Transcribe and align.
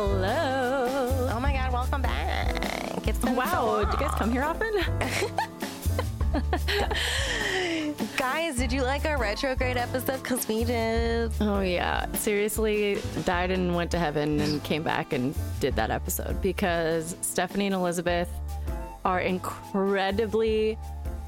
Hello. 0.00 1.28
Oh 1.30 1.38
my 1.40 1.52
God, 1.52 1.74
welcome 1.74 2.00
back. 2.00 3.06
It's 3.06 3.18
been 3.18 3.36
wow. 3.36 3.84
so 3.84 3.84
Do 3.84 3.90
you 3.90 3.98
guys 3.98 4.14
come 4.18 4.32
here 4.32 4.42
often? 4.42 4.72
Guys, 8.16 8.56
did 8.56 8.72
you 8.72 8.82
like 8.82 9.04
our 9.04 9.18
retrograde 9.18 9.76
episode? 9.76 10.22
Because 10.22 10.48
we 10.48 10.64
did. 10.64 11.30
oh, 11.42 11.60
yeah. 11.60 12.10
Seriously, 12.14 12.98
died 13.26 13.50
and 13.50 13.76
went 13.76 13.90
to 13.90 13.98
heaven 13.98 14.40
and 14.40 14.64
came 14.64 14.82
back 14.82 15.12
and 15.12 15.34
did 15.60 15.76
that 15.76 15.90
episode 15.90 16.40
because 16.40 17.14
Stephanie 17.20 17.66
and 17.66 17.74
Elizabeth 17.74 18.30
are 19.04 19.20
incredibly 19.20 20.78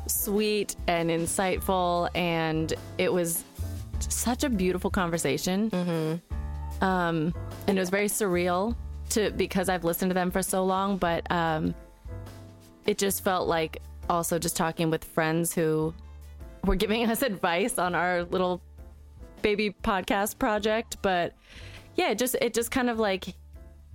sweet 0.06 0.77
and 0.86 1.11
insightful. 1.11 2.09
And 2.14 2.73
it 2.97 3.12
was 3.12 3.45
such 3.98 4.45
a 4.45 4.48
beautiful 4.48 4.89
conversation. 4.89 5.69
Mm-hmm. 5.69 6.31
Um, 6.82 7.32
and 7.66 7.78
it 7.78 7.80
was 7.80 7.91
very 7.91 8.09
surreal 8.09 8.77
to 9.10 9.30
because 9.30 9.68
I've 9.68 9.84
listened 9.84 10.10
to 10.10 10.14
them 10.14 10.30
for 10.30 10.42
so 10.42 10.64
long, 10.64 10.98
but 10.98 11.30
um, 11.30 11.74
it 12.86 12.98
just 12.98 13.22
felt 13.24 13.48
like 13.48 13.78
also 14.10 14.38
just 14.38 14.56
talking 14.56 14.91
with 14.91 15.05
friends 15.05 15.55
who 15.55 15.95
were 16.64 16.74
giving 16.77 17.06
us 17.10 17.22
advice 17.22 17.78
on 17.78 17.95
our 17.95 18.24
little 18.24 18.60
baby 19.42 19.74
podcast 19.82 20.38
project. 20.38 20.96
But 21.02 21.34
yeah, 21.96 22.10
it 22.10 22.18
just 22.18 22.34
it 22.41 22.52
just 22.52 22.70
kind 22.70 22.91
of 22.91 22.98
like 22.98 23.34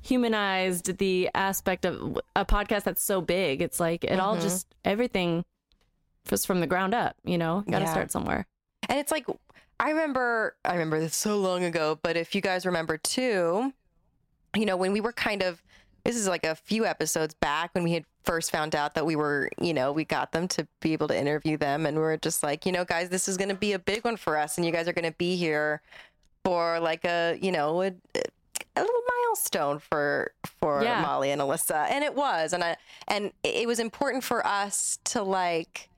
humanized 0.02 0.98
the 1.00 1.30
aspect 1.36 1.86
of 1.86 2.18
a 2.36 2.46
podcast 2.46 2.84
that's 2.84 3.04
so 3.04 3.20
big. 3.22 3.62
It's 3.62 3.80
like 3.80 4.04
it 4.06 4.20
all 4.20 4.40
just 4.40 4.74
everything 4.86 5.44
was 6.32 6.46
from 6.46 6.62
the 6.62 6.68
ground 6.68 6.94
up. 6.94 7.16
You 7.26 7.38
know, 7.38 7.64
got 7.70 7.80
to 7.80 7.86
Yeah. 7.86 7.92
start 7.92 8.12
somewhere. 8.12 8.46
And 8.90 9.00
it's 9.00 9.12
like, 9.12 9.26
I 9.80 9.90
remember, 9.92 10.56
I 10.66 10.74
remember 10.74 11.00
this 11.00 11.16
so 11.16 11.38
long 11.38 11.64
ago, 11.64 12.00
but 12.02 12.18
if 12.18 12.34
you 12.34 12.42
guys 12.42 12.66
remember 12.66 12.98
too, 12.98 13.74
you 14.56 14.66
know, 14.66 14.76
when 14.76 14.92
we 14.92 15.02
were 15.02 15.14
kind 15.14 15.44
of, 15.44 15.62
this 16.04 16.16
is 16.16 16.28
like 16.28 16.46
a 16.46 16.56
few 16.56 16.86
episodes 16.86 17.34
back 17.36 17.76
when 17.76 17.84
we 17.84 17.94
had 17.94 18.06
first 18.24 18.52
found 18.52 18.76
out 18.76 18.96
that 18.96 19.06
we 19.06 19.16
were, 19.16 19.50
you 19.60 19.74
know, 19.74 19.92
we 19.92 20.04
got 20.06 20.32
them 20.32 20.48
to 20.48 20.68
be 20.80 20.94
able 20.94 21.08
to 21.10 21.18
interview 21.18 21.58
them. 21.58 21.86
And 21.86 21.98
we 21.98 22.02
were 22.02 22.18
just 22.18 22.44
like, 22.44 22.66
you 22.66 22.72
know, 22.72 22.86
guys, 22.86 23.10
this 23.10 23.28
is 23.28 23.38
going 23.38 23.50
to 23.50 23.56
be 23.56 23.74
a 23.74 23.80
big 23.80 24.04
one 24.04 24.18
for 24.18 24.38
us. 24.38 24.58
And 24.58 24.66
you 24.66 24.72
guys 24.72 24.88
are 24.88 24.94
going 24.94 25.06
to 25.06 25.18
be 25.18 25.36
here 25.36 25.82
for 26.44 26.80
like 26.80 27.04
a, 27.06 27.38
you 27.42 27.52
know, 27.52 27.82
a, 27.82 27.92
a 28.76 28.82
little 28.82 29.02
milestone 29.28 29.80
for 29.80 30.32
for 30.60 30.84
Yeah. 30.84 31.02
Molly 31.02 31.32
and 31.32 31.42
Alyssa, 31.42 31.90
and 31.90 32.04
it 32.04 32.16
was, 32.16 32.54
and 32.54 32.64
I 32.64 32.78
and 33.08 33.32
it 33.44 33.68
was 33.68 33.80
important 33.80 34.24
for 34.24 34.46
us 34.46 35.00
to 35.06 35.24
like 35.24 35.90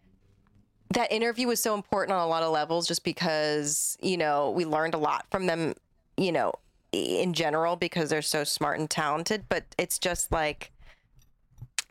that 0.91 1.11
interview 1.11 1.47
was 1.47 1.61
so 1.61 1.75
important 1.75 2.13
on 2.13 2.21
a 2.21 2.27
lot 2.27 2.43
of 2.43 2.51
levels, 2.51 2.87
just 2.87 3.03
because 3.03 3.97
you 4.01 4.17
know 4.17 4.51
we 4.51 4.65
learned 4.65 4.93
a 4.93 4.97
lot 4.97 5.25
from 5.29 5.45
them, 5.45 5.73
you 6.17 6.31
know, 6.31 6.53
in 6.91 7.33
general 7.33 7.75
because 7.75 8.09
they're 8.09 8.21
so 8.21 8.43
smart 8.43 8.79
and 8.79 8.89
talented. 8.89 9.45
But 9.49 9.63
it's 9.77 9.99
just 9.99 10.31
like 10.31 10.71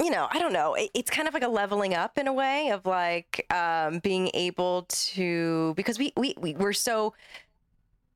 you 0.00 0.10
know, 0.10 0.28
I 0.30 0.38
don't 0.38 0.52
know. 0.52 0.74
It, 0.74 0.90
it's 0.94 1.10
kind 1.10 1.26
of 1.26 1.34
like 1.34 1.42
a 1.42 1.48
leveling 1.48 1.94
up 1.94 2.18
in 2.18 2.28
a 2.28 2.32
way 2.32 2.70
of 2.70 2.86
like 2.86 3.46
um, 3.52 3.98
being 3.98 4.30
able 4.34 4.86
to 4.88 5.74
because 5.76 5.98
we 5.98 6.12
we 6.16 6.34
we 6.38 6.54
we're 6.54 6.72
so 6.72 7.14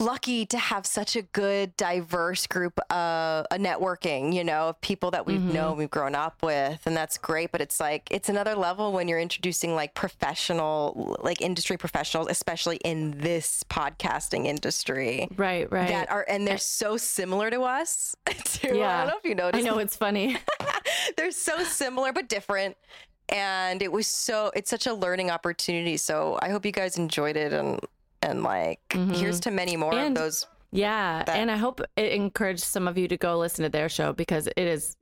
lucky 0.03 0.45
to 0.45 0.58
have 0.58 0.84
such 0.84 1.17
a 1.17 1.22
good 1.22 1.77
diverse 1.77 2.47
group 2.47 2.78
of 2.91 3.47
a 3.50 3.56
networking 3.56 4.34
you 4.34 4.45
know 4.45 4.69
of 4.70 4.81
people 4.81 5.11
that 5.11 5.25
we've 5.27 5.41
mm-hmm. 5.41 5.53
known 5.53 5.77
we've 5.78 5.91
grown 5.91 6.14
up 6.14 6.42
with 6.42 6.81
and 6.84 6.97
that's 6.97 7.17
great 7.17 7.50
but 7.53 7.61
it's 7.61 7.81
like 7.81 8.06
it's 8.11 8.28
another 8.28 8.55
level 8.55 8.92
when 8.92 9.08
you're 9.08 9.20
introducing 9.20 9.75
like 9.75 9.95
professional 9.95 11.17
like 11.23 11.41
industry 11.41 11.77
professionals 11.77 12.27
especially 12.29 12.77
in 12.85 13.13
this 13.18 13.64
podcasting 13.70 14.46
industry 14.46 15.29
Right, 15.36 15.70
right. 15.70 15.89
that 15.89 16.11
are 16.11 16.27
and 16.29 16.46
they're 16.46 16.58
so 16.58 16.96
similar 16.96 17.51
to 17.51 17.63
us 17.63 18.14
too. 18.45 18.69
i 18.69 18.73
don't 18.73 19.08
know 19.08 19.19
if 19.19 19.24
you 19.24 19.34
noticed 19.34 19.64
I 19.64 19.70
know 19.70 19.79
it's 19.79 19.96
funny. 19.96 20.36
they're 21.17 21.30
so 21.30 21.63
similar 21.63 22.13
but 22.13 22.29
different 22.29 22.77
and 23.29 23.83
it 23.83 23.90
was 23.90 24.07
so 24.07 24.51
it's 24.55 24.69
such 24.69 24.86
a 24.86 24.92
learning 24.92 25.30
opportunity 25.30 25.96
so 25.96 26.39
i 26.42 26.51
hope 26.51 26.67
you 26.67 26.73
guys 26.73 26.98
enjoyed 26.98 27.36
it 27.36 27.52
and 27.52 27.80
and 28.22 28.42
like 28.42 28.80
here's 29.14 29.40
to 29.40 29.50
many 29.50 29.77
more 29.77 29.92
And- 29.94 30.16
of 30.16 30.22
those 30.22 30.46
Yeah, 30.70 31.22
that- 31.24 31.36
and 31.36 31.50
I 31.50 31.56
hope 31.56 31.80
it 31.96 32.12
encouraged 32.12 32.64
some 32.64 32.88
of 32.88 32.96
you 32.96 33.06
to 33.08 33.16
go 33.16 33.38
listen 33.38 33.62
to 33.64 33.68
their 33.68 33.88
show 33.88 34.12
because 34.12 34.46
it 34.46 34.56
is 34.58 34.96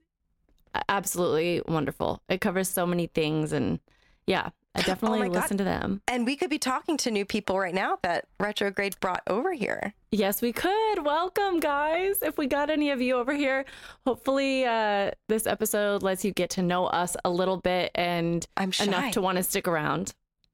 absolutely 0.89 1.61
wonderful. 1.67 2.21
It 2.29 2.41
covers 2.41 2.69
so 2.69 2.85
many 2.85 3.07
things, 3.07 3.51
and 3.51 3.79
yeah, 4.27 4.49
I 4.75 4.81
definitely 4.83 5.19
Oh 5.19 5.23
my 5.23 5.27
God. 5.27 5.41
listen 5.41 5.57
to 5.57 5.63
them. 5.63 6.01
and 6.07 6.25
we 6.25 6.35
could 6.35 6.49
be 6.49 6.59
talking 6.59 6.95
to 6.97 7.11
new 7.11 7.25
people 7.25 7.59
right 7.59 7.73
now 7.73 7.97
that 8.03 8.25
retrograde 8.39 8.99
brought 8.99 9.21
over 9.27 9.53
here 9.53 9.93
Yes, 10.13 10.41
we 10.41 10.51
could. 10.51 11.05
Welcome, 11.05 11.61
guys. 11.61 12.21
If 12.21 12.37
we 12.37 12.45
got 12.47 12.69
any 12.69 12.89
of 12.91 13.01
you 13.01 13.15
over 13.15 13.33
here, 13.33 13.63
hopefully 14.05 14.65
uh, 14.65 15.11
this 15.29 15.47
episode 15.47 16.03
lets 16.03 16.25
you 16.25 16.31
get 16.33 16.49
to 16.51 16.61
know 16.61 16.85
us 16.87 17.15
a 17.23 17.29
little 17.29 17.55
bit 17.57 17.91
and 17.95 18.45
i'm 18.57 18.71
enough 18.81 19.13
to 19.13 19.21
want 19.21 19.37
to 19.37 19.43
stick 19.43 19.67
around. 19.69 20.13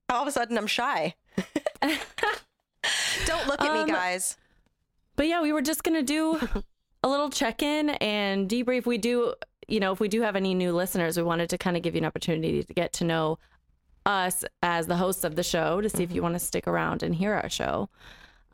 all 0.10 0.22
of 0.22 0.28
a 0.28 0.32
sudden 0.32 0.58
i'm 0.60 0.68
shy 0.68 1.16
don't 3.26 3.48
look 3.48 3.62
at 3.62 3.70
Um, 3.70 3.86
me 3.88 3.92
guys 3.92 4.38
But 5.16 5.28
yeah, 5.28 5.42
we 5.42 5.52
were 5.54 5.62
just 5.62 5.84
gonna 5.84 6.04
do 6.04 6.40
a 7.04 7.08
little 7.08 7.30
check 7.30 7.62
in 7.64 7.90
and 7.92 8.50
debrief. 8.50 8.86
We 8.86 8.98
do, 8.98 9.34
you 9.68 9.80
know, 9.80 9.92
if 9.92 10.00
we 10.00 10.08
do 10.08 10.22
have 10.22 10.36
any 10.36 10.54
new 10.54 10.72
listeners, 10.74 11.18
we 11.18 11.24
wanted 11.24 11.50
to 11.52 11.58
kind 11.58 11.76
of 11.78 11.84
give 11.84 11.96
you 11.96 12.00
an 12.00 12.06
opportunity 12.06 12.64
to 12.64 12.74
get 12.74 12.94
to 12.94 13.04
know 13.04 13.40
us 14.06 14.44
as 14.64 14.88
the 14.88 14.96
hosts 14.96 15.24
of 15.24 15.36
the 15.36 15.44
show 15.44 15.82
to 15.82 15.90
see 15.90 16.04
if 16.04 16.12
you 16.12 16.22
want 16.22 16.34
to 16.36 16.40
stick 16.40 16.68
around 16.68 17.04
and 17.04 17.14
hear 17.16 17.34
our 17.34 17.50
show. 17.50 17.90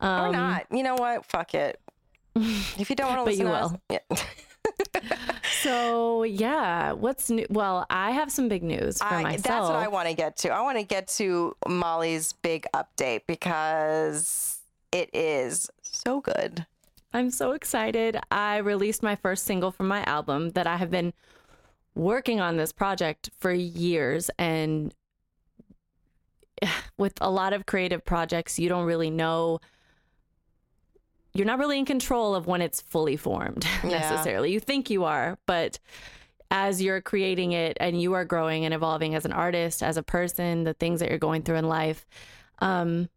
or 0.00 0.08
Um, 0.08 0.32
not 0.32 0.66
you 0.72 0.82
know 0.82 0.94
what 0.96 1.24
fuck 1.26 1.54
it 1.54 1.78
if 2.36 2.90
you 2.90 2.96
don't 2.96 3.08
want 3.08 3.20
to 3.20 3.24
listen 3.24 3.46
you 3.46 3.52
to 3.52 3.58
us 3.58 3.70
will. 3.72 3.80
yeah. 3.90 5.28
So 5.62 6.22
yeah, 6.22 6.92
what's 6.92 7.30
new? 7.30 7.46
Well, 7.50 7.86
I 7.90 8.12
have 8.12 8.30
some 8.30 8.48
big 8.48 8.62
news 8.62 8.98
for 8.98 9.04
I, 9.04 9.22
myself. 9.22 9.42
that's 9.42 9.68
what 9.68 9.76
I 9.76 9.88
want 9.88 10.08
to 10.08 10.14
get 10.14 10.36
to. 10.38 10.50
I 10.50 10.60
want 10.62 10.78
to 10.78 10.84
get 10.84 11.08
to 11.08 11.56
Molly's 11.68 12.32
big 12.32 12.66
update 12.74 13.22
because 13.26 14.58
it 14.92 15.10
is 15.12 15.70
so 15.82 16.20
good. 16.20 16.66
I'm 17.12 17.30
so 17.30 17.52
excited. 17.52 18.18
I 18.30 18.56
released 18.56 19.02
my 19.02 19.14
first 19.14 19.44
single 19.44 19.70
from 19.70 19.86
my 19.86 20.02
album 20.04 20.50
that 20.50 20.66
I 20.66 20.76
have 20.76 20.90
been 20.90 21.12
working 21.94 22.40
on 22.40 22.56
this 22.56 22.72
project 22.72 23.30
for 23.38 23.52
years. 23.52 24.30
And 24.38 24.92
with 26.98 27.14
a 27.20 27.30
lot 27.30 27.52
of 27.52 27.66
creative 27.66 28.04
projects, 28.04 28.58
you 28.58 28.68
don't 28.68 28.84
really 28.84 29.10
know. 29.10 29.60
You're 31.34 31.46
not 31.46 31.58
really 31.58 31.78
in 31.78 31.84
control 31.84 32.34
of 32.34 32.46
when 32.46 32.62
it's 32.62 32.80
fully 32.80 33.16
formed 33.16 33.66
Yeah. 33.84 33.90
necessarily. 33.98 34.52
You 34.52 34.60
think 34.60 34.88
you 34.90 35.04
are, 35.04 35.38
but 35.46 35.78
as 36.50 36.80
you're 36.80 37.00
creating 37.00 37.52
it 37.52 37.76
and 37.80 38.00
you 38.00 38.12
are 38.12 38.24
growing 38.24 38.64
and 38.64 38.72
evolving 38.72 39.14
as 39.16 39.24
an 39.24 39.32
artist, 39.32 39.82
as 39.82 39.96
a 39.96 40.02
person, 40.02 40.62
the 40.64 40.74
things 40.74 41.00
that 41.00 41.08
you're 41.10 41.18
going 41.18 41.42
through 41.42 41.56
in 41.56 41.68
life, 41.68 42.06
um, 42.60 43.08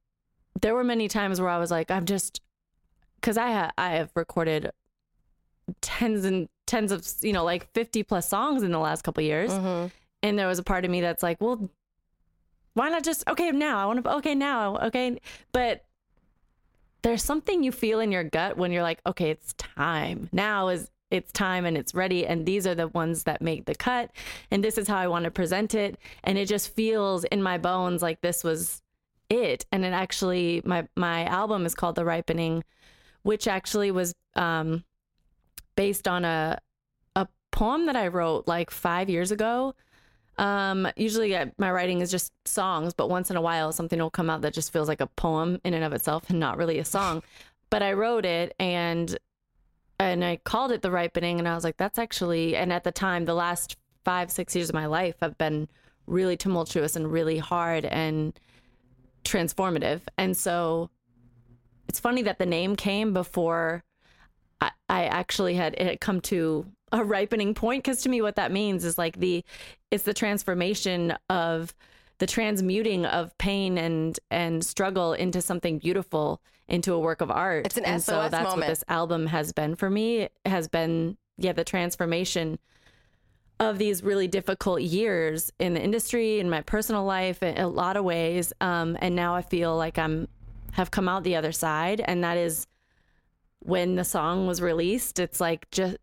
there 0.61 0.73
were 0.73 0.83
many 0.83 1.07
times 1.07 1.39
where 1.39 1.49
I 1.49 1.59
was 1.59 1.69
like, 1.69 1.91
I'm 1.91 2.05
just, 2.05 2.41
because 3.21 3.37
I 3.37 3.51
ha- 3.51 3.71
I 3.77 3.89
have 3.91 4.09
recorded 4.15 4.71
tens 5.81 6.25
and 6.25 6.49
tens 6.65 6.91
of 6.91 7.05
you 7.21 7.33
know 7.33 7.43
like 7.43 7.71
50 7.73 8.01
plus 8.03 8.27
songs 8.27 8.63
in 8.63 8.71
the 8.71 8.79
last 8.79 9.03
couple 9.03 9.21
years, 9.21 9.51
Mm-hmm. 9.51 9.87
and 10.23 10.39
there 10.39 10.47
was 10.47 10.57
a 10.57 10.63
part 10.63 10.83
of 10.85 10.89
me 10.89 11.01
that's 11.01 11.21
like, 11.21 11.39
well, 11.39 11.69
why 12.73 12.89
not 12.89 13.03
just 13.03 13.27
okay 13.27 13.51
now? 13.51 13.77
I 13.77 13.85
want 13.85 14.03
to 14.03 14.15
okay 14.15 14.33
now, 14.33 14.77
okay, 14.77 15.19
but 15.51 15.83
there's 17.07 17.23
something 17.23 17.63
you 17.63 17.71
feel 17.71 18.01
in 18.01 18.11
your 18.11 18.25
gut 18.25 18.57
when 18.57 18.71
you're 18.71 18.83
like, 18.83 18.99
okay, 19.05 19.29
it's 19.29 19.53
time. 19.53 20.27
Now 20.33 20.67
is 20.67 20.91
it's 21.09 21.31
time 21.31 21.65
and 21.65 21.77
it's 21.77 21.95
ready. 21.95 22.27
And 22.27 22.45
these 22.45 22.67
are 22.67 22.75
the 22.75 22.89
ones 22.89 23.23
that 23.23 23.41
make 23.41 23.65
the 23.65 23.75
cut. 23.75 24.11
And 24.51 24.61
this 24.61 24.77
is 24.77 24.89
how 24.89 24.97
I 24.97 25.07
want 25.07 25.23
to 25.23 25.31
present 25.31 25.73
it. 25.73 25.97
And 26.25 26.37
it 26.37 26.49
just 26.49 26.75
feels 26.75 27.23
in 27.23 27.41
my 27.41 27.57
bones 27.57 28.01
like 28.01 28.19
this 28.19 28.43
was 28.43 28.81
it. 29.29 29.65
And 29.71 29.85
it 29.85 29.93
actually 29.93 30.61
my 30.65 30.85
my 30.97 31.23
album 31.25 31.65
is 31.65 31.75
called 31.75 31.95
The 31.95 32.03
Ripening 32.03 32.63
which 33.23 33.47
actually 33.47 33.91
was 33.91 34.13
um 34.35 34.83
based 35.75 36.09
on 36.09 36.25
a 36.25 36.59
a 37.15 37.27
poem 37.51 37.85
that 37.85 37.95
I 37.95 38.07
wrote 38.07 38.47
like 38.47 38.69
5 38.69 39.09
years 39.09 39.31
ago 39.31 39.75
um 40.37 40.87
usually 40.95 41.35
uh, 41.35 41.47
my 41.57 41.71
writing 41.71 42.01
is 42.01 42.11
just 42.11 42.31
songs 42.45 42.93
but 42.93 43.09
once 43.09 43.31
in 43.31 43.37
a 43.37 43.41
while 43.41 43.71
something 43.71 43.99
will 43.99 44.09
come 44.09 44.29
out 44.29 44.41
that 44.41 44.53
just 44.53 44.71
feels 44.71 44.87
like 44.87 45.01
a 45.01 45.07
poem 45.07 45.59
in 45.63 45.73
and 45.73 45.83
of 45.83 45.93
itself 45.93 46.29
and 46.29 46.39
not 46.39 46.57
really 46.57 46.79
a 46.79 46.85
song. 46.85 47.23
But 47.69 47.83
I 47.83 47.93
wrote 47.93 48.25
it 48.25 48.55
and 48.59 49.17
and 49.99 50.23
I 50.23 50.37
called 50.37 50.71
it 50.71 50.81
the 50.81 50.91
ripening 50.91 51.39
and 51.39 51.47
I 51.47 51.55
was 51.55 51.63
like 51.63 51.77
that's 51.77 51.99
actually 51.99 52.55
and 52.55 52.71
at 52.71 52.83
the 52.83 52.91
time 52.91 53.25
the 53.25 53.33
last 53.33 53.77
5 54.05 54.31
6 54.31 54.55
years 54.55 54.69
of 54.69 54.75
my 54.75 54.85
life 54.85 55.15
have 55.21 55.37
been 55.37 55.67
really 56.07 56.37
tumultuous 56.37 56.95
and 56.95 57.11
really 57.11 57.37
hard 57.37 57.85
and 57.85 58.39
transformative. 59.23 60.01
And 60.17 60.35
so 60.35 60.89
it's 61.87 61.99
funny 61.99 62.21
that 62.23 62.39
the 62.39 62.45
name 62.45 62.75
came 62.75 63.13
before 63.13 63.83
I, 64.61 64.71
I 64.89 65.05
actually 65.05 65.55
had 65.55 65.73
it 65.75 65.85
had 65.85 65.99
come 65.99 66.21
to 66.21 66.65
a 66.91 67.03
ripening 67.03 67.53
point 67.53 67.83
because 67.83 68.01
to 68.01 68.09
me 68.09 68.21
what 68.21 68.35
that 68.35 68.51
means 68.51 68.85
is 68.85 68.97
like 68.97 69.19
the 69.19 69.43
it's 69.91 70.03
the 70.03 70.13
transformation 70.13 71.13
of 71.29 71.73
the 72.19 72.27
transmuting 72.27 73.05
of 73.05 73.37
pain 73.37 73.77
and 73.77 74.19
and 74.31 74.63
struggle 74.63 75.13
into 75.13 75.41
something 75.41 75.79
beautiful 75.79 76.41
into 76.67 76.93
a 76.93 76.99
work 76.99 77.21
of 77.21 77.31
art. 77.31 77.65
It's 77.65 77.77
an 77.77 77.85
and 77.85 78.01
so 78.01 78.21
SOS 78.21 78.31
that's 78.31 78.55
what 78.55 78.67
this 78.67 78.83
album 78.87 79.27
has 79.27 79.53
been 79.53 79.75
for 79.75 79.89
me. 79.89 80.21
It 80.21 80.31
has 80.45 80.67
been 80.67 81.17
yeah, 81.37 81.53
the 81.53 81.63
transformation 81.63 82.57
of 83.59 83.77
these 83.77 84.03
really 84.03 84.27
difficult 84.27 84.81
years 84.81 85.51
in 85.59 85.73
the 85.73 85.81
industry, 85.81 86.39
in 86.39 86.49
my 86.49 86.61
personal 86.61 87.05
life, 87.05 87.41
in 87.41 87.57
a 87.57 87.67
lot 87.67 87.97
of 87.97 88.03
ways. 88.03 88.53
Um, 88.61 88.97
and 89.01 89.15
now 89.15 89.35
I 89.35 89.41
feel 89.41 89.75
like 89.75 89.97
I'm 89.97 90.27
have 90.73 90.91
come 90.91 91.07
out 91.07 91.23
the 91.23 91.35
other 91.35 91.51
side, 91.51 92.01
and 92.01 92.23
that 92.23 92.37
is 92.37 92.67
when 93.59 93.95
the 93.95 94.03
song 94.03 94.47
was 94.47 94.61
released. 94.61 95.19
It's 95.19 95.39
like 95.39 95.69
just 95.71 95.97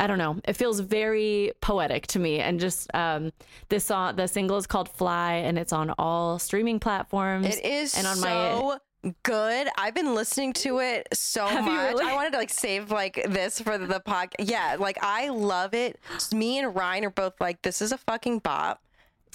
I 0.00 0.06
don't 0.06 0.18
know. 0.18 0.40
It 0.46 0.52
feels 0.52 0.78
very 0.80 1.52
poetic 1.60 2.06
to 2.08 2.18
me, 2.20 2.38
and 2.38 2.60
just 2.60 2.92
um, 2.94 3.32
this 3.68 3.84
song, 3.84 4.14
the 4.14 4.28
single 4.28 4.56
is 4.56 4.66
called 4.66 4.88
"Fly," 4.88 5.34
and 5.34 5.58
it's 5.58 5.72
on 5.72 5.92
all 5.98 6.38
streaming 6.38 6.78
platforms. 6.78 7.46
It 7.46 7.64
is 7.64 7.96
and 7.96 8.06
on 8.06 8.16
so 8.16 8.80
my 9.02 9.10
good. 9.22 9.68
I've 9.76 9.94
been 9.94 10.14
listening 10.14 10.52
to 10.54 10.78
it 10.80 11.08
so 11.12 11.46
Have 11.46 11.64
much. 11.64 11.94
really? 11.94 12.04
I 12.04 12.14
wanted 12.14 12.32
to 12.32 12.38
like 12.38 12.50
save 12.50 12.90
like 12.90 13.24
this 13.28 13.60
for 13.60 13.78
the 13.78 14.00
podcast. 14.00 14.34
Yeah, 14.38 14.76
like 14.78 14.98
I 15.02 15.28
love 15.28 15.74
it. 15.74 15.98
Me 16.32 16.58
and 16.58 16.74
Ryan 16.74 17.06
are 17.06 17.10
both 17.10 17.34
like, 17.40 17.62
this 17.62 17.82
is 17.82 17.92
a 17.92 17.98
fucking 17.98 18.40
bop. 18.40 18.82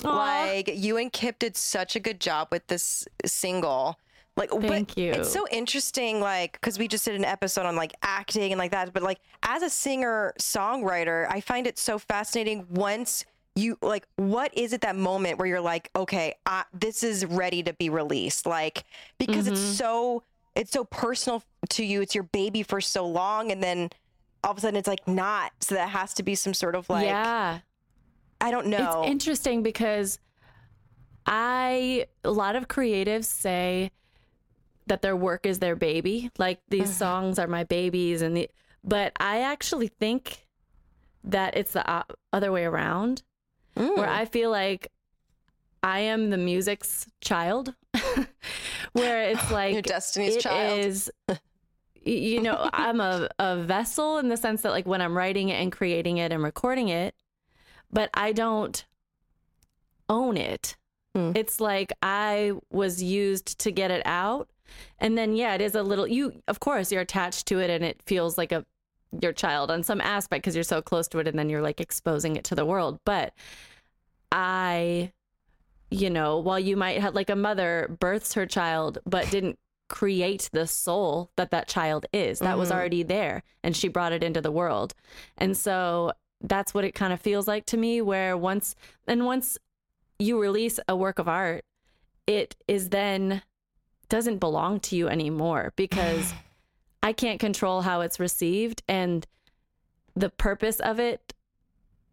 Aw. 0.03 0.15
Like 0.15 0.69
you 0.74 0.97
and 0.97 1.12
Kip 1.12 1.39
did 1.39 1.56
such 1.56 1.95
a 1.95 2.00
good 2.00 2.19
job 2.19 2.47
with 2.51 2.68
this 2.68 3.07
single. 3.25 4.00
Like, 4.35 4.50
Thank 4.50 4.97
you. 4.97 5.12
It's 5.12 5.31
so 5.31 5.45
interesting, 5.51 6.19
like, 6.19 6.53
because 6.53 6.80
we 6.80 6.88
just 6.88 7.06
did 7.06 7.15
an 7.15 7.24
episode 7.25 7.65
on 7.68 7.75
like 7.75 7.94
acting 8.01 8.51
and 8.51 8.57
like 8.57 8.71
that. 8.71 8.91
But 8.91 9.03
like, 9.03 9.19
as 9.44 9.62
a 9.62 9.69
singer 9.69 10.33
songwriter, 10.39 11.27
I 11.30 11.39
find 11.39 11.68
it 11.68 11.77
so 11.77 12.00
fascinating. 12.00 12.65
Once 12.71 13.25
you 13.56 13.77
like, 13.83 14.07
what 14.15 14.51
is 14.57 14.74
it 14.74 14.81
that 14.81 14.95
moment 14.95 15.38
where 15.38 15.47
you're 15.47 15.62
like, 15.62 15.91
okay, 15.95 16.33
I, 16.47 16.63
this 16.74 17.03
is 17.03 17.25
ready 17.25 17.62
to 17.63 17.74
be 17.74 17.89
released? 17.89 18.47
Like, 18.47 18.85
because 19.19 19.47
it's 19.47 19.59
Mm-hmm. 19.59 19.74
so 19.74 20.24
it's 20.56 20.71
so 20.71 20.86
personal 20.86 21.44
to 21.69 21.86
you. 21.86 22.01
It's 22.01 22.15
your 22.15 22.24
baby 22.25 22.63
for 22.63 22.81
so 22.81 23.07
long, 23.07 23.51
and 23.51 23.62
then 23.62 23.91
all 24.44 24.51
of 24.51 24.57
a 24.57 24.62
sudden 24.62 24.77
it's 24.77 24.88
like 24.88 25.07
not. 25.07 25.51
So 25.59 25.75
that 25.75 25.89
has 25.89 26.15
to 26.15 26.24
be 26.24 26.33
some 26.33 26.56
sort 26.56 26.74
of 26.75 26.89
like, 26.89 27.06
yeah. 27.06 27.59
I 28.41 28.51
don't 28.51 28.68
know. 28.68 29.03
It's 29.03 29.12
interesting 29.12 29.62
because 29.62 30.18
I 31.25 32.07
a 32.24 32.31
lot 32.31 32.56
of 32.56 32.68
creatives 32.68 33.25
say 33.25 33.91
that 34.88 35.01
their 35.01 35.15
work 35.15 35.45
is 35.45 35.59
their 35.59 35.75
baby. 35.75 36.30
Like 36.38 36.59
these 36.69 36.94
songs 36.95 37.39
are 37.39 37.47
my 37.47 37.63
babies 37.63 38.21
and 38.21 38.35
the 38.38 38.50
but 38.83 39.13
I 39.19 39.41
actually 39.41 39.88
think 39.88 40.45
that 41.24 41.56
it's 41.56 41.71
the 41.74 42.06
other 42.31 42.51
way 42.51 42.65
around 42.65 43.24
Mm. 43.77 43.97
where 43.97 44.07
I 44.09 44.25
feel 44.25 44.51
like 44.51 44.91
I 45.81 46.00
am 46.01 46.30
the 46.30 46.38
music's 46.38 47.07
child 47.21 47.74
where 48.94 49.24
it's 49.30 49.50
like 49.59 49.74
Your 49.74 49.81
destiny's 49.81 50.38
child. 50.38 50.80
is- 50.80 51.12
you 52.06 52.41
know 52.41 52.69
i'm 52.74 53.00
a, 53.00 53.29
a 53.39 53.62
vessel 53.63 54.18
in 54.18 54.27
the 54.27 54.36
sense 54.36 54.62
that 54.63 54.71
like 54.71 54.86
when 54.86 55.01
i'm 55.01 55.15
writing 55.15 55.47
it 55.47 55.53
and 55.53 55.71
creating 55.71 56.18
it 56.18 56.33
and 56.33 56.44
recording 56.44 56.89
it 56.89 57.15
but 57.94 58.09
i 58.13 58.33
don't 58.33 58.83
own 60.09 60.36
it 60.38 60.75
Hmm. 61.15 61.31
it's 61.36 61.62
like 61.62 61.94
i 62.01 62.51
was 62.71 63.01
used 63.01 63.57
to 63.59 63.71
get 63.71 63.89
it 63.89 64.01
out 64.06 64.50
and 64.99 65.17
then 65.17 65.35
yeah 65.35 65.53
it 65.53 65.61
is 65.61 65.75
a 65.75 65.83
little 65.83 66.07
you 66.07 66.41
of 66.47 66.59
course 66.59 66.91
you're 66.91 67.01
attached 67.01 67.45
to 67.47 67.59
it 67.59 67.69
and 67.69 67.83
it 67.83 68.01
feels 68.05 68.37
like 68.37 68.51
a 68.51 68.65
your 69.21 69.33
child 69.33 69.69
on 69.69 69.83
some 69.83 70.01
aspect 70.01 70.43
because 70.43 70.55
you're 70.55 70.63
so 70.63 70.81
close 70.81 71.07
to 71.07 71.19
it 71.19 71.27
and 71.27 71.37
then 71.37 71.49
you're 71.49 71.61
like 71.61 71.79
exposing 71.79 72.35
it 72.35 72.43
to 72.43 72.55
the 72.55 72.65
world 72.65 72.99
but 73.05 73.33
i 74.31 75.11
you 75.89 76.09
know, 76.09 76.39
while 76.39 76.57
you 76.59 76.75
might 76.75 76.99
have 76.99 77.13
like 77.13 77.29
a 77.29 77.35
mother 77.35 77.95
births 77.99 78.33
her 78.33 78.47
child 78.47 78.97
but 79.05 79.29
didn't 79.29 79.59
create 79.89 80.49
the 80.51 80.65
soul 80.65 81.29
that 81.35 81.51
that 81.51 81.67
child 81.67 82.07
is, 82.11 82.39
that 82.39 82.57
was 82.57 82.71
Mhm. 82.71 82.75
already 82.75 83.03
there 83.03 83.43
and 83.63 83.77
she 83.77 83.87
brought 83.89 84.11
it 84.11 84.23
into 84.23 84.41
the 84.41 84.51
world. 84.51 84.95
And 85.37 85.55
so 85.55 86.13
that's 86.41 86.73
what 86.73 86.83
it 86.83 86.93
kind 86.95 87.13
of 87.13 87.21
feels 87.21 87.47
like 87.47 87.67
to 87.67 87.77
me 87.77 88.01
where 88.01 88.35
once 88.35 88.75
and 89.05 89.23
once 89.23 89.55
you 90.17 90.41
release 90.41 90.79
a 90.87 90.95
work 90.95 91.19
of 91.19 91.27
art, 91.27 91.63
it 92.25 92.55
is 92.67 92.89
then 92.89 93.43
doesn't 94.13 94.38
belong 94.38 94.80
to 94.80 94.95
you 94.95 95.07
anymore 95.10 95.74
because 95.75 96.36
I 97.04 97.13
can't 97.13 97.39
control 97.39 97.81
how 97.81 98.01
it's 98.01 98.19
received 98.19 98.83
and 98.88 99.25
the 100.15 100.30
purpose 100.30 100.80
of 100.80 101.00
it 101.00 101.33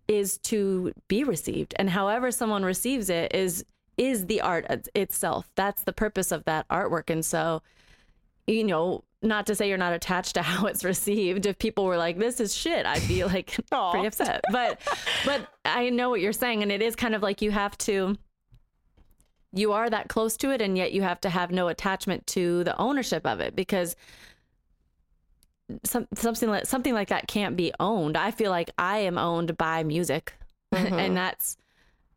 is 0.08 0.38
to 0.38 0.94
be 1.08 1.25
received. 1.25 1.75
And 1.79 1.91
however 1.91 2.31
someone 2.31 2.64
receives 2.64 3.11
it 3.11 3.35
is 3.35 3.67
is 3.99 4.25
the 4.29 4.41
art 4.41 4.88
itself. 4.94 5.50
That's 5.56 5.82
the 5.82 5.93
purpose 5.93 6.32
of 6.32 6.43
that 6.47 6.67
artwork. 6.69 7.11
And 7.11 7.23
so 7.23 7.61
you 8.47 8.64
know 8.64 9.05
not 9.20 9.47
to 9.49 9.55
say 9.55 9.69
you're 9.69 9.76
not 9.76 9.93
attached 9.93 10.37
to 10.37 10.43
how 10.50 10.69
it's 10.69 10.85
received. 10.85 11.44
If 11.44 11.58
people 11.58 11.85
were 11.85 11.99
like 11.99 12.17
this 12.17 12.41
is 12.41 12.56
shit 12.56 12.87
i'd 12.87 13.06
be 13.08 13.25
like 13.25 13.49
pretty 13.70 14.06
upset. 14.06 14.41
But 14.50 14.81
but 15.26 15.49
i 15.67 15.91
know 15.91 16.08
what 16.08 16.23
you're 16.23 16.32
saying 16.32 16.62
and 16.62 16.73
it 16.73 16.81
is 16.81 16.97
kind 16.97 17.14
of 17.14 17.23
like 17.23 17.43
you 17.43 17.50
have 17.50 17.76
to 17.79 18.17
you 19.52 19.73
are 19.73 19.91
that 19.91 20.08
close 20.08 20.37
to 20.38 20.50
it 20.50 20.61
and 20.61 20.76
yet 20.76 20.93
you 20.93 21.02
have 21.02 21.20
to 21.20 21.29
have 21.29 21.50
no 21.50 21.69
attachment 21.69 22.26
to 22.29 22.62
the 22.64 22.76
ownership 22.79 23.26
of 23.26 23.41
it 23.41 23.56
because 23.56 23.97
some, 25.85 26.06
something 26.14 26.49
like 26.49 26.67
something 26.67 26.94
like 26.94 27.08
that 27.08 27.29
can't 27.29 27.56
be 27.56 27.73
owned. 27.81 28.17
I 28.17 28.31
feel 28.31 28.50
like 28.50 28.70
I 28.79 28.99
am 28.99 29.19
owned 29.19 29.56
by 29.56 29.82
music, 29.85 30.35
and 30.73 31.17
that's 31.17 31.56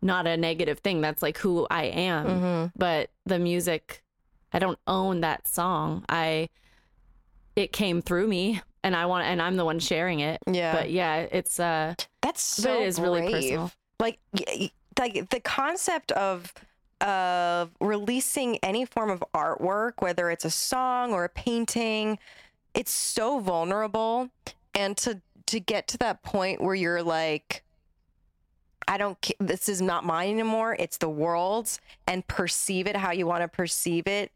not 0.01 0.27
a 0.27 0.37
negative 0.37 0.79
thing. 0.79 1.01
That's 1.01 1.21
like 1.21 1.37
who 1.37 1.67
I 1.69 1.83
am. 1.85 2.25
Mm-hmm. 2.25 2.67
But 2.75 3.09
the 3.25 3.39
music, 3.39 4.03
I 4.51 4.59
don't 4.59 4.79
own 4.87 5.21
that 5.21 5.47
song. 5.47 6.03
I 6.09 6.49
it 7.55 7.71
came 7.71 8.01
through 8.01 8.27
me, 8.27 8.61
and 8.83 8.95
I 8.95 9.05
want, 9.05 9.27
and 9.27 9.41
I'm 9.41 9.55
the 9.55 9.65
one 9.65 9.79
sharing 9.79 10.19
it. 10.19 10.39
Yeah. 10.49 10.73
But 10.73 10.89
yeah, 10.89 11.17
it's 11.17 11.59
uh, 11.59 11.95
That's 12.21 12.41
so 12.41 12.81
it 12.81 12.87
is 12.87 12.99
really 12.99 13.31
personal. 13.31 13.71
Like, 13.99 14.19
like 14.99 15.29
the 15.29 15.39
concept 15.39 16.11
of 16.13 16.53
of 17.01 17.71
releasing 17.79 18.57
any 18.57 18.85
form 18.85 19.09
of 19.09 19.23
artwork, 19.33 19.93
whether 19.99 20.29
it's 20.29 20.45
a 20.45 20.51
song 20.51 21.13
or 21.13 21.25
a 21.25 21.29
painting, 21.29 22.17
it's 22.73 22.91
so 22.91 23.39
vulnerable. 23.39 24.29
And 24.75 24.97
to 24.97 25.21
to 25.47 25.59
get 25.59 25.87
to 25.89 25.97
that 25.99 26.23
point 26.23 26.61
where 26.61 26.75
you're 26.75 27.03
like, 27.03 27.63
I 28.87 28.97
don't. 28.97 29.17
This 29.39 29.69
is 29.69 29.81
not 29.81 30.05
mine 30.05 30.31
anymore. 30.31 30.75
It's 30.79 30.97
the 30.97 31.09
world's, 31.09 31.79
and 32.07 32.25
perceive 32.27 32.87
it 32.87 32.95
how 32.95 33.11
you 33.11 33.27
want 33.27 33.41
to 33.41 33.47
perceive 33.47 34.07
it 34.07 34.31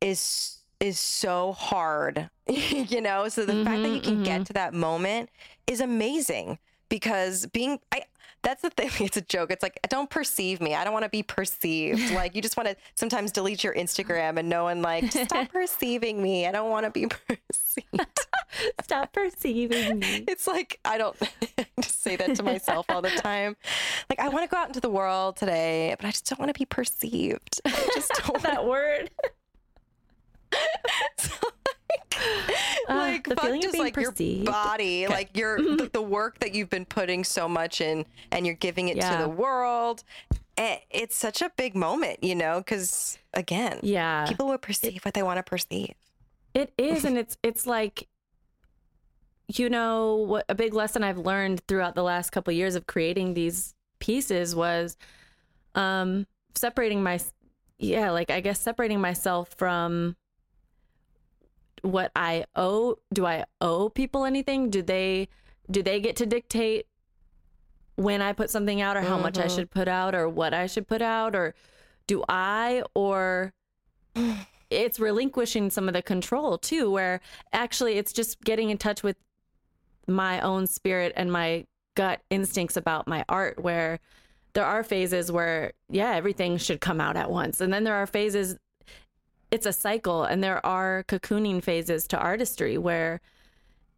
is 0.00 0.58
is 0.80 0.98
so 0.98 1.52
hard. 1.52 2.28
you 2.48 3.00
know. 3.00 3.28
So 3.28 3.44
the 3.44 3.64
fact 3.64 3.82
that 3.82 3.88
mm-hmm, 3.88 3.94
you 3.94 4.00
can 4.00 4.22
get 4.22 4.36
mm-hmm. 4.36 4.44
to 4.44 4.52
that 4.54 4.74
moment 4.74 5.30
is 5.66 5.80
amazing 5.80 6.58
because 6.88 7.46
being 7.46 7.78
I 7.92 8.02
that's 8.44 8.62
the 8.62 8.70
thing 8.70 8.90
it's 9.06 9.16
a 9.16 9.22
joke. 9.22 9.50
It's 9.50 9.62
like 9.62 9.80
don't 9.88 10.08
perceive 10.08 10.60
me. 10.60 10.74
I 10.74 10.84
don't 10.84 10.92
want 10.92 11.04
to 11.04 11.08
be 11.08 11.22
perceived. 11.22 12.02
Like 12.14 12.36
you 12.36 12.42
just 12.42 12.56
want 12.56 12.68
to 12.68 12.76
sometimes 12.94 13.32
delete 13.32 13.64
your 13.64 13.74
instagram 13.74 14.38
and 14.38 14.48
no 14.48 14.64
one 14.64 14.82
like 14.82 15.10
stop 15.10 15.48
perceiving 15.52 16.22
me. 16.22 16.46
I 16.46 16.52
don't 16.52 16.70
want 16.70 16.84
to 16.84 16.90
be 16.90 17.06
perceived. 17.06 18.20
Stop 18.82 19.12
perceiving 19.12 19.98
me. 19.98 20.24
it's 20.28 20.46
like 20.46 20.78
i 20.84 20.96
don't 20.96 21.16
just 21.80 22.02
say 22.02 22.14
that 22.16 22.36
to 22.36 22.42
myself 22.42 22.86
all 22.88 23.02
the 23.02 23.10
time. 23.10 23.56
Like 24.08 24.20
i 24.20 24.28
want 24.28 24.48
to 24.48 24.54
go 24.54 24.56
out 24.60 24.68
into 24.68 24.80
the 24.80 24.90
world 24.90 25.36
today 25.36 25.94
but 25.98 26.06
i 26.06 26.10
just 26.10 26.28
don't 26.28 26.38
want 26.38 26.54
to 26.54 26.58
be 26.58 26.66
perceived. 26.66 27.60
I 27.64 27.88
just 27.94 28.12
don't 28.24 28.42
that 28.42 28.64
word. 28.64 29.10
Ah, 32.88 32.96
like 32.96 33.26
the 33.26 33.36
feeling 33.36 33.64
of 33.64 33.72
being 33.72 33.84
like 33.84 33.94
perceived. 33.94 34.44
your 34.44 34.52
body 34.52 35.06
like 35.08 35.36
your 35.36 35.56
the, 35.58 35.90
the 35.92 36.02
work 36.02 36.38
that 36.40 36.54
you've 36.54 36.68
been 36.70 36.84
putting 36.84 37.24
so 37.24 37.48
much 37.48 37.80
in 37.80 38.04
and 38.30 38.44
you're 38.46 38.54
giving 38.54 38.88
it 38.88 39.00
to 39.00 39.16
the 39.18 39.28
world 39.28 40.04
Eh, 40.56 40.78
it's 40.90 41.16
such 41.16 41.42
a 41.42 41.50
big 41.56 41.74
moment 41.74 42.22
you 42.22 42.34
know 42.34 42.58
because 42.58 43.18
again 43.32 43.80
Yeah. 43.82 44.26
people 44.28 44.46
will 44.48 44.58
perceive 44.58 45.04
what 45.04 45.14
they 45.14 45.22
want 45.22 45.38
to 45.38 45.42
perceive 45.42 45.94
It 46.54 46.72
is, 46.78 47.04
and 47.08 47.16
it's 47.18 47.36
it's 47.42 47.66
like, 47.66 48.06
you 49.48 49.68
know, 49.68 50.16
what 50.16 50.44
a 50.48 50.54
big 50.54 50.72
lesson 50.74 51.02
I've 51.04 51.18
learned 51.18 51.60
throughout 51.66 51.94
the 51.94 52.02
last 52.02 52.30
couple 52.30 52.50
of 52.52 52.56
years 52.56 52.74
of 52.76 52.86
creating 52.86 53.34
these 53.34 53.74
pieces 53.98 54.54
was, 54.54 54.96
um, 55.74 56.26
separating 56.54 57.02
my, 57.02 57.18
yeah, 57.78 58.10
like 58.10 58.30
I 58.30 58.40
guess 58.40 58.60
separating 58.60 59.00
myself 59.00 59.50
from 59.58 60.16
what 61.84 62.10
I 62.16 62.44
owe. 62.56 62.96
Do 63.12 63.26
I 63.26 63.44
owe 63.60 63.88
people 63.88 64.24
anything? 64.24 64.70
Do 64.70 64.82
they 64.82 65.28
do 65.70 65.82
they 65.82 66.00
get 66.00 66.16
to 66.16 66.26
dictate 66.26 66.86
when 67.96 68.20
I 68.20 68.32
put 68.32 68.50
something 68.50 68.80
out 68.80 68.96
or 68.96 69.02
how 69.02 69.16
much 69.16 69.38
I 69.38 69.46
Mhm. 69.46 69.54
should 69.54 69.70
put 69.70 69.88
out 69.88 70.14
or 70.14 70.28
what 70.28 70.52
I 70.52 70.66
should 70.66 70.86
put 70.86 71.00
out 71.00 71.34
or 71.34 71.54
do 72.06 72.22
I 72.28 72.82
or 72.94 73.54
it's 74.70 74.98
relinquishing 74.98 75.70
some 75.70 75.88
of 75.88 75.94
the 75.94 76.02
control 76.02 76.58
too 76.58 76.90
where 76.90 77.20
actually 77.52 77.94
it's 77.98 78.12
just 78.12 78.40
getting 78.42 78.70
in 78.70 78.78
touch 78.78 79.02
with 79.02 79.16
my 80.06 80.40
own 80.40 80.66
spirit 80.66 81.12
and 81.16 81.32
my 81.32 81.66
gut 81.94 82.20
instincts 82.28 82.76
about 82.76 83.06
my 83.06 83.24
art 83.28 83.62
where 83.62 84.00
there 84.52 84.64
are 84.66 84.82
phases 84.82 85.30
where 85.32 85.72
yeah 85.88 86.14
everything 86.14 86.56
should 86.58 86.80
come 86.80 87.00
out 87.00 87.16
at 87.16 87.30
once 87.30 87.60
and 87.60 87.72
then 87.72 87.84
there 87.84 87.94
are 87.94 88.06
phases 88.06 88.56
it's 89.54 89.66
a 89.66 89.72
cycle 89.72 90.24
and 90.24 90.42
there 90.42 90.64
are 90.66 91.04
cocooning 91.06 91.62
phases 91.62 92.08
to 92.08 92.18
artistry 92.18 92.76
where 92.76 93.20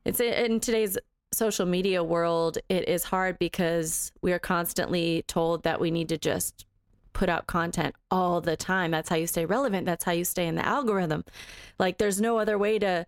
it's 0.05 0.21
in 0.21 0.61
today's 0.61 0.99
social 1.33 1.65
media 1.65 2.05
world, 2.05 2.59
it 2.69 2.87
is 2.87 3.05
hard 3.05 3.39
because 3.39 4.13
we 4.21 4.35
are 4.35 4.39
constantly 4.39 5.25
told 5.27 5.63
that 5.63 5.81
we 5.81 5.91
need 5.91 6.11
to 6.11 6.19
just 6.19 6.67
put 7.15 7.31
out 7.31 7.47
content 7.47 7.95
all 8.11 8.43
the 8.43 8.55
time. 8.55 8.91
That's 8.91 9.09
how 9.09 9.17
you 9.17 9.27
stay 9.27 9.47
relevant. 9.47 9.87
That's 9.87 10.05
how 10.05 10.13
you 10.13 10.27
stay 10.27 10.47
in 10.47 10.57
the 10.57 10.67
algorithm. 10.67 11.25
Like 11.79 11.97
there's 11.97 12.21
no 12.21 12.39
other 12.39 12.59
way 12.59 12.79
to 12.79 13.07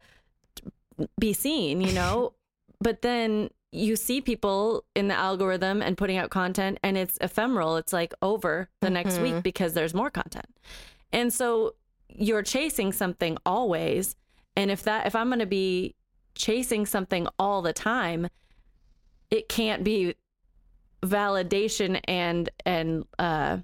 be 1.20 1.34
seen, 1.34 1.82
you 1.82 1.92
know? 1.92 2.32
but 2.80 3.02
then 3.02 3.50
you 3.72 3.94
see 3.94 4.22
people 4.22 4.84
in 4.96 5.08
the 5.08 5.14
algorithm 5.14 5.82
and 5.82 5.98
putting 5.98 6.16
out 6.16 6.30
content 6.30 6.78
and 6.82 6.96
it's 6.96 7.18
ephemeral. 7.20 7.76
It's 7.76 7.92
like 7.92 8.14
over 8.22 8.70
the 8.80 8.88
next 8.88 9.18
week 9.18 9.32
mm-hmm. 9.32 9.40
because 9.40 9.74
there's 9.74 9.92
more 9.92 10.08
content. 10.08 10.48
And 11.12 11.32
so 11.32 11.74
you're 12.08 12.42
chasing 12.42 12.92
something 12.92 13.38
always. 13.44 14.16
And 14.56 14.70
if 14.70 14.82
that 14.84 15.06
if 15.06 15.14
I'm 15.14 15.28
going 15.28 15.38
to 15.38 15.46
be 15.46 15.94
chasing 16.34 16.86
something 16.86 17.26
all 17.38 17.62
the 17.62 17.72
time, 17.72 18.28
it 19.30 19.48
can't 19.48 19.84
be 19.84 20.14
validation 21.02 22.00
and 22.08 22.50
and 22.66 23.04
uh 23.18 23.58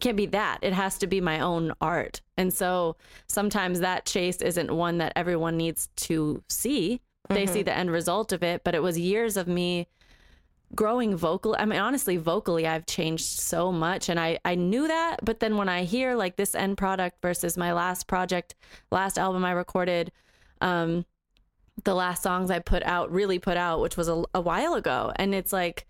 can't 0.00 0.16
be 0.16 0.26
that. 0.26 0.58
It 0.62 0.74
has 0.74 0.98
to 0.98 1.06
be 1.06 1.20
my 1.20 1.40
own 1.40 1.72
art. 1.80 2.20
And 2.36 2.52
so 2.52 2.96
sometimes 3.28 3.80
that 3.80 4.04
chase 4.04 4.42
isn't 4.42 4.74
one 4.74 4.98
that 4.98 5.14
everyone 5.16 5.56
needs 5.56 5.88
to 5.96 6.42
see. 6.48 7.00
They 7.28 7.46
see 7.46 7.62
the 7.62 7.76
end 7.76 7.90
result 7.90 8.32
of 8.32 8.42
it, 8.42 8.62
but 8.62 8.74
it 8.74 8.82
was 8.82 8.98
years 8.98 9.36
of 9.36 9.48
me 9.48 9.88
growing 10.74 11.16
vocal. 11.16 11.56
I 11.58 11.64
mean, 11.64 11.78
honestly, 11.78 12.16
vocally, 12.16 12.66
I've 12.66 12.86
changed 12.86 13.24
so 13.24 13.72
much. 13.72 14.08
And 14.08 14.18
I, 14.18 14.38
I 14.44 14.54
knew 14.54 14.88
that. 14.88 15.24
But 15.24 15.40
then 15.40 15.56
when 15.56 15.68
I 15.68 15.84
hear 15.84 16.14
like 16.16 16.36
this 16.36 16.54
end 16.54 16.76
product 16.76 17.22
versus 17.22 17.56
my 17.56 17.72
last 17.72 18.06
project, 18.06 18.54
last 18.90 19.18
album 19.18 19.44
I 19.44 19.52
recorded, 19.52 20.12
um, 20.60 21.04
the 21.84 21.94
last 21.94 22.22
songs 22.22 22.50
I 22.50 22.58
put 22.58 22.82
out, 22.82 23.12
really 23.12 23.38
put 23.38 23.56
out, 23.56 23.80
which 23.80 23.96
was 23.96 24.08
a, 24.08 24.24
a 24.34 24.40
while 24.40 24.74
ago. 24.74 25.12
And 25.16 25.34
it's 25.34 25.52
like, 25.52 25.86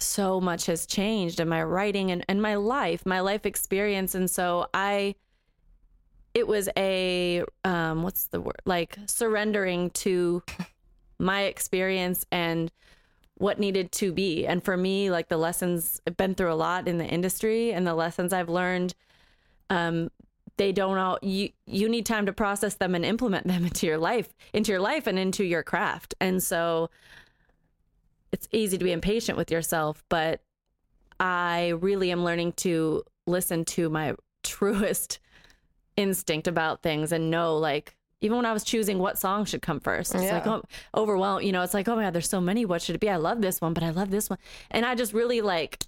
so 0.00 0.40
much 0.40 0.66
has 0.66 0.86
changed 0.86 1.38
in 1.38 1.48
my 1.48 1.62
writing 1.62 2.10
and, 2.10 2.24
and 2.28 2.42
my 2.42 2.56
life, 2.56 3.06
my 3.06 3.20
life 3.20 3.46
experience. 3.46 4.14
And 4.14 4.28
so 4.28 4.66
I, 4.74 5.14
it 6.32 6.48
was 6.48 6.68
a, 6.76 7.44
um, 7.62 8.02
what's 8.02 8.26
the 8.26 8.40
word? 8.40 8.60
Like 8.64 8.98
surrendering 9.06 9.90
to 9.90 10.42
my 11.18 11.42
experience 11.42 12.26
and 12.32 12.72
what 13.36 13.58
needed 13.58 13.90
to 13.92 14.12
be. 14.12 14.46
And 14.46 14.64
for 14.64 14.76
me, 14.76 15.10
like 15.10 15.28
the 15.28 15.36
lessons, 15.36 16.00
I've 16.06 16.16
been 16.16 16.34
through 16.34 16.52
a 16.52 16.54
lot 16.54 16.86
in 16.86 16.98
the 16.98 17.06
industry 17.06 17.72
and 17.72 17.86
the 17.86 17.94
lessons 17.94 18.32
I've 18.32 18.48
learned, 18.48 18.94
um, 19.70 20.10
they 20.56 20.72
don't 20.72 20.98
all 20.98 21.18
you 21.22 21.50
you 21.66 21.88
need 21.88 22.06
time 22.06 22.26
to 22.26 22.32
process 22.32 22.74
them 22.74 22.94
and 22.94 23.04
implement 23.04 23.46
them 23.48 23.64
into 23.64 23.86
your 23.86 23.98
life 23.98 24.34
into 24.52 24.70
your 24.72 24.80
life 24.80 25.06
and 25.06 25.18
into 25.18 25.44
your 25.44 25.62
craft 25.62 26.14
and 26.20 26.42
so 26.42 26.90
it's 28.32 28.48
easy 28.52 28.78
to 28.78 28.84
be 28.84 28.92
impatient 28.92 29.36
with 29.36 29.50
yourself 29.50 30.04
but 30.08 30.42
i 31.20 31.68
really 31.80 32.10
am 32.10 32.24
learning 32.24 32.52
to 32.52 33.02
listen 33.26 33.64
to 33.64 33.88
my 33.88 34.14
truest 34.42 35.18
instinct 35.96 36.46
about 36.48 36.82
things 36.82 37.12
and 37.12 37.30
know 37.30 37.56
like 37.56 37.96
even 38.20 38.36
when 38.36 38.46
I 38.46 38.52
was 38.52 38.64
choosing 38.64 38.98
what 38.98 39.18
song 39.18 39.44
should 39.44 39.62
come 39.62 39.80
first, 39.80 40.14
it's 40.14 40.30
like 40.30 40.46
oh, 40.46 40.62
overwhelmed. 40.94 41.44
You 41.44 41.52
know, 41.52 41.62
it's 41.62 41.74
like 41.74 41.88
oh 41.88 41.96
my 41.96 42.02
god, 42.02 42.12
there's 42.12 42.28
so 42.28 42.40
many. 42.40 42.64
What 42.64 42.82
should 42.82 42.94
it 42.94 43.00
be? 43.00 43.10
I 43.10 43.16
love 43.16 43.40
this 43.40 43.60
one, 43.60 43.74
but 43.74 43.82
I 43.82 43.90
love 43.90 44.10
this 44.10 44.30
one, 44.30 44.38
and 44.70 44.84
I 44.86 44.94
just 44.94 45.12
really 45.12 45.40
like, 45.40 45.84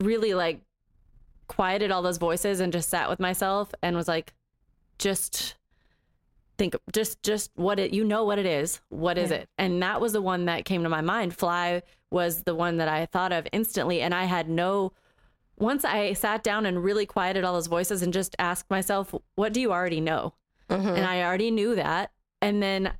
really 0.00 0.34
like, 0.34 0.60
quieted 1.48 1.90
all 1.90 2.02
those 2.02 2.18
voices 2.18 2.60
and 2.60 2.72
just 2.72 2.88
sat 2.88 3.08
with 3.08 3.20
myself 3.20 3.72
and 3.82 3.96
was 3.96 4.08
like, 4.08 4.34
just 4.98 5.56
think, 6.58 6.76
just 6.92 7.22
just 7.22 7.50
what 7.54 7.78
it. 7.78 7.92
You 7.92 8.04
know 8.04 8.24
what 8.24 8.38
it 8.38 8.46
is. 8.46 8.80
What 8.88 9.18
is 9.18 9.30
it? 9.30 9.48
And 9.58 9.82
that 9.82 10.00
was 10.00 10.12
the 10.12 10.22
one 10.22 10.44
that 10.44 10.64
came 10.64 10.82
to 10.82 10.88
my 10.88 11.00
mind. 11.00 11.34
Fly 11.34 11.82
was 12.10 12.42
the 12.42 12.54
one 12.54 12.76
that 12.78 12.88
I 12.88 13.06
thought 13.06 13.32
of 13.32 13.46
instantly, 13.52 14.00
and 14.00 14.14
I 14.14 14.24
had 14.24 14.48
no 14.48 14.92
once 15.60 15.84
I 15.84 16.14
sat 16.14 16.42
down 16.42 16.66
and 16.66 16.82
really 16.82 17.06
quieted 17.06 17.44
all 17.44 17.52
those 17.52 17.66
voices 17.66 18.02
and 18.02 18.12
just 18.12 18.34
asked 18.38 18.70
myself, 18.70 19.14
what 19.34 19.52
do 19.52 19.60
you 19.60 19.72
already 19.72 20.00
know? 20.00 20.32
And 20.70 21.04
I 21.06 21.22
already 21.22 21.50
knew 21.50 21.74
that. 21.74 22.10
And 22.42 22.62
then 22.62 22.92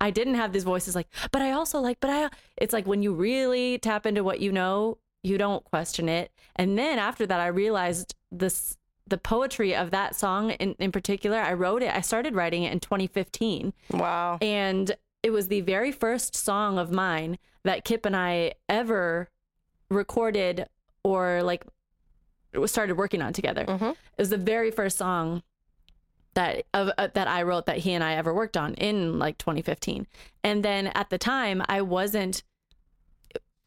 I 0.00 0.10
didn't 0.10 0.34
have 0.34 0.52
these 0.52 0.64
voices 0.64 0.94
like, 0.94 1.08
but 1.30 1.42
I 1.42 1.52
also 1.52 1.80
like, 1.80 1.98
but 2.00 2.10
I, 2.10 2.28
it's 2.56 2.72
like 2.72 2.86
when 2.86 3.02
you 3.02 3.14
really 3.14 3.78
tap 3.78 4.04
into 4.04 4.24
what 4.24 4.40
you 4.40 4.50
know, 4.52 4.98
you 5.22 5.38
don't 5.38 5.64
question 5.64 6.08
it. 6.08 6.32
And 6.56 6.76
then 6.76 6.98
after 6.98 7.26
that, 7.26 7.40
I 7.40 7.46
realized 7.46 8.14
this, 8.32 8.76
the 9.06 9.18
poetry 9.18 9.74
of 9.74 9.90
that 9.92 10.16
song 10.16 10.50
in, 10.50 10.74
in 10.78 10.90
particular, 10.90 11.38
I 11.38 11.52
wrote 11.52 11.82
it, 11.82 11.94
I 11.94 12.00
started 12.00 12.34
writing 12.34 12.64
it 12.64 12.72
in 12.72 12.80
2015. 12.80 13.72
Wow. 13.92 14.38
And 14.42 14.96
it 15.22 15.30
was 15.30 15.46
the 15.48 15.60
very 15.60 15.92
first 15.92 16.34
song 16.34 16.78
of 16.78 16.90
mine 16.90 17.38
that 17.62 17.84
Kip 17.84 18.04
and 18.04 18.16
I 18.16 18.54
ever 18.68 19.28
recorded 19.88 20.66
or 21.04 21.42
like 21.42 21.64
started 22.66 22.96
working 22.96 23.22
on 23.22 23.32
together. 23.32 23.64
Mhm. 23.64 23.92
It 23.92 24.18
was 24.18 24.30
the 24.30 24.36
very 24.36 24.70
first 24.70 24.98
song 24.98 25.42
that 26.34 26.64
of 26.72 26.90
uh, 26.98 27.08
that 27.14 27.28
I 27.28 27.42
wrote 27.42 27.66
that 27.66 27.78
he 27.78 27.92
and 27.92 28.02
I 28.02 28.14
ever 28.14 28.32
worked 28.32 28.56
on 28.56 28.74
in 28.74 29.18
like 29.18 29.38
2015. 29.38 30.06
And 30.44 30.64
then 30.64 30.88
at 30.88 31.10
the 31.10 31.18
time 31.18 31.62
I 31.68 31.82
wasn't 31.82 32.42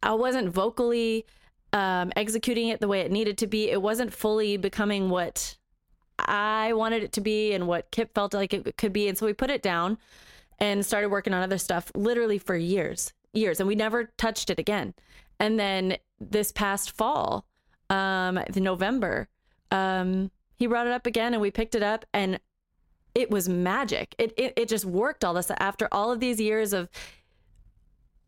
I 0.01 0.13
wasn't 0.13 0.49
vocally 0.49 1.25
um 1.73 2.11
executing 2.15 2.69
it 2.69 2.79
the 2.79 2.87
way 2.87 3.01
it 3.01 3.11
needed 3.11 3.37
to 3.39 3.47
be. 3.47 3.69
It 3.69 3.81
wasn't 3.81 4.13
fully 4.13 4.57
becoming 4.57 5.09
what 5.09 5.57
I 6.19 6.73
wanted 6.73 7.03
it 7.03 7.11
to 7.13 7.21
be 7.21 7.53
and 7.53 7.67
what 7.67 7.91
Kip 7.91 8.13
felt 8.13 8.33
like 8.33 8.53
it 8.53 8.77
could 8.77 8.93
be. 8.93 9.07
And 9.07 9.17
so 9.17 9.25
we 9.25 9.33
put 9.33 9.49
it 9.49 9.61
down 9.61 9.97
and 10.59 10.85
started 10.85 11.09
working 11.09 11.33
on 11.33 11.43
other 11.43 11.57
stuff 11.57 11.91
literally 11.95 12.37
for 12.37 12.55
years, 12.55 13.13
years. 13.33 13.59
And 13.59 13.67
we 13.67 13.75
never 13.75 14.05
touched 14.17 14.49
it 14.49 14.59
again. 14.59 14.93
And 15.39 15.59
then 15.59 15.97
this 16.19 16.51
past 16.51 16.91
fall, 16.91 17.45
um, 17.89 18.39
the 18.49 18.61
November, 18.61 19.27
um, 19.71 20.31
he 20.55 20.67
brought 20.67 20.87
it 20.87 20.93
up 20.93 21.05
again 21.05 21.33
and 21.33 21.41
we 21.41 21.51
picked 21.51 21.75
it 21.75 21.83
up 21.83 22.05
and 22.13 22.39
it 23.15 23.31
was 23.31 23.49
magic. 23.49 24.13
It, 24.19 24.33
it, 24.37 24.53
it 24.57 24.67
just 24.67 24.85
worked 24.85 25.23
all 25.23 25.33
this 25.33 25.49
after 25.59 25.87
all 25.91 26.11
of 26.11 26.19
these 26.19 26.39
years 26.39 26.73
of 26.73 26.89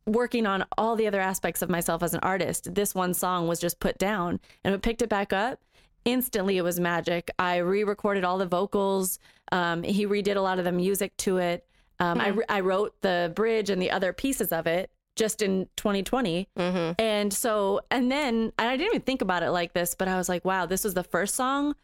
working 0.05 0.47
on 0.47 0.65
all 0.77 0.95
the 0.95 1.05
other 1.05 1.19
aspects 1.19 1.61
of 1.61 1.69
myself 1.69 2.01
as 2.01 2.13
an 2.13 2.21
artist. 2.23 2.73
This 2.73 2.95
one 2.95 3.13
song 3.13 3.47
was 3.47 3.59
just 3.59 3.79
put 3.81 3.97
down 3.97 4.39
and 4.63 4.73
we 4.73 4.79
picked 4.79 5.01
it 5.01 5.09
back 5.09 5.33
up. 5.33 5.61
Instantly, 6.05 6.55
it 6.57 6.63
was 6.63 6.79
magic. 6.79 7.29
I 7.37 7.57
re 7.57 7.83
recorded 7.83 8.23
all 8.23 8.37
the 8.37 8.45
vocals. 8.45 9.19
Um, 9.51 9.83
he 9.83 10.07
redid 10.07 10.37
a 10.37 10.41
lot 10.41 10.57
of 10.57 10.63
the 10.63 10.71
music 10.71 11.15
to 11.17 11.37
it. 11.37 11.67
Um, 11.99 12.21
I, 12.21 12.27
re- 12.29 12.45
I 12.47 12.59
wrote 12.61 13.01
the 13.01 13.33
bridge 13.35 13.69
and 13.69 13.81
the 13.81 13.91
other 13.91 14.13
pieces 14.13 14.53
of 14.53 14.67
it 14.67 14.89
just 15.17 15.41
in 15.41 15.67
2020. 15.75 16.47
And 16.97 17.33
so, 17.33 17.81
and 17.91 18.09
then 18.09 18.53
and 18.57 18.69
I 18.69 18.77
didn't 18.77 18.93
even 18.93 19.01
think 19.01 19.21
about 19.21 19.43
it 19.43 19.49
like 19.51 19.73
this, 19.73 19.95
but 19.95 20.07
I 20.07 20.15
was 20.15 20.29
like, 20.29 20.45
wow, 20.45 20.65
this 20.65 20.85
was 20.85 20.93
the 20.93 21.03
first 21.03 21.35
song 21.35 21.75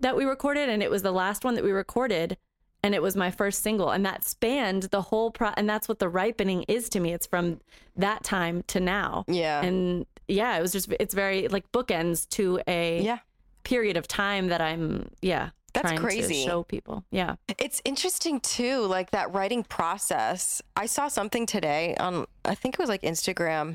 that 0.00 0.16
we 0.16 0.24
recorded 0.24 0.68
and 0.68 0.82
it 0.82 0.90
was 0.90 1.02
the 1.02 1.12
last 1.12 1.44
one 1.44 1.54
that 1.54 1.64
we 1.64 1.72
recorded 1.72 2.36
and 2.82 2.94
it 2.94 3.02
was 3.02 3.16
my 3.16 3.30
first 3.30 3.62
single 3.62 3.90
and 3.90 4.04
that 4.04 4.24
spanned 4.24 4.84
the 4.84 5.02
whole 5.02 5.30
pro 5.30 5.50
and 5.56 5.68
that's 5.68 5.88
what 5.88 5.98
the 5.98 6.08
ripening 6.08 6.64
is 6.68 6.88
to 6.90 7.00
me 7.00 7.12
it's 7.12 7.26
from 7.26 7.60
that 7.96 8.22
time 8.22 8.62
to 8.68 8.78
now 8.80 9.24
Yeah. 9.28 9.62
and 9.62 10.06
yeah 10.28 10.56
it 10.58 10.62
was 10.62 10.72
just 10.72 10.92
it's 11.00 11.14
very 11.14 11.48
like 11.48 11.70
bookends 11.72 12.28
to 12.30 12.60
a 12.66 13.00
Yeah. 13.02 13.18
period 13.64 13.96
of 13.96 14.06
time 14.06 14.48
that 14.48 14.60
i'm 14.60 15.08
yeah 15.22 15.50
That's 15.72 15.98
crazy. 15.98 16.42
to 16.44 16.48
show 16.48 16.62
people 16.62 17.04
yeah 17.10 17.36
It's 17.58 17.80
interesting 17.84 18.40
too, 18.40 18.80
like 18.86 19.10
that 19.12 19.32
writing 19.32 19.62
process. 19.64 20.60
I 20.76 20.86
saw 20.86 21.08
something 21.08 21.46
today 21.46 21.94
on, 21.98 22.26
I 22.44 22.54
think 22.54 22.74
it 22.74 22.78
was 22.80 22.88
like 22.88 23.02
Instagram. 23.02 23.72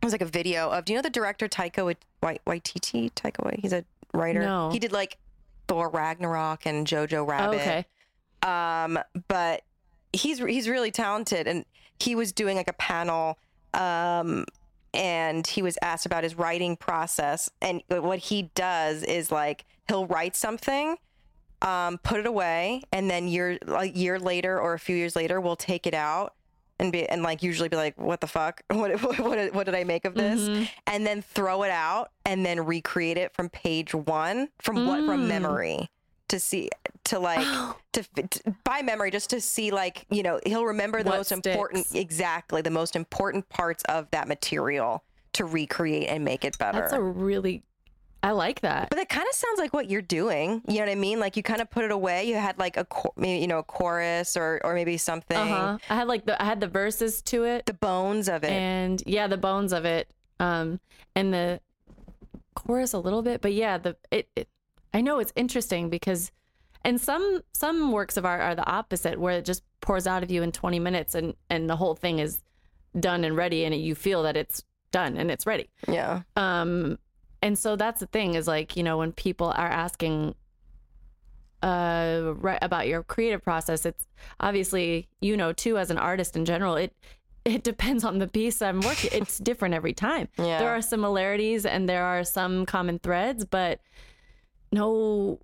It 0.00 0.04
was 0.04 0.12
like 0.12 0.20
a 0.20 0.26
video 0.40 0.68
of, 0.70 0.84
do 0.84 0.92
you 0.92 0.98
know 0.98 1.02
the 1.02 1.10
director 1.10 1.48
Taika 1.48 1.84
Wait- 1.86 2.04
Wait- 2.22 2.44
Waititi? 2.46 3.10
Taika 3.14 3.44
Wait, 3.46 3.60
he's 3.60 3.72
a 3.72 3.84
writer. 4.12 4.40
No. 4.42 4.70
He 4.70 4.78
did 4.78 4.92
like 4.92 5.16
Thor 5.74 5.88
Ragnarok 5.88 6.66
and 6.66 6.86
Jojo 6.86 7.26
Rabbit. 7.28 7.56
okay 7.56 7.86
Um, 8.48 8.96
but 9.26 9.62
he's 10.12 10.38
he's 10.38 10.68
really 10.68 10.92
talented, 10.92 11.48
and 11.48 11.64
he 11.98 12.14
was 12.14 12.30
doing 12.30 12.56
like 12.56 12.68
a 12.68 12.74
panel, 12.74 13.38
um, 13.72 14.44
and 14.92 15.44
he 15.44 15.62
was 15.62 15.76
asked 15.82 16.06
about 16.06 16.22
his 16.22 16.36
writing 16.36 16.76
process, 16.76 17.50
and 17.60 17.82
what 17.88 18.20
he 18.20 18.52
does 18.54 19.02
is 19.02 19.32
like 19.32 19.64
he'll 19.88 20.06
write 20.06 20.36
something, 20.36 20.96
um, 21.62 21.98
put 21.98 22.20
it 22.20 22.26
away, 22.26 22.82
and 22.92 23.10
then 23.10 23.26
year 23.26 23.58
like 23.66 23.96
year 23.96 24.20
later 24.20 24.60
or 24.60 24.74
a 24.74 24.78
few 24.78 24.94
years 24.94 25.16
later, 25.16 25.40
we'll 25.40 25.56
take 25.56 25.88
it 25.88 25.94
out. 25.94 26.34
And 26.80 26.90
be 26.90 27.08
and 27.08 27.22
like 27.22 27.42
usually 27.42 27.68
be 27.68 27.76
like, 27.76 27.96
what 27.96 28.20
the 28.20 28.26
fuck? 28.26 28.62
What 28.72 29.00
what 29.02 29.18
what, 29.20 29.54
what 29.54 29.66
did 29.66 29.74
I 29.74 29.84
make 29.84 30.04
of 30.04 30.14
this? 30.14 30.40
Mm-hmm. 30.40 30.64
And 30.86 31.06
then 31.06 31.22
throw 31.22 31.62
it 31.62 31.70
out 31.70 32.10
and 32.26 32.44
then 32.44 32.64
recreate 32.64 33.16
it 33.16 33.32
from 33.32 33.48
page 33.48 33.94
one 33.94 34.48
from 34.60 34.86
what 34.86 35.04
from 35.06 35.24
Mm. 35.24 35.28
memory 35.28 35.90
to 36.28 36.40
see 36.40 36.68
to 37.04 37.18
like 37.18 37.46
to, 37.92 38.02
to 38.02 38.54
by 38.64 38.82
memory 38.82 39.10
just 39.10 39.30
to 39.30 39.40
see 39.40 39.70
like 39.70 40.06
you 40.10 40.22
know 40.22 40.40
he'll 40.46 40.64
remember 40.64 41.02
the 41.02 41.10
What 41.10 41.18
most 41.18 41.32
important 41.32 41.86
exactly 41.94 42.62
the 42.62 42.70
most 42.70 42.96
important 42.96 43.48
parts 43.48 43.84
of 43.84 44.10
that 44.10 44.26
material 44.26 45.04
to 45.34 45.44
recreate 45.44 46.08
and 46.08 46.24
make 46.24 46.44
it 46.44 46.58
better 46.58 46.80
that's 46.80 46.92
a 46.92 47.00
really 47.00 47.62
I 48.24 48.32
like 48.32 48.62
that. 48.62 48.90
But 48.90 48.96
that 48.96 49.08
kind 49.08 49.26
of 49.28 49.34
sounds 49.34 49.58
like 49.58 49.72
what 49.74 49.90
you're 49.90 50.02
doing. 50.02 50.62
You 50.66 50.76
know 50.76 50.80
what 50.80 50.88
I 50.88 50.94
mean? 50.94 51.20
Like 51.20 51.36
you 51.36 51.42
kind 51.42 51.60
of 51.60 51.70
put 51.70 51.84
it 51.84 51.90
away. 51.90 52.24
You 52.24 52.36
had 52.36 52.58
like 52.58 52.76
a 52.76 52.86
cho- 52.92 53.12
maybe 53.16 53.40
you 53.40 53.46
know 53.46 53.58
a 53.58 53.62
chorus 53.62 54.36
or 54.36 54.60
or 54.64 54.74
maybe 54.74 54.96
something. 54.96 55.36
Uh-huh. 55.36 55.78
I 55.90 55.94
had 55.94 56.08
like 56.08 56.24
the 56.24 56.40
I 56.40 56.44
had 56.44 56.60
the 56.60 56.68
verses 56.68 57.22
to 57.22 57.44
it. 57.44 57.66
The 57.66 57.74
bones 57.74 58.28
of 58.28 58.42
it. 58.44 58.50
and 58.50 59.02
yeah 59.06 59.26
the 59.26 59.36
bones 59.36 59.72
of 59.72 59.84
it 59.84 60.10
um 60.40 60.80
and 61.14 61.32
the 61.32 61.60
chorus 62.54 62.92
a 62.92 62.98
little 62.98 63.22
bit 63.22 63.40
but 63.40 63.52
yeah 63.52 63.78
the 63.78 63.96
it, 64.10 64.28
it 64.36 64.48
i 64.92 65.00
know 65.00 65.18
it's 65.18 65.32
interesting 65.36 65.88
because 65.90 66.30
and 66.84 67.00
some 67.00 67.42
some 67.52 67.92
works 67.92 68.16
of 68.16 68.24
art 68.24 68.40
are 68.40 68.54
the 68.54 68.66
opposite 68.66 69.18
where 69.18 69.38
it 69.38 69.44
just 69.44 69.62
pours 69.80 70.06
out 70.06 70.22
of 70.22 70.30
you 70.30 70.42
in 70.42 70.52
20 70.52 70.78
minutes 70.78 71.14
and 71.14 71.34
and 71.50 71.68
the 71.68 71.76
whole 71.76 71.94
thing 71.94 72.18
is 72.18 72.40
done 72.98 73.24
and 73.24 73.36
ready 73.36 73.64
and 73.64 73.74
you 73.74 73.94
feel 73.94 74.22
that 74.22 74.36
it's 74.36 74.62
done 74.92 75.16
and 75.16 75.30
it's 75.30 75.46
ready 75.46 75.68
yeah. 75.88 76.22
um 76.36 76.98
and 77.44 77.58
so 77.58 77.76
that's 77.76 78.00
the 78.00 78.06
thing 78.06 78.34
is 78.34 78.46
like 78.48 78.76
you 78.76 78.82
know 78.82 78.96
when 78.98 79.12
people 79.12 79.48
are 79.48 79.68
asking 79.84 80.34
uh 81.62 82.32
right 82.36 82.58
about 82.62 82.86
your 82.88 83.02
creative 83.02 83.42
process 83.42 83.86
it's 83.86 84.06
obviously 84.40 85.08
you 85.20 85.36
know 85.36 85.52
too 85.52 85.78
as 85.78 85.90
an 85.90 85.98
artist 85.98 86.36
in 86.36 86.44
general 86.44 86.74
it 86.76 86.92
it 87.44 87.62
depends 87.62 88.04
on 88.04 88.18
the 88.18 88.26
piece 88.28 88.60
i'm 88.62 88.80
working 88.80 89.10
it's 89.20 89.38
different 89.38 89.74
every 89.74 89.92
time 89.94 90.28
Yeah. 90.38 90.58
there 90.58 90.70
are 90.70 90.82
similarities 90.82 91.64
and 91.64 91.88
there 91.88 92.04
are 92.04 92.24
some 92.24 92.66
common 92.66 92.98
threads 92.98 93.44
but 93.44 93.80
no 94.72 95.40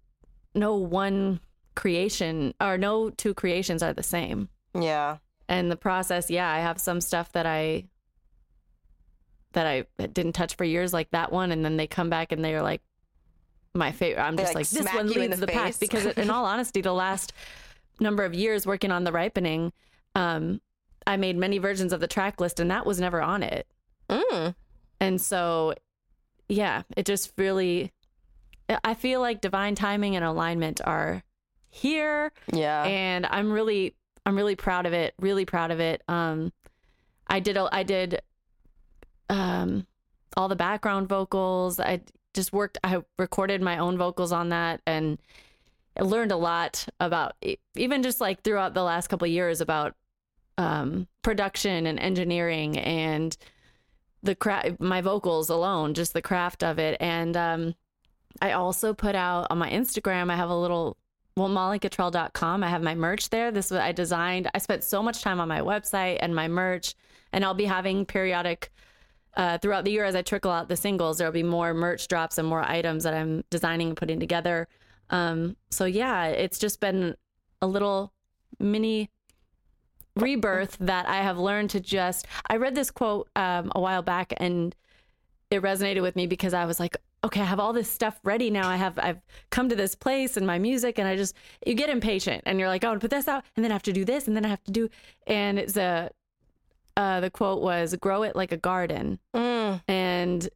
no 0.54 0.74
one 0.74 1.40
creation 1.74 2.54
or 2.60 2.76
no 2.76 3.10
two 3.10 3.32
creations 3.34 3.82
are 3.82 3.92
the 3.94 4.02
same 4.02 4.48
Yeah. 4.74 5.18
and 5.48 5.70
the 5.70 5.76
process 5.76 6.28
yeah 6.30 6.50
i 6.52 6.58
have 6.60 6.78
some 6.80 7.00
stuff 7.00 7.32
that 7.32 7.46
i 7.46 7.84
that 9.52 9.66
i 9.66 9.84
didn't 10.06 10.32
touch 10.32 10.54
for 10.54 10.64
years 10.64 10.92
like 10.92 11.10
that 11.10 11.32
one 11.32 11.52
and 11.52 11.64
then 11.64 11.76
they 11.76 11.86
come 11.86 12.08
back 12.10 12.32
and 12.32 12.44
they're 12.44 12.62
like 12.62 12.80
my 13.74 13.92
favorite 13.92 14.22
i'm 14.22 14.36
They, 14.36 14.42
just 14.44 14.54
like, 14.54 14.66
like, 14.72 14.84
this 14.84 14.94
one 14.94 15.08
leads 15.08 15.38
the 15.40 15.46
the, 15.46 15.52
pack 15.52 15.78
because 15.78 16.06
in 16.06 16.30
all 16.30 16.44
honesty 16.44 16.80
the 16.80 16.92
last 16.92 17.32
number 18.00 18.24
of 18.24 18.34
years 18.34 18.66
working 18.66 18.90
on 18.90 19.04
the 19.04 19.12
ripening 19.12 19.72
um 20.14 20.60
i 21.06 21.16
made 21.16 21.36
many 21.36 21.58
versions 21.58 21.92
of 21.92 22.00
the 22.00 22.08
track 22.08 22.40
list 22.40 22.60
and 22.60 22.70
that 22.70 22.84
was 22.86 23.00
never 23.00 23.20
on 23.22 23.42
it 23.42 23.66
Mm. 24.08 24.56
and 24.98 25.20
so 25.20 25.74
yeah 26.48 26.82
it 26.96 27.06
just 27.06 27.32
really 27.38 27.92
i 28.82 28.94
feel 28.94 29.20
like 29.20 29.40
divine 29.40 29.76
timing 29.76 30.16
and 30.16 30.24
alignment 30.24 30.80
are 30.84 31.22
here 31.72 32.32
Yeah. 32.52 32.82
and 32.82 33.24
I'm 33.26 33.52
really 33.52 33.94
I'm 34.26 34.34
really 34.36 34.56
proud 34.56 34.84
of 34.86 34.92
it. 34.92 35.14
Really 35.20 35.44
proud 35.44 35.70
of 35.70 35.78
it. 35.80 36.02
Um, 36.08 36.52
I 37.28 37.38
did 37.40 37.56
a- 37.56 37.68
I 37.72 37.84
did 37.84 38.20
um 39.30 39.86
all 40.36 40.48
the 40.48 40.56
background 40.56 41.08
vocals. 41.08 41.80
I 41.80 42.02
just 42.34 42.52
worked. 42.52 42.78
I 42.84 43.02
recorded 43.18 43.62
my 43.62 43.78
own 43.78 43.96
vocals 43.96 44.32
on 44.32 44.50
that, 44.50 44.82
and 44.86 45.18
I 45.96 46.02
learned 46.02 46.32
a 46.32 46.36
lot 46.36 46.86
about 47.00 47.34
even 47.76 48.02
just 48.02 48.20
like 48.20 48.42
throughout 48.42 48.74
the 48.74 48.82
last 48.82 49.08
couple 49.08 49.26
years 49.26 49.60
about 49.60 49.94
um 50.58 51.06
production 51.22 51.86
and 51.86 51.98
engineering 51.98 52.78
and 52.78 53.36
the 54.22 54.34
craft 54.34 54.80
my 54.80 55.00
vocals 55.00 55.48
alone 55.48 55.94
just 55.94 56.12
the 56.12 56.20
craft 56.20 56.62
of 56.62 56.78
it 56.78 56.96
and 57.00 57.36
um 57.36 57.74
i 58.42 58.52
also 58.52 58.92
put 58.92 59.14
out 59.14 59.46
on 59.48 59.58
my 59.58 59.70
instagram 59.70 60.30
i 60.30 60.36
have 60.36 60.50
a 60.50 60.56
little 60.56 60.98
well 61.36 61.48
mollycottrell.com 61.48 62.62
i 62.62 62.68
have 62.68 62.82
my 62.82 62.94
merch 62.94 63.30
there 63.30 63.50
this 63.50 63.70
was 63.70 63.80
i 63.80 63.92
designed 63.92 64.50
i 64.52 64.58
spent 64.58 64.84
so 64.84 65.02
much 65.02 65.22
time 65.22 65.40
on 65.40 65.48
my 65.48 65.60
website 65.60 66.18
and 66.20 66.34
my 66.34 66.46
merch 66.48 66.94
and 67.32 67.44
i'll 67.44 67.54
be 67.54 67.64
having 67.64 68.04
periodic 68.04 68.70
uh, 69.36 69.58
throughout 69.58 69.84
the 69.84 69.90
year 69.90 70.04
as 70.04 70.14
i 70.14 70.22
trickle 70.22 70.50
out 70.50 70.68
the 70.68 70.76
singles 70.76 71.18
there'll 71.18 71.32
be 71.32 71.42
more 71.42 71.72
merch 71.74 72.08
drops 72.08 72.38
and 72.38 72.48
more 72.48 72.62
items 72.62 73.04
that 73.04 73.14
i'm 73.14 73.44
designing 73.50 73.88
and 73.88 73.96
putting 73.96 74.20
together 74.20 74.68
um, 75.10 75.56
so 75.70 75.84
yeah 75.84 76.26
it's 76.26 76.58
just 76.58 76.80
been 76.80 77.16
a 77.62 77.66
little 77.66 78.12
mini 78.58 79.10
rebirth 80.16 80.76
that 80.80 81.08
i 81.08 81.22
have 81.22 81.38
learned 81.38 81.70
to 81.70 81.80
just 81.80 82.26
i 82.48 82.56
read 82.56 82.74
this 82.74 82.90
quote 82.90 83.28
um, 83.36 83.70
a 83.74 83.80
while 83.80 84.02
back 84.02 84.32
and 84.38 84.74
it 85.50 85.62
resonated 85.62 86.02
with 86.02 86.16
me 86.16 86.26
because 86.26 86.54
I 86.54 86.64
was 86.64 86.78
like, 86.78 86.96
okay, 87.24 87.40
I 87.40 87.44
have 87.44 87.60
all 87.60 87.72
this 87.72 87.90
stuff 87.90 88.18
ready 88.22 88.50
now. 88.50 88.68
I 88.68 88.76
have 88.76 88.98
I've 88.98 89.20
come 89.50 89.68
to 89.68 89.76
this 89.76 89.94
place 89.94 90.36
and 90.36 90.46
my 90.46 90.58
music 90.58 90.98
and 90.98 91.06
I 91.06 91.16
just 91.16 91.34
you 91.66 91.74
get 91.74 91.90
impatient 91.90 92.42
and 92.46 92.58
you're 92.58 92.68
like, 92.68 92.84
oh, 92.84 92.96
put 92.98 93.10
this 93.10 93.28
out 93.28 93.44
and 93.56 93.64
then 93.64 93.72
I 93.72 93.74
have 93.74 93.82
to 93.84 93.92
do 93.92 94.04
this 94.04 94.26
and 94.26 94.36
then 94.36 94.44
I 94.44 94.48
have 94.48 94.62
to 94.64 94.70
do 94.70 94.88
and 95.26 95.58
it's 95.58 95.76
a 95.76 96.10
uh, 96.96 97.20
the 97.20 97.30
quote 97.30 97.62
was 97.62 97.94
grow 97.96 98.22
it 98.22 98.34
like 98.36 98.52
a 98.52 98.56
garden 98.56 99.18
Mm. 99.34 99.80
and 99.88 100.48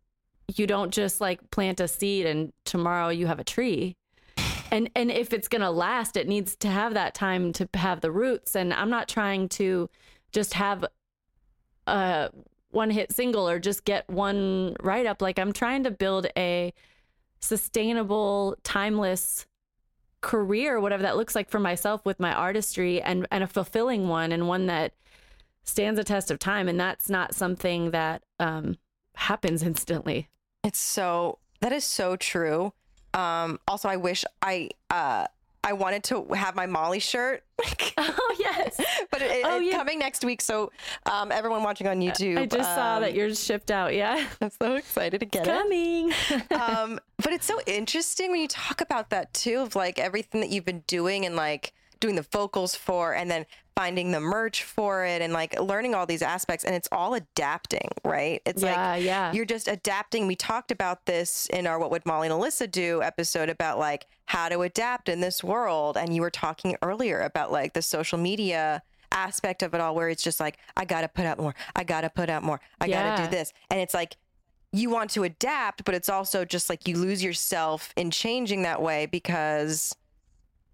you 0.55 0.67
don't 0.67 0.93
just 0.93 1.21
like 1.21 1.51
plant 1.51 1.81
a 1.81 1.89
seed 1.89 2.27
and 2.27 2.53
tomorrow 2.65 3.09
you 3.09 3.27
have 3.27 3.39
a 3.39 3.45
tree. 3.45 3.97
And 4.71 4.91
and 4.95 5.11
if 5.11 5.33
it's 5.33 5.49
going 5.49 5.63
to 5.63 5.71
last, 5.71 6.17
it 6.17 6.27
needs 6.29 6.57
to 6.57 6.69
have 6.69 6.95
that 6.95 7.15
time 7.15 7.53
to 7.55 7.69
have 7.75 8.01
the 8.01 8.11
roots 8.11 8.55
and 8.57 8.75
I'm 8.75 8.91
not 8.91 9.09
trying 9.09 9.49
to 9.51 9.89
just 10.33 10.55
have 10.55 10.85
a 11.87 12.31
one 12.71 12.91
hit 12.91 13.13
single 13.13 13.49
or 13.49 13.59
just 13.61 13.85
get 13.85 14.09
one 14.11 14.75
write 14.83 15.07
up 15.07 15.23
like 15.23 15.39
I'm 15.39 15.53
trying 15.53 15.85
to 15.85 15.91
build 15.93 16.27
a 16.37 16.73
sustainable, 17.41 18.57
timeless 18.65 19.47
career, 20.21 20.81
whatever 20.81 21.03
that 21.03 21.17
looks 21.17 21.35
like 21.35 21.51
for 21.51 21.61
myself 21.61 22.05
with 22.05 22.19
my 22.19 22.33
artistry 22.33 23.01
and 23.01 23.27
and 23.31 23.45
a 23.45 23.47
fulfilling 23.47 24.09
one 24.09 24.33
and 24.33 24.49
one 24.49 24.67
that 24.67 24.93
stands 25.65 25.99
a 25.99 26.05
test 26.05 26.31
of 26.31 26.39
time 26.39 26.69
and 26.69 26.79
that's 26.79 27.09
not 27.11 27.35
something 27.35 27.91
that 27.91 28.23
um 28.39 28.77
happens 29.17 29.63
instantly. 29.71 30.29
It's 30.63 30.79
so 30.79 31.39
that 31.61 31.73
is 31.73 31.85
so 31.85 32.17
true. 32.17 32.73
Um, 33.15 33.61
also, 33.69 33.89
I 33.89 33.97
wish 33.97 34.25
I 34.43 34.71
uh, 34.91 35.27
I 35.63 35.73
wanted 35.73 36.03
to 36.05 36.27
have 36.35 36.55
my 36.57 36.67
Molly 36.67 36.99
shirt, 36.99 37.43
Oh 37.97 38.37
yes. 38.39 38.79
but 39.11 39.23
it, 39.23 39.31
it- 39.31 39.45
Oh, 39.47 39.57
it's 39.59 39.67
yeah. 39.67 39.77
coming 39.79 39.99
next 39.99 40.25
week. 40.25 40.43
So 40.43 40.73
um, 41.11 41.31
everyone 41.33 41.63
watching 41.63 41.87
on 41.87 42.01
YouTube, 42.01 42.39
I 42.39 42.47
just 42.47 42.75
saw 42.75 42.97
um, 42.97 43.03
that 43.03 43.15
yours 43.15 43.43
shipped 43.43 43.71
out. 43.71 43.95
Yeah. 43.95 44.27
I'm 44.41 44.51
so 44.51 44.75
excited 44.75 45.21
to 45.21 45.27
get 45.27 45.47
it. 45.47 45.51
Coming. 45.51 46.13
um, 46.51 46.99
but 47.19 47.33
it's 47.33 47.47
so 47.47 47.59
interesting 47.67 48.31
when 48.33 48.41
you 48.41 48.49
talk 48.49 48.81
about 48.81 49.11
that 49.11 49.33
too, 49.33 49.61
of 49.61 49.77
like 49.77 49.99
everything 49.99 50.41
that 50.41 50.51
you've 50.51 50.65
been 50.67 50.83
doing 50.87 51.25
and 51.25 51.37
like 51.37 51.73
doing 52.01 52.17
the 52.17 52.23
vocals 52.33 52.75
for, 52.75 53.15
and 53.15 53.31
then 53.31 53.47
finding 53.75 54.13
the 54.13 54.21
merch 54.21 54.63
for 54.63 55.05
it, 55.05 55.21
and 55.21 55.33
like 55.33 55.59
learning 55.61 55.95
all 55.95 56.07
these 56.07 56.23
aspects, 56.23 56.65
and 56.65 56.75
it's 56.75 56.89
all 56.93 57.15
adapting, 57.15 57.89
right? 58.05 58.41
It's 58.47 58.63
yeah, 58.63 58.93
like 58.93 59.05
yeah. 59.05 59.33
you're 59.33 59.45
just 59.45 59.69
adapting. 59.69 60.27
We 60.27 60.37
talked 60.37 60.71
about 60.71 61.07
this 61.07 61.47
in 61.47 61.67
our 61.67 61.79
What 61.79 61.91
Would 61.91 62.07
Molly 62.07 62.29
and 62.29 62.41
Alyssa 62.41 62.71
Do 62.71 63.03
episode 63.03 63.49
about 63.49 63.79
like 63.79 64.07
how 64.27 64.49
to 64.49 64.63
adapt 64.63 65.09
in 65.09 65.21
this 65.21 65.43
world. 65.43 65.97
And 65.97 66.15
you 66.15 66.23
were 66.23 66.31
talking 66.31 66.77
earlier 66.83 67.21
about 67.21 67.53
like 67.53 67.75
the 67.75 67.83
social 67.83 68.19
media 68.19 68.83
aspect 69.13 69.63
of 69.63 69.75
it 69.75 69.81
all, 69.81 69.95
where 69.95 70.09
it's 70.09 70.23
just 70.23 70.41
like, 70.41 70.59
I 70.77 70.85
got 70.85 71.03
to 71.03 71.09
put 71.09 71.27
out 71.27 71.39
more. 71.39 71.55
I 71.77 71.85
got 71.85 72.03
to 72.03 72.11
put 72.11 72.31
out 72.31 72.43
more. 72.43 72.61
I 72.81 72.89
got 72.89 73.17
to 73.17 73.25
do 73.25 73.31
this. 73.31 73.53
And 73.71 73.81
it's 73.81 73.95
like, 73.95 74.17
you 74.73 74.91
want 74.91 75.11
to 75.11 75.23
adapt, 75.23 75.85
but 75.85 75.95
it's 75.95 76.09
also 76.09 76.45
just 76.45 76.69
like 76.69 76.89
you 76.89 76.97
lose 76.97 77.23
yourself 77.23 77.93
in 77.97 78.11
changing 78.11 78.63
that 78.63 78.83
way 78.83 79.07
because, 79.07 79.95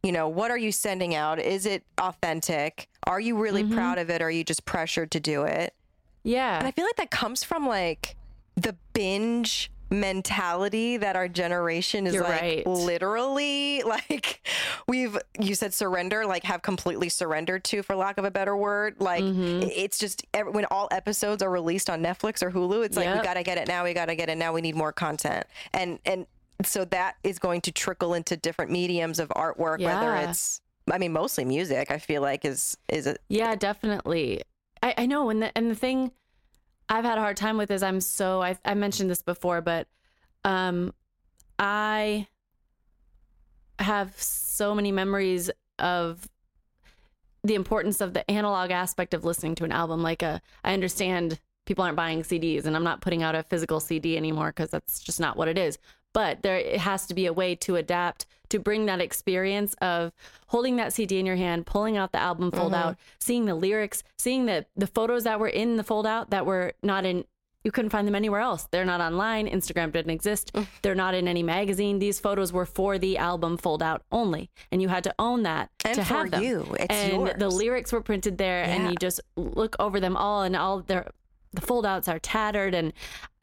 you 0.03 0.13
know, 0.13 0.29
what 0.29 0.51
are 0.51 0.59
you 0.59 0.73
sending 0.73 1.15
out? 1.15 1.39
Is 1.39 1.67
it 1.67 1.83
authentic? 2.01 2.89
Are 3.07 3.21
you 3.21 3.37
really 3.39 3.63
Mm-hmm. 3.65 3.75
proud 3.75 3.99
of 3.99 4.11
it? 4.11 4.23
Or 4.23 4.27
are 4.27 4.31
you 4.31 4.45
just 4.45 4.65
pressured 4.65 5.11
to 5.13 5.21
do 5.21 5.43
it? 5.45 5.75
Yeah. 6.23 6.59
And. 6.59 6.67
I 6.67 6.71
feel 6.71 6.85
like 6.87 6.97
that 6.97 7.11
comes 7.11 7.45
from 7.45 7.67
like 7.67 8.17
the 8.57 8.77
binge 8.93 9.71
mentality 9.93 10.97
that 10.99 11.17
our 11.17 11.27
generation 11.29 12.07
is 12.07 12.15
You're 12.15 12.23
like 12.23 12.41
right. 12.41 12.67
literally 12.67 13.83
like 13.87 14.47
we've 14.87 15.19
you 15.41 15.57
said 15.57 15.75
surrender 15.75 16.25
like 16.27 16.45
have 16.45 16.63
completely 16.63 17.09
surrendered 17.09 17.65
to 17.65 17.83
for 17.83 17.97
lack 17.97 18.17
of 18.17 18.25
a 18.25 18.31
better 18.31 18.57
word 18.57 18.97
like 19.01 19.25
Mm-hmm. 19.25 19.69
it's 19.75 19.99
just 19.99 20.25
when 20.53 20.65
all 20.71 20.87
episodes 20.93 21.43
are 21.43 21.51
released 21.51 21.91
on 21.91 22.03
Netflix 22.03 22.41
or 22.43 22.51
Hulu 22.53 22.85
it's 22.85 22.97
like 22.97 23.15
we 23.17 23.21
got 23.23 23.35
to 23.35 23.43
get 23.43 23.59
it 23.59 23.67
now 23.69 23.83
we 23.85 23.93
got 23.93 24.07
to 24.07 24.15
get 24.15 24.29
it 24.29 24.39
now 24.39 24.53
we 24.53 24.61
need 24.61 24.77
more 24.77 24.93
content 24.93 25.45
and 25.75 25.99
and 26.07 26.27
so 26.67 26.85
that 26.87 27.17
is 27.23 27.39
going 27.39 27.61
to 27.63 27.73
trickle 27.73 28.15
into 28.15 28.37
different 28.37 28.71
mediums 28.71 29.19
of 29.19 29.29
artwork 29.31 29.79
yeah. 29.79 29.95
whether 29.95 30.31
it's 30.31 30.61
I 30.91 30.99
mean 30.99 31.13
mostly 31.13 31.45
music 31.45 31.91
I 31.91 31.99
feel 31.99 32.23
like 32.23 32.45
is 32.45 32.77
is 32.89 33.07
a 33.07 33.17
Yeah, 33.29 33.55
definitely. 33.55 34.43
I, 34.83 34.95
I 34.99 35.07
know, 35.07 35.31
and 35.31 35.43
the 35.43 35.57
and 35.57 35.71
the 35.71 35.75
thing 35.75 36.13
I've 36.89 37.05
had 37.05 37.19
a 37.19 37.21
hard 37.21 37.37
time 37.37 37.57
with 37.57 37.71
is 37.71 37.83
I'm 37.83 38.01
so 38.01 38.43
I 38.43 38.59
I 38.65 38.75
mentioned 38.75 39.11
this 39.11 39.23
before, 39.23 39.61
but 39.61 39.87
um 40.45 40.93
I 41.59 42.27
have 43.79 44.19
so 44.21 44.75
many 44.75 44.93
memories 44.93 45.51
of 45.79 46.29
the 47.43 47.55
importance 47.55 48.01
of 48.01 48.13
the 48.13 48.29
analog 48.31 48.71
aspect 48.71 49.15
of 49.15 49.25
listening 49.25 49.55
to 49.57 49.65
an 49.65 49.73
album. 49.73 50.03
Like 50.03 50.23
a, 50.23 50.41
I 50.63 50.75
understand 50.75 51.41
people 51.67 51.85
aren't 51.85 51.97
buying 51.97 52.23
CDs, 52.23 52.67
and 52.67 52.77
I'm 52.77 52.85
not 52.85 53.01
putting 53.01 53.23
out 53.23 53.35
a 53.35 53.43
physical 53.43 53.81
CD 53.81 54.17
anymore 54.17 54.49
because 54.49 54.71
that's 54.71 55.01
just 55.01 55.21
not 55.21 55.37
what 55.37 55.49
it 55.49 55.59
is. 55.59 55.79
But 56.13 56.43
there 56.43 56.59
it 56.59 56.81
has 56.81 57.07
to 57.07 57.15
be 57.15 57.27
a 57.27 57.33
way 57.33 57.55
to 57.57 57.77
adapt 57.77 58.27
to 58.51 58.59
bring 58.59 58.87
that 58.87 59.01
experience 59.01 59.75
of 59.81 60.13
holding 60.49 60.77
that 60.77 60.93
CD 60.93 61.19
in 61.19 61.27
your 61.27 61.37
hand, 61.37 61.67
pulling 61.67 61.97
out 61.97 62.13
the 62.13 62.19
album 62.19 62.51
fold 62.51 62.75
out, 62.75 62.97
seeing 63.21 63.45
the 63.47 63.55
lyrics, 63.55 64.03
seeing 64.19 64.47
the 64.47 64.67
the 64.77 64.87
photos 64.89 65.25
that 65.25 65.39
were 65.41 65.49
in 65.49 65.77
the 65.77 65.85
fold 65.85 66.07
out 66.07 66.31
that 66.31 66.47
were 66.47 66.73
not 66.83 67.05
in 67.05 67.25
you 67.63 67.71
couldn't 67.71 67.91
find 67.91 68.09
them 68.09 68.15
anywhere 68.15 68.41
else. 68.41 68.67
They're 68.71 68.87
not 68.87 69.01
online. 69.01 69.47
Instagram 69.47 69.93
didn't 69.93 70.11
exist. 70.11 70.51
Mm. 70.55 70.67
They're 70.83 70.95
not 70.95 71.15
in 71.15 71.29
any 71.29 71.43
magazine. 71.43 71.99
These 71.99 72.19
photos 72.19 72.53
were 72.53 72.65
for 72.65 72.99
the 72.99 73.19
album 73.19 73.59
fold 73.59 73.83
out 73.83 74.03
only, 74.11 74.51
and 74.73 74.81
you 74.81 74.89
had 74.89 75.05
to 75.05 75.15
own 75.19 75.43
that 75.43 75.71
And 75.85 75.95
to 75.97 76.03
have 76.03 76.31
them. 76.31 76.43
you. 76.43 76.75
It's 76.79 76.95
and 76.95 77.39
the 77.39 77.51
lyrics 77.51 77.93
were 77.93 78.01
printed 78.01 78.39
there, 78.39 78.63
and 78.65 78.91
you 78.91 78.97
just 78.99 79.21
look 79.37 79.77
over 79.79 80.01
them 80.01 80.17
all, 80.17 80.43
and 80.43 80.57
all 80.57 80.81
their 80.81 81.11
the 81.53 81.61
foldouts 81.61 82.09
are 82.09 82.19
tattered. 82.19 82.75
And 82.75 82.93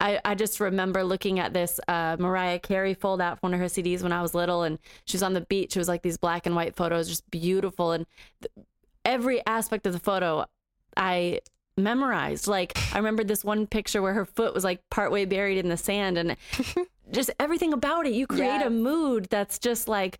I, 0.00 0.20
I 0.24 0.34
just 0.34 0.60
remember 0.60 1.04
looking 1.04 1.38
at 1.38 1.52
this 1.52 1.78
uh, 1.88 2.16
Mariah 2.18 2.58
Carey 2.58 2.94
fold 2.94 3.20
out 3.20 3.40
from 3.40 3.50
one 3.50 3.54
of 3.54 3.60
her 3.60 3.66
CDs 3.66 4.02
when 4.02 4.12
I 4.12 4.22
was 4.22 4.34
little, 4.34 4.62
and 4.62 4.78
she 5.04 5.16
was 5.16 5.22
on 5.22 5.34
the 5.34 5.42
beach. 5.42 5.76
It 5.76 5.80
was 5.80 5.88
like 5.88 6.02
these 6.02 6.18
black 6.18 6.46
and 6.46 6.54
white 6.54 6.76
photos, 6.76 7.08
just 7.08 7.30
beautiful, 7.30 7.92
and 7.92 8.06
th- 8.40 8.66
every 9.04 9.44
aspect 9.46 9.86
of 9.86 9.92
the 9.92 9.98
photo, 9.98 10.46
I 10.96 11.40
memorized. 11.76 12.46
Like 12.46 12.76
I 12.92 12.98
remember 12.98 13.24
this 13.24 13.44
one 13.44 13.66
picture 13.66 14.02
where 14.02 14.14
her 14.14 14.24
foot 14.24 14.54
was 14.54 14.64
like 14.64 14.80
partway 14.90 15.24
buried 15.24 15.58
in 15.58 15.68
the 15.68 15.76
sand 15.76 16.18
and 16.18 16.36
just 17.10 17.30
everything 17.38 17.72
about 17.72 18.06
it. 18.06 18.12
You 18.12 18.26
create 18.26 18.62
a 18.62 18.70
mood 18.70 19.28
that's 19.30 19.58
just 19.58 19.88
like 19.88 20.18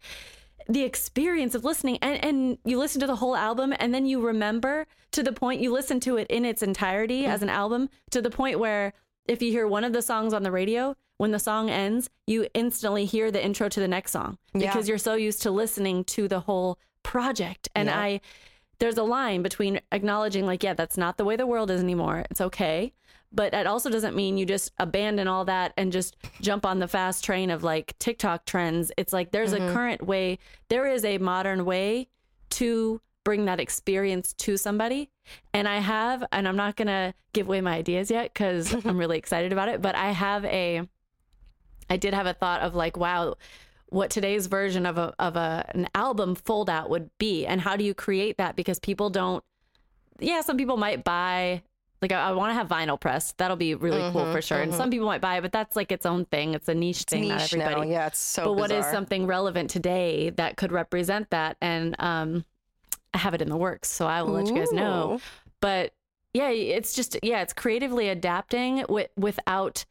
the 0.69 0.83
experience 0.83 1.55
of 1.55 1.65
listening 1.65 1.99
and, 2.03 2.23
and 2.23 2.59
you 2.65 2.79
listen 2.79 3.01
to 3.01 3.07
the 3.07 3.17
whole 3.17 3.35
album 3.35 3.75
and 3.79 3.95
then 3.95 4.05
you 4.05 4.21
remember 4.21 4.87
to 5.13 5.23
the 5.23 5.33
point 5.33 5.61
you 5.61 5.73
listen 5.73 5.99
to 6.01 6.17
it 6.19 6.27
in 6.29 6.45
its 6.45 6.63
entirety 6.63 7.23
mm-hmm. 7.23 7.31
as 7.31 7.43
an 7.43 7.49
album 7.49 7.89
to 8.11 8.21
the 8.21 8.31
point 8.31 8.59
where 8.59 8.93
if 9.27 9.41
you 9.41 9.51
hear 9.51 9.67
one 9.67 9.85
of 9.85 9.93
the 9.93 10.03
songs 10.03 10.35
on 10.35 10.43
the 10.43 10.51
radio 10.51 10.95
when 11.17 11.31
the 11.31 11.39
song 11.39 11.71
ends 11.71 12.11
you 12.27 12.47
instantly 12.53 13.07
hear 13.07 13.31
the 13.31 13.43
intro 13.43 13.69
to 13.69 13.81
the 13.81 13.89
next 13.89 14.13
song. 14.13 14.39
Yeah. 14.53 14.71
because 14.71 14.89
you're 14.89 14.99
so 14.99 15.15
used 15.15 15.43
to 15.43 15.51
listening 15.51 16.05
to 16.05 16.29
the 16.29 16.41
whole 16.41 16.79
project. 17.03 17.69
And 17.75 17.89
Yeah. 17.89 17.99
i 17.99 18.21
there's 18.79 18.99
a 18.99 19.03
line 19.03 19.43
between 19.43 19.81
acknowledging 19.91 20.47
like 20.47 20.63
yeah 20.63 20.75
that's 20.75 20.97
not 20.97 21.17
the 21.17 21.25
way 21.25 21.35
the 21.35 21.47
world 21.47 21.71
is 21.71 21.81
anymore. 21.81 22.25
It's 22.31 22.41
okay 22.41 22.93
but 23.33 23.53
that 23.53 23.67
also 23.67 23.91
doesn't 23.91 24.17
mean 24.17 24.39
you 24.39 24.47
just 24.47 24.73
abandon 24.79 25.29
all 25.29 25.45
that 25.45 25.73
and 25.77 25.93
just 25.93 26.17
jump 26.41 26.65
on 26.65 26.79
the 26.79 26.89
fast 26.89 27.25
train 27.25 27.51
of 27.51 27.63
like 27.63 27.99
tiktok 27.99 28.45
trends. 28.45 28.91
It's 28.97 29.13
like 29.13 29.33
there's 29.33 29.53
a 29.53 29.59
mm-hmm. 29.59 29.75
current 29.75 30.07
way 30.07 30.39
there 30.69 30.87
is 30.87 31.05
a 31.05 31.19
modern 31.19 31.65
way 31.65 32.09
to 32.51 33.01
bring 33.25 33.45
that 33.45 33.61
experience 33.61 34.33
to 34.35 34.57
somebody. 34.57 35.11
And 35.53 35.69
i 35.69 35.79
have 35.79 36.25
and 36.33 36.49
i'm 36.49 36.57
not 36.57 36.77
gonna 36.77 37.13
give 37.35 37.47
away 37.47 37.61
my 37.61 37.75
ideas 37.75 38.11
yet 38.11 38.33
because 38.33 38.73
i'm 38.87 38.97
really 38.97 39.19
excited 39.19 39.53
about 39.53 39.69
it 39.69 39.83
but 39.83 39.95
i 39.95 40.11
have 40.11 40.45
a 40.47 40.89
i 41.91 41.97
did 41.99 42.15
have 42.15 42.27
a 42.27 42.33
thought 42.33 42.63
of 42.63 42.75
like 42.75 42.97
wow 42.97 43.35
what 43.91 44.11
today's 44.11 44.47
version 44.47 44.87
of 44.87 44.99
a 44.99 45.15
of 45.19 45.37
a 45.37 45.71
an 45.75 45.89
album 45.95 46.35
fold 46.35 46.69
out 46.69 46.91
would 46.91 47.11
be 47.19 47.47
and 47.47 47.61
how 47.61 47.77
do 47.77 47.85
you 47.85 47.95
create 47.95 48.37
that? 48.39 48.57
Because 48.57 48.79
people 48.79 49.11
don't 49.11 49.43
yeah 50.21 50.41
some 50.41 50.57
people 50.57 50.77
might 50.77 51.05
buy 51.05 51.63
like 52.01 52.13
i, 52.13 52.29
I 52.29 52.33
want 52.33 52.51
to 52.51 52.55
have 52.55 52.69
vinyl 52.69 52.99
press. 53.01 53.33
That'll 53.39 53.57
be 53.57 53.75
really 53.75 54.11
cool 54.13 54.33
for 54.33 54.41
sure. 54.43 54.61
And 54.61 54.75
some 54.75 54.91
people 54.91 55.07
might 55.07 55.21
buy 55.21 55.39
it 55.39 55.43
but 55.43 55.53
that's 55.53 55.77
like 55.77 55.93
its 55.93 56.07
own 56.07 56.25
thing. 56.27 56.55
It's 56.55 56.69
a 56.69 56.75
niche 56.75 57.03
thing 57.03 57.29
not 57.29 57.41
Niche 57.41 57.55
everybody. 57.55 57.87
Now. 57.87 57.93
Yeah, 57.93 58.07
it's 58.07 58.19
so 58.19 58.45
but 58.45 58.53
what 58.55 58.71
is 58.71 58.87
something 58.87 59.27
relevant 59.27 59.71
today 59.71 60.31
that 60.31 60.57
could 60.57 60.73
represent 60.73 61.31
that? 61.31 61.57
And 61.61 61.97
um 61.99 62.45
i 63.15 63.19
have 63.19 63.35
it 63.35 63.41
in 63.41 63.49
the 63.49 63.57
works 63.57 63.91
so 63.91 64.07
i 64.07 64.23
will 64.23 64.33
let 64.33 64.49
you 64.49 64.55
guys 64.55 64.71
know. 64.73 65.21
But 65.61 65.93
yeah 66.35 66.51
it's 66.51 66.95
just 66.95 67.17
yeah 67.23 67.41
it's 67.43 67.53
creatively 67.53 68.09
adapting 68.09 68.79
wi- 68.83 69.09
without 69.17 69.85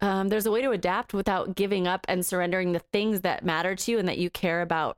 um, 0.00 0.28
there's 0.28 0.46
a 0.46 0.50
way 0.52 0.62
to 0.62 0.70
adapt 0.70 1.12
without 1.12 1.56
giving 1.56 1.88
up 1.88 2.06
and 2.08 2.24
surrendering 2.24 2.72
the 2.72 2.78
things 2.78 3.22
that 3.22 3.44
matter 3.44 3.74
to 3.74 3.90
you 3.90 3.98
and 3.98 4.06
that 4.08 4.18
you 4.18 4.30
care 4.30 4.62
about 4.62 4.96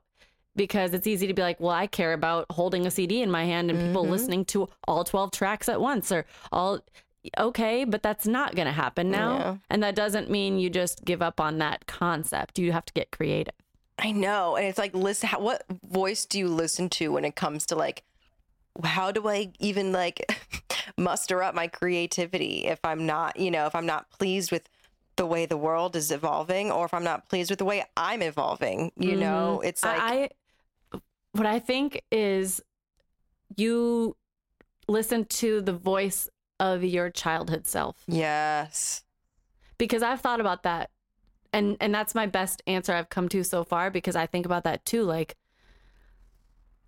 because 0.55 0.93
it's 0.93 1.07
easy 1.07 1.27
to 1.27 1.33
be 1.33 1.41
like 1.41 1.59
well 1.59 1.71
i 1.71 1.87
care 1.87 2.13
about 2.13 2.45
holding 2.51 2.85
a 2.85 2.91
cd 2.91 3.21
in 3.21 3.31
my 3.31 3.45
hand 3.45 3.69
and 3.69 3.79
people 3.79 4.03
Mm-hmm. 4.03 4.11
listening 4.11 4.45
to 4.45 4.69
all 4.87 5.03
12 5.03 5.31
tracks 5.31 5.69
at 5.69 5.79
once 5.79 6.11
or 6.11 6.25
all 6.51 6.79
okay 7.37 7.83
but 7.85 8.01
that's 8.01 8.25
not 8.25 8.55
going 8.55 8.65
to 8.65 8.71
happen 8.71 9.11
now 9.11 9.37
Yeah. 9.37 9.57
and 9.69 9.83
that 9.83 9.95
doesn't 9.95 10.29
mean 10.29 10.57
you 10.59 10.69
just 10.69 11.05
give 11.05 11.21
up 11.21 11.39
on 11.39 11.59
that 11.59 11.85
concept 11.87 12.57
you 12.59 12.71
have 12.71 12.85
to 12.85 12.93
get 12.93 13.11
creative 13.11 13.53
I 14.03 14.13
know. 14.13 14.55
And 14.55 14.65
it's 14.65 14.79
like, 14.79 14.95
listen, 14.95 15.29
how, 15.29 15.39
what 15.41 15.63
voice 15.87 16.25
do 16.25 16.39
you 16.39 16.47
listen 16.47 16.89
to 16.91 17.11
when 17.11 17.23
it 17.23 17.35
comes 17.35 17.67
to 17.67 17.75
like, 17.75 18.01
how 18.83 19.11
do 19.11 19.27
I 19.27 19.51
even 19.59 19.91
like 19.91 20.25
muster 20.97 21.43
up 21.43 21.53
my 21.53 21.67
creativity 21.67 22.65
if 22.65 22.79
I'm 22.83 23.05
not, 23.05 23.37
you 23.37 23.51
know, 23.51 23.67
if 23.67 23.75
I'm 23.75 23.85
not 23.85 24.09
pleased 24.09 24.51
with 24.51 24.67
the 25.17 25.25
way 25.27 25.45
the 25.45 25.57
world 25.57 25.95
is 25.95 26.09
evolving 26.11 26.71
or 26.71 26.85
if 26.85 26.95
I'm 26.95 27.03
not 27.03 27.29
pleased 27.29 27.51
with 27.51 27.59
the 27.59 27.65
way 27.65 27.83
I'm 27.95 28.23
evolving, 28.23 28.91
you 28.97 29.15
know, 29.17 29.61
it's 29.63 29.83
like, 29.83 29.99
I 30.01 30.29
what 31.33 31.45
I 31.45 31.59
think 31.59 32.01
is 32.11 32.61
you 33.57 34.15
listen 34.87 35.25
to 35.25 35.61
the 35.61 35.73
voice 35.73 36.29
of 36.59 36.83
your 36.83 37.09
childhood 37.09 37.65
self. 37.67 38.03
Yes. 38.07 39.03
because 39.77 40.03
I've 40.03 40.21
thought 40.21 40.39
about 40.39 40.63
that 40.63 40.91
and 41.53 41.77
and 41.79 41.93
that's 41.93 42.15
my 42.15 42.27
best 42.27 42.61
answer 42.67 42.93
I've 42.93 43.09
come 43.09 43.27
to 43.29 43.43
so 43.43 43.63
far 43.63 43.89
because 43.91 44.15
I 44.15 44.25
think 44.25 44.45
about 44.45 44.63
that 44.63 44.85
too 44.85 45.03
like 45.03 45.35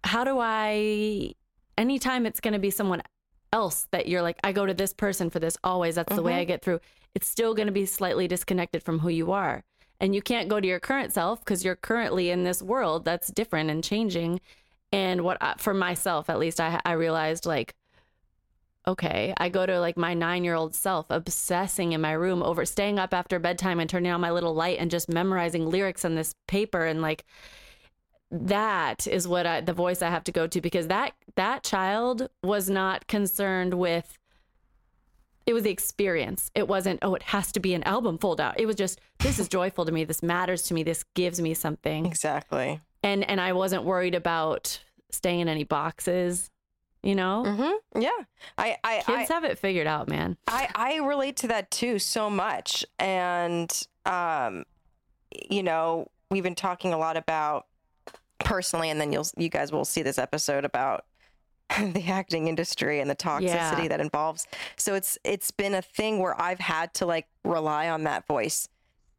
how 0.04 0.24
do 0.24 0.38
I 0.40 1.34
anytime 1.78 2.26
it's 2.26 2.40
going 2.40 2.54
to 2.54 2.60
be 2.60 2.70
someone 2.70 3.02
else 3.52 3.88
that 3.92 4.08
you're 4.08 4.22
like 4.22 4.38
I 4.44 4.52
go 4.52 4.66
to 4.66 4.74
this 4.74 4.94
person 4.94 5.30
for 5.30 5.40
this 5.40 5.58
always 5.64 5.96
that's 5.96 6.16
the 6.16 6.22
way 6.22 6.36
I 6.36 6.42
mm-hmm. 6.42 6.48
get 6.48 6.62
through 6.64 6.80
it's 7.16 7.28
still 7.28 7.54
going 7.54 7.68
to 7.68 7.74
be 7.74 7.86
slightly 7.86 8.28
disconnected 8.28 8.84
from 8.84 9.00
who 9.00 9.10
you 9.10 9.32
are 9.32 9.64
and 10.00 10.14
you 10.14 10.22
can't 10.22 10.50
go 10.50 10.60
to 10.60 10.68
your 10.68 10.80
current 10.80 11.14
self 11.14 11.40
because 11.40 11.64
you're 11.64 11.76
currently 11.76 12.30
in 12.30 12.44
this 12.44 12.62
world 12.62 13.06
that's 13.06 13.30
different 13.30 13.70
and 13.70 13.84
changing. 13.84 14.42
And 14.92 15.22
what 15.22 15.38
I, 15.42 15.56
for 15.58 15.74
myself 15.74 16.30
at 16.30 16.40
least 16.40 16.60
I 16.60 16.80
I 16.86 16.94
realized 16.94 17.46
like 17.46 17.76
okay, 18.86 19.34
I 19.38 19.50
go 19.50 19.66
to 19.66 19.80
like 19.80 19.98
my 19.98 20.14
nine 20.14 20.44
year 20.44 20.56
old 20.56 20.76
self 20.76 21.06
obsessing 21.10 21.94
in 21.94 22.02
my 22.02 22.12
room 22.12 22.44
over 22.44 22.66
staying 22.66 23.00
up 23.00 23.14
after 23.14 23.40
bedtime 23.40 23.80
and 23.80 23.90
turning 23.90 24.12
on 24.12 24.22
my 24.22 24.32
little 24.32 24.54
light 24.54 24.78
and 24.80 24.92
just 24.92 25.10
memorizing 25.10 25.70
lyrics 25.70 26.04
on 26.06 26.16
this 26.16 26.36
paper. 26.48 26.86
And 26.86 27.02
like 27.02 27.26
that 28.32 29.08
is 29.08 29.28
what 29.28 29.46
I, 29.46 29.62
the 29.62 29.74
voice 29.74 30.02
I 30.02 30.10
have 30.10 30.24
to 30.26 30.32
go 30.32 30.48
to 30.48 30.60
because 30.60 30.88
that 30.88 31.14
that 31.36 31.64
child 31.64 32.30
was 32.44 32.70
not 32.70 33.08
concerned 33.08 33.76
with 33.76 34.18
it 35.46 35.54
was 35.54 35.64
the 35.64 35.70
experience. 35.72 36.52
It 36.56 36.68
wasn't, 36.68 37.00
oh, 37.02 37.16
it 37.16 37.24
has 37.24 37.52
to 37.54 37.60
be 37.60 37.74
an 37.74 37.84
album 37.84 38.18
fold 38.18 38.40
out. 38.40 38.60
It 38.60 38.66
was 38.66 38.76
just, 38.76 39.00
this 39.20 39.40
is 39.40 39.48
joyful 39.48 39.86
to 39.86 39.92
me. 39.92 40.04
This 40.04 40.24
matters 40.24 40.64
to 40.64 40.74
me. 40.74 40.84
This 40.84 41.04
gives 41.16 41.42
me 41.42 41.54
something. 41.54 42.06
Exactly. 42.06 42.80
And 43.04 43.30
and 43.30 43.42
I 43.42 43.52
wasn't 43.52 43.84
worried 43.84 44.16
about 44.16 44.82
staying 45.12 45.42
in 45.42 45.50
any 45.50 45.66
boxes, 45.66 46.50
you 47.02 47.16
know? 47.16 47.44
Mm-hmm. 47.46 48.02
Yeah. 48.02 48.10
I, 48.58 48.78
I, 48.84 49.04
I, 49.06 49.18
Kids 49.18 49.30
have 49.30 49.44
it 49.44 49.60
figured 49.60 49.88
out, 49.88 50.08
man. 50.08 50.38
I, 50.48 50.70
I 50.74 50.96
relate 50.98 51.36
to 51.38 51.48
that 51.48 51.70
too 51.70 52.00
so 52.00 52.30
much. 52.30 52.86
And, 52.98 53.70
um, 54.06 54.64
you 55.50 55.64
know, 55.64 56.10
we've 56.32 56.44
been 56.44 56.56
talking 56.56 56.94
a 56.94 56.98
lot 56.98 57.18
about 57.18 57.68
personally, 58.40 58.90
and 58.90 59.00
then 59.02 59.12
you'll, 59.12 59.28
you 59.38 59.50
guys 59.50 59.72
will 59.72 59.86
see 59.86 60.02
this 60.02 60.18
episode 60.18 60.64
about 60.66 61.06
the 61.94 62.06
acting 62.08 62.48
industry 62.48 63.00
and 63.00 63.10
the 63.10 63.16
toxicity 63.16 63.44
Yeah. 63.84 63.88
that 63.90 64.00
involves. 64.00 64.48
So 64.78 64.96
it's, 64.96 65.18
it's 65.24 65.52
been 65.52 65.74
a 65.76 65.82
thing 65.82 66.20
where 66.20 66.40
I've 66.40 66.60
had 66.60 66.94
to 66.96 67.06
like 67.06 67.28
rely 67.44 67.90
on 67.90 68.04
that 68.04 68.26
voice. 68.28 68.68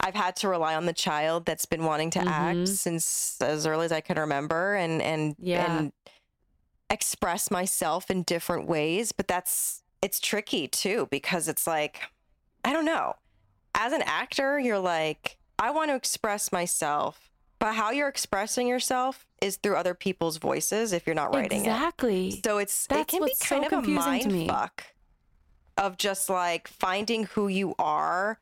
I've 0.00 0.14
had 0.14 0.36
to 0.36 0.48
rely 0.48 0.74
on 0.74 0.86
the 0.86 0.92
child 0.92 1.46
that's 1.46 1.64
been 1.66 1.84
wanting 1.84 2.10
to 2.10 2.20
act 2.20 2.58
Mhm. 2.58 2.68
since 2.68 3.40
as 3.40 3.66
early 3.66 3.86
as 3.86 3.92
I 3.92 4.00
can 4.00 4.18
remember 4.18 4.74
and, 4.74 5.00
and, 5.00 5.34
Yeah. 5.38 5.78
and 5.78 5.92
express 6.90 7.50
myself 7.50 8.10
in 8.10 8.22
different 8.22 8.66
ways. 8.68 9.12
But 9.12 9.28
that's, 9.28 9.82
it's 10.02 10.20
tricky 10.20 10.68
too, 10.68 11.08
because 11.10 11.48
it's 11.48 11.66
like, 11.66 12.00
I 12.64 12.72
don't 12.72 12.84
know. 12.84 13.14
As 13.74 13.92
an 13.92 14.02
actor, 14.02 14.58
you're 14.58 14.78
like, 14.78 15.38
I 15.58 15.70
want 15.70 15.90
to 15.90 15.94
express 15.94 16.52
myself, 16.52 17.30
but 17.58 17.74
how 17.74 17.90
you're 17.90 18.08
expressing 18.08 18.66
yourself 18.66 19.26
is 19.40 19.56
through 19.56 19.76
other 19.76 19.94
people's 19.94 20.36
voices 20.38 20.92
if 20.92 21.06
you're 21.06 21.14
not 21.14 21.34
writing 21.34 21.58
it. 21.60 21.68
exactly. 21.68 22.40
So 22.44 22.58
it's 22.58 22.86
it 22.86 22.88
That's 22.90 23.10
can 23.10 23.20
be 23.20 23.22
what's 23.24 23.46
so 23.46 23.54
kind 23.60 23.66
of 23.66 23.72
a 23.72 23.76
confusing 23.76 24.02
to 24.20 24.28
mind 24.28 24.32
me. 24.32 24.48
fuck 24.48 24.84
of 25.76 25.96
just 25.96 26.28
like 26.30 26.68
finding 26.68 27.24
who 27.24 27.48
you 27.48 27.74
are 27.78 28.38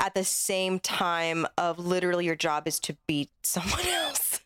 at 0.00 0.14
the 0.14 0.24
same 0.24 0.78
time 0.78 1.46
of 1.56 1.78
literally 1.78 2.24
your 2.24 2.36
job 2.36 2.68
is 2.68 2.78
to 2.80 2.96
be 3.06 3.28
someone 3.42 3.86
else. 3.86 4.40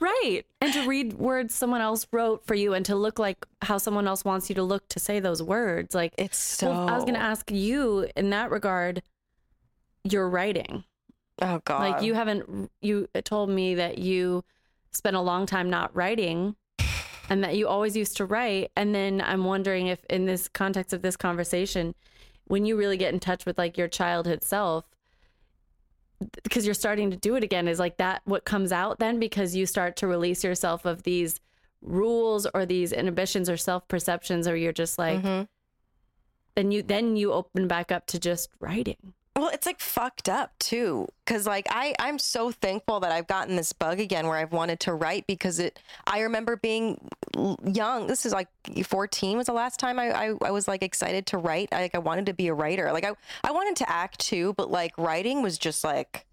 Right. 0.00 0.42
And 0.60 0.72
to 0.74 0.86
read 0.86 1.14
words 1.14 1.54
someone 1.54 1.80
else 1.80 2.06
wrote 2.12 2.46
for 2.46 2.54
you 2.54 2.72
and 2.74 2.86
to 2.86 2.94
look 2.94 3.18
like 3.18 3.44
how 3.62 3.78
someone 3.78 4.06
else 4.06 4.24
wants 4.24 4.48
you 4.48 4.54
to 4.54 4.62
look 4.62 4.86
to 4.90 5.00
say 5.00 5.18
those 5.18 5.42
words. 5.42 5.94
Like, 5.94 6.12
It's 6.16 6.38
so 6.38 6.70
well, 6.70 6.88
I 6.88 6.94
was 6.94 7.02
going 7.04 7.14
to 7.14 7.20
ask 7.20 7.50
you 7.50 8.08
in 8.16 8.30
that 8.30 8.50
regard, 8.52 9.02
your 10.04 10.28
writing. 10.28 10.84
Oh 11.40 11.60
god. 11.64 11.80
Like, 11.80 12.02
you 12.02 12.14
haven't, 12.14 12.70
you 12.80 13.08
told 13.24 13.50
me 13.50 13.74
that 13.76 13.98
you 13.98 14.44
spent 14.90 15.16
a 15.16 15.20
long 15.20 15.46
time 15.46 15.70
not 15.70 15.94
writing 15.94 16.56
and 17.30 17.44
that 17.44 17.56
you 17.56 17.68
always 17.68 17.96
used 17.96 18.16
to 18.16 18.24
write. 18.24 18.70
And 18.74 18.94
then 18.94 19.20
I'm 19.20 19.44
wondering 19.44 19.86
if, 19.86 20.04
in 20.10 20.26
this 20.26 20.48
context 20.48 20.92
of 20.92 21.02
this 21.02 21.16
conversation, 21.16 21.94
when 22.46 22.64
you 22.64 22.76
really 22.76 22.96
get 22.96 23.12
in 23.12 23.20
touch 23.20 23.44
with 23.46 23.58
like 23.58 23.76
your 23.76 23.88
childhood 23.88 24.42
self, 24.42 24.84
because 26.42 26.64
you're 26.64 26.74
starting 26.74 27.10
to 27.10 27.16
do 27.16 27.36
it 27.36 27.44
again, 27.44 27.68
is 27.68 27.78
like 27.78 27.98
that 27.98 28.22
what 28.24 28.44
comes 28.44 28.72
out 28.72 28.98
then 28.98 29.20
because 29.20 29.54
you 29.54 29.66
start 29.66 29.96
to 29.96 30.06
release 30.06 30.42
yourself 30.42 30.84
of 30.84 31.04
these 31.04 31.40
rules 31.80 32.44
or 32.54 32.66
these 32.66 32.92
inhibitions 32.92 33.48
or 33.48 33.56
self 33.56 33.86
perceptions, 33.86 34.48
or 34.48 34.56
you're 34.56 34.72
just 34.72 34.98
like, 34.98 35.22
Mhm. 35.22 35.46
and 36.56 36.74
you 36.74 36.82
then 36.82 37.14
you 37.16 37.32
open 37.32 37.68
back 37.68 37.92
up 37.92 38.06
to 38.06 38.18
just 38.18 38.48
writing. 38.58 39.12
Well, 39.38 39.50
it's 39.50 39.66
like 39.66 39.78
fucked 39.78 40.28
up 40.28 40.50
too, 40.58 41.06
because 41.24 41.46
like 41.46 41.68
I 41.70 41.94
I'm 42.00 42.18
so 42.18 42.50
thankful 42.50 42.98
that 43.00 43.12
I've 43.12 43.28
gotten 43.28 43.54
this 43.54 43.72
bug 43.72 44.00
again 44.00 44.26
where 44.26 44.36
I've 44.36 44.50
wanted 44.50 44.80
to 44.80 44.94
write 44.94 45.28
because 45.28 45.60
it. 45.60 45.78
I 46.08 46.22
remember 46.22 46.56
being 46.56 47.08
young. 47.64 48.08
This 48.08 48.26
is 48.26 48.32
like 48.32 48.48
14 48.84 49.38
was 49.38 49.46
the 49.46 49.52
last 49.52 49.78
time 49.78 50.00
I 50.00 50.10
I, 50.10 50.34
I 50.44 50.50
was 50.50 50.66
like 50.66 50.82
excited 50.82 51.26
to 51.26 51.38
write. 51.38 51.68
I, 51.70 51.82
like 51.82 51.94
I 51.94 51.98
wanted 51.98 52.26
to 52.26 52.34
be 52.34 52.48
a 52.48 52.54
writer. 52.54 52.90
Like 52.92 53.04
I 53.04 53.12
I 53.44 53.52
wanted 53.52 53.76
to 53.76 53.88
act 53.88 54.18
too, 54.18 54.54
but 54.56 54.72
like 54.72 54.98
writing 54.98 55.40
was 55.40 55.56
just 55.56 55.84
like 55.84 56.26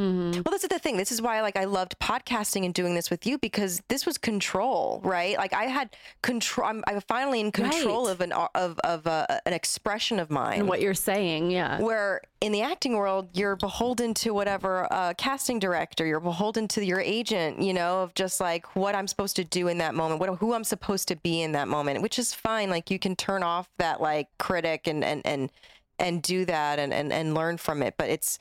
Mm-hmm. 0.00 0.32
well, 0.44 0.52
this 0.52 0.62
is 0.64 0.70
the 0.70 0.78
thing. 0.78 0.96
This 0.96 1.12
is 1.12 1.20
why, 1.20 1.42
like, 1.42 1.56
I 1.56 1.64
loved 1.64 1.98
podcasting 2.00 2.64
and 2.64 2.72
doing 2.72 2.94
this 2.94 3.10
with 3.10 3.26
you 3.26 3.36
because 3.38 3.82
this 3.88 4.06
was 4.06 4.16
control, 4.18 5.00
right? 5.04 5.36
Like, 5.36 5.52
I 5.52 5.64
had 5.64 5.90
control. 6.22 6.66
I'm, 6.68 6.82
I'm 6.86 7.00
finally 7.02 7.40
in 7.40 7.52
control 7.52 8.06
Right. 8.06 8.12
of 8.12 8.20
an 8.22 8.32
of 8.32 8.78
of 8.80 9.06
uh, 9.06 9.26
an 9.44 9.52
expression 9.52 10.18
of 10.18 10.30
mine. 10.30 10.60
And 10.60 10.68
what 10.68 10.80
you're 10.80 10.94
saying, 10.94 11.50
yeah. 11.50 11.78
where 11.80 12.22
in 12.40 12.52
the 12.52 12.62
acting 12.62 12.94
world, 12.96 13.28
you're 13.34 13.56
beholden 13.56 14.14
to 14.14 14.32
whatever 14.32 14.90
uh, 14.90 15.12
casting 15.18 15.58
director, 15.58 16.06
you're 16.06 16.20
beholden 16.20 16.66
to 16.68 16.84
your 16.84 17.00
agent, 17.00 17.60
you 17.60 17.74
know, 17.74 18.02
of 18.02 18.14
just 18.14 18.40
like 18.40 18.74
what 18.74 18.94
I'm 18.94 19.06
supposed 19.06 19.36
to 19.36 19.44
do 19.44 19.68
in 19.68 19.78
that 19.78 19.94
moment, 19.94 20.20
what 20.20 20.30
who 20.38 20.54
I'm 20.54 20.64
supposed 20.64 21.08
to 21.08 21.16
be 21.16 21.42
in 21.42 21.52
that 21.52 21.68
moment, 21.68 22.00
which 22.00 22.18
is 22.18 22.32
fine. 22.32 22.70
Like, 22.70 22.90
you 22.90 22.98
can 22.98 23.14
turn 23.16 23.42
off 23.42 23.68
that 23.78 24.00
like 24.00 24.28
critic 24.38 24.86
and 24.86 25.04
and 25.04 25.20
and 25.26 25.50
and 25.98 26.22
do 26.22 26.46
that 26.46 26.78
and 26.78 26.94
and 26.94 27.12
and 27.12 27.34
learn 27.34 27.58
from 27.58 27.82
it, 27.82 27.94
but 27.98 28.08
it's 28.08 28.38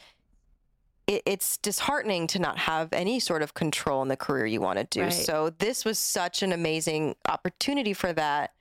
it, 1.09 1.23
it's 1.25 1.57
disheartening 1.57 2.27
to 2.27 2.39
not 2.39 2.59
have 2.59 2.93
any 2.93 3.19
sort 3.19 3.41
of 3.41 3.55
control 3.55 4.03
in 4.03 4.07
the 4.07 4.15
career 4.15 4.45
you 4.45 4.61
want 4.61 4.77
to 4.77 4.85
do. 4.85 5.03
Right. 5.03 5.13
So 5.13 5.49
this 5.57 5.83
was 5.83 5.97
such 5.97 6.43
an 6.43 6.53
amazing 6.53 7.15
opportunity 7.27 7.93
for 7.93 8.13
that. 8.13 8.53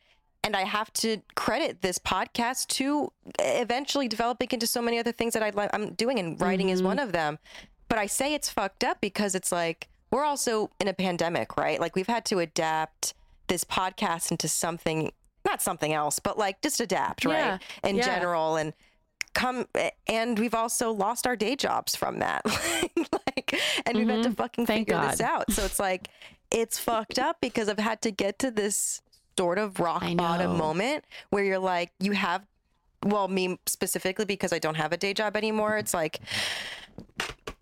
And 0.43 0.57
I 0.57 0.63
have 0.65 0.91
to 0.95 1.19
credit 1.35 1.83
this 1.83 1.99
podcast 1.99 2.69
to 2.69 3.13
eh, 3.39 3.61
eventually 3.61 4.09
developing 4.09 4.49
into 4.53 4.67
so 4.67 4.81
many 4.81 4.99
other 4.99 5.13
things 5.13 5.35
that 5.35 5.43
I'd 5.43 5.55
like 5.55 5.69
I'm 5.75 5.93
doing, 5.93 6.19
and 6.19 6.41
writing 6.41 6.71
is 6.71 6.79
mm-hmm. 6.79 6.89
one 6.89 6.99
of 6.99 7.13
them. 7.13 7.39
But 7.89 7.99
I 7.99 8.07
say 8.07 8.33
it's 8.33 8.49
fucked 8.49 8.83
up 8.83 9.01
because 9.01 9.35
it's 9.35 9.53
like 9.53 9.89
we're 10.11 10.25
also 10.25 10.71
in 10.81 10.89
a 10.89 10.95
pandemic, 10.95 11.57
right? 11.59 11.79
Like 11.79 11.97
we've 11.97 12.07
had 12.07 12.25
to 12.27 12.39
adapt 12.39 13.13
this 13.49 13.65
podcast 13.65 14.31
into 14.31 14.49
something, 14.49 15.13
not 15.45 15.61
something 15.61 15.93
else, 15.93 16.19
but 16.19 16.39
like 16.39 16.63
just 16.63 16.81
adapt, 16.81 17.25
Yeah. 17.25 17.51
right? 17.51 17.63
In 17.85 17.97
Yeah. 17.97 18.05
general, 18.05 18.57
and 18.57 18.73
come 19.35 19.67
and 20.07 20.39
we've 20.39 20.55
also 20.55 20.91
lost 20.91 21.27
our 21.27 21.37
day 21.37 21.57
jobs 21.57 21.95
from 21.97 22.19
that. 22.21 22.43
Like 23.13 23.61
and 23.87 23.97
we've 23.97 24.09
had 24.09 24.25
to 24.25 24.31
fucking 24.33 24.65
Mm-hmm. 24.65 24.67
Thank 24.67 24.89
figure 24.89 25.01
this 25.11 25.21
out. 25.21 25.51
So 25.53 25.65
it's 25.65 25.79
like 25.79 26.09
it's 26.51 26.79
fucked 26.79 27.19
up 27.19 27.37
because 27.41 27.69
i've 27.69 27.79
had 27.79 28.01
to 28.03 28.11
get 28.11 28.39
to 28.41 28.51
this 28.51 29.03
sort 29.39 29.59
of 29.59 29.79
rock 29.79 30.03
bottom 30.17 30.57
moment 30.57 31.05
where 31.31 31.45
you're 31.45 31.59
like 31.59 31.93
you 32.01 32.13
have 32.13 32.45
well 33.05 33.29
me 33.29 33.59
specifically 33.67 34.25
because 34.25 34.53
i 34.53 34.59
don't 34.59 34.75
have 34.75 34.93
a 34.93 34.97
day 34.97 35.15
job 35.15 35.37
anymore. 35.37 35.79
It's 35.79 35.95
like 35.95 36.21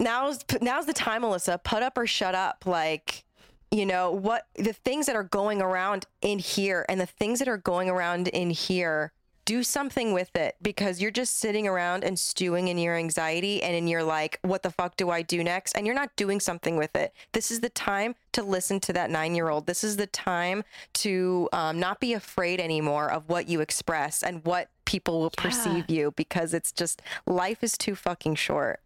now's 0.00 0.44
now's 0.61 0.87
the 0.87 0.92
time 0.92 1.22
alyssa. 1.22 1.62
Put 1.62 1.83
up 1.83 1.98
or 1.98 2.07
shut 2.07 2.35
up. 2.35 2.64
Like 2.66 3.24
you 3.70 3.85
know 3.85 4.11
what 4.12 4.46
the 4.55 4.72
things 4.72 5.07
that 5.07 5.16
are 5.16 5.24
going 5.24 5.61
around 5.61 6.07
in 6.22 6.38
here 6.38 6.87
and 6.88 7.00
the 7.00 7.07
things 7.07 7.40
that 7.40 7.48
are 7.48 7.59
going 7.59 7.90
around 7.90 8.29
in 8.29 8.50
here 8.50 9.12
do 9.46 9.62
something 9.62 10.12
with 10.12 10.37
it 10.37 10.56
because 10.61 11.00
you're 11.00 11.11
just 11.11 11.38
sitting 11.38 11.66
around 11.66 12.04
and 12.04 12.18
stewing 12.18 12.68
in 12.68 12.76
your 12.76 12.96
anxiety 12.96 13.62
and 13.62 13.74
in 13.74 13.87
your 13.87 14.02
like 14.02 14.38
what 14.42 14.62
the 14.62 14.70
fuck 14.70 14.96
do 14.96 15.09
i 15.09 15.22
do 15.22 15.42
next? 15.42 15.72
And 15.74 15.87
you're 15.87 15.94
not 15.94 16.14
doing 16.16 16.40
something 16.40 16.76
with 16.76 16.94
it. 16.94 17.14
This 17.32 17.50
is 17.50 17.61
the 17.61 17.70
time 17.70 18.14
to 18.32 18.42
listen 18.42 18.80
to 18.80 18.92
that 18.92 19.09
nine 19.09 19.35
year 19.35 19.48
old 19.48 19.66
this 19.66 19.82
is 19.82 19.96
the 19.96 20.09
time 20.09 20.64
to 20.94 21.48
um, 21.52 21.80
not 21.80 22.00
be 22.00 22.12
afraid 22.12 22.61
anymore 22.61 23.11
of 23.11 23.28
what 23.28 23.48
you 23.48 23.61
express 23.61 24.22
and 24.22 24.44
what 24.44 24.68
people 24.85 25.20
will 25.20 25.30
perceive 25.30 25.88
you 25.88 26.12
because 26.16 26.52
it's 26.52 26.72
just 26.72 27.00
life 27.26 27.62
is 27.62 27.78
too 27.78 27.94
fucking 27.94 28.35
short. 28.35 28.80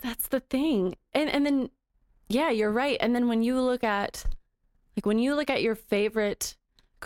That's 0.00 0.28
the 0.28 0.40
thing. 0.40 0.96
And 1.12 1.28
and 1.28 1.44
then 1.44 1.70
yeah, 2.28 2.50
you're 2.50 2.72
right. 2.72 2.96
And 3.00 3.14
then 3.14 3.28
when 3.28 3.42
you 3.42 3.60
look 3.60 3.84
at 3.84 4.24
like 4.96 5.04
when 5.04 5.18
you 5.18 5.34
look 5.34 5.50
at 5.50 5.62
your 5.62 5.74
favorite 5.74 6.56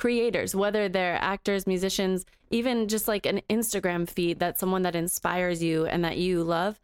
creators, 0.01 0.55
whether 0.55 0.89
they're 0.89 1.19
actors, 1.21 1.67
musicians, 1.67 2.25
even 2.51 2.89
just 2.89 3.07
like 3.07 3.27
an 3.27 3.43
Instagram 3.51 4.09
feed 4.09 4.39
that's 4.39 4.59
someone 4.59 4.83
that 4.83 4.97
inspires 4.97 5.63
you 5.63 5.85
and 5.85 6.03
that 6.05 6.17
you 6.17 6.43
love. 6.43 6.81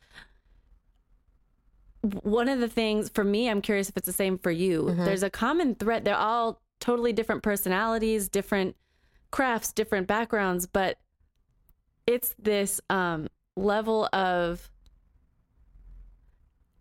One 2.02 2.48
of 2.48 2.60
the 2.60 2.68
things 2.68 3.08
for 3.08 3.24
me, 3.24 3.48
I'm 3.48 3.62
curious 3.62 3.88
if 3.88 3.96
it's 3.96 4.06
the 4.06 4.12
same 4.12 4.38
for 4.38 4.50
you. 4.50 4.94
There's 4.94 5.22
a 5.22 5.30
common 5.30 5.74
thread. 5.74 6.04
They're 6.04 6.14
all 6.14 6.60
totally 6.78 7.12
different 7.14 7.42
personalities, 7.42 8.28
different 8.28 8.76
crafts, 9.30 9.72
different 9.72 10.06
backgrounds, 10.06 10.66
but 10.66 10.98
it's 12.06 12.34
this 12.38 12.80
um, 12.90 13.28
level 13.56 14.08
of 14.12 14.70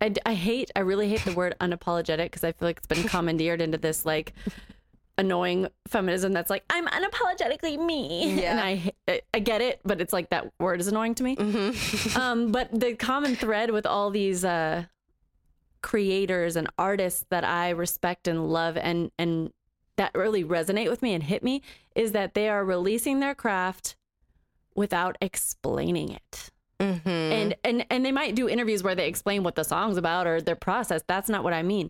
I, 0.01 0.13
I 0.25 0.33
hate, 0.33 0.69
I 0.75 0.81
really 0.81 1.07
hate 1.07 1.23
the 1.23 1.33
word 1.33 1.55
unapologetic 1.61 2.25
because 2.25 2.43
I 2.43 2.51
feel 2.51 2.67
like 2.67 2.77
it's 2.77 2.87
been 2.87 3.03
commandeered 3.07 3.61
into 3.61 3.77
this 3.77 4.05
like 4.05 4.33
annoying 5.17 5.67
feminism 5.87 6.33
that's 6.33 6.49
like, 6.49 6.63
I'm 6.69 6.87
unapologetically 6.87 7.83
me. 7.83 8.41
Yeah. 8.41 8.51
And 8.51 8.91
I, 9.07 9.21
I, 9.33 9.39
get 9.39 9.61
it, 9.61 9.79
but 9.85 10.01
it's 10.01 10.13
like 10.13 10.29
that 10.29 10.51
word 10.59 10.79
is 10.81 10.87
annoying 10.87 11.15
to 11.15 11.23
me. 11.23 11.37
um, 12.15 12.51
but 12.51 12.77
the 12.77 12.95
common 12.95 13.35
thread 13.35 13.71
with 13.71 13.85
all 13.85 14.09
these 14.09 14.43
uh, 14.43 14.85
creators 15.81 16.55
and 16.55 16.67
artists 16.77 17.25
that 17.29 17.43
I 17.43 17.69
respect 17.69 18.27
and 18.27 18.49
love 18.49 18.77
and, 18.77 19.11
and 19.17 19.51
that 19.97 20.11
really 20.15 20.43
resonate 20.43 20.89
with 20.89 21.01
me 21.01 21.13
and 21.13 21.23
hit 21.23 21.43
me 21.43 21.61
is 21.95 22.11
that 22.11 22.33
they 22.33 22.49
are 22.49 22.65
releasing 22.65 23.19
their 23.19 23.35
craft 23.35 23.95
without 24.75 25.17
explaining 25.21 26.11
it 26.11 26.51
mm-hmm. 26.79 27.07
and 27.07 27.55
and 27.63 27.85
and 27.89 28.05
they 28.05 28.11
might 28.11 28.35
do 28.35 28.49
interviews 28.49 28.83
where 28.83 28.95
they 28.95 29.07
explain 29.07 29.43
what 29.43 29.55
the 29.55 29.63
song's 29.63 29.97
about 29.97 30.27
or 30.27 30.41
their 30.41 30.55
process 30.55 31.01
that's 31.07 31.29
not 31.29 31.43
what 31.43 31.53
i 31.53 31.63
mean 31.63 31.89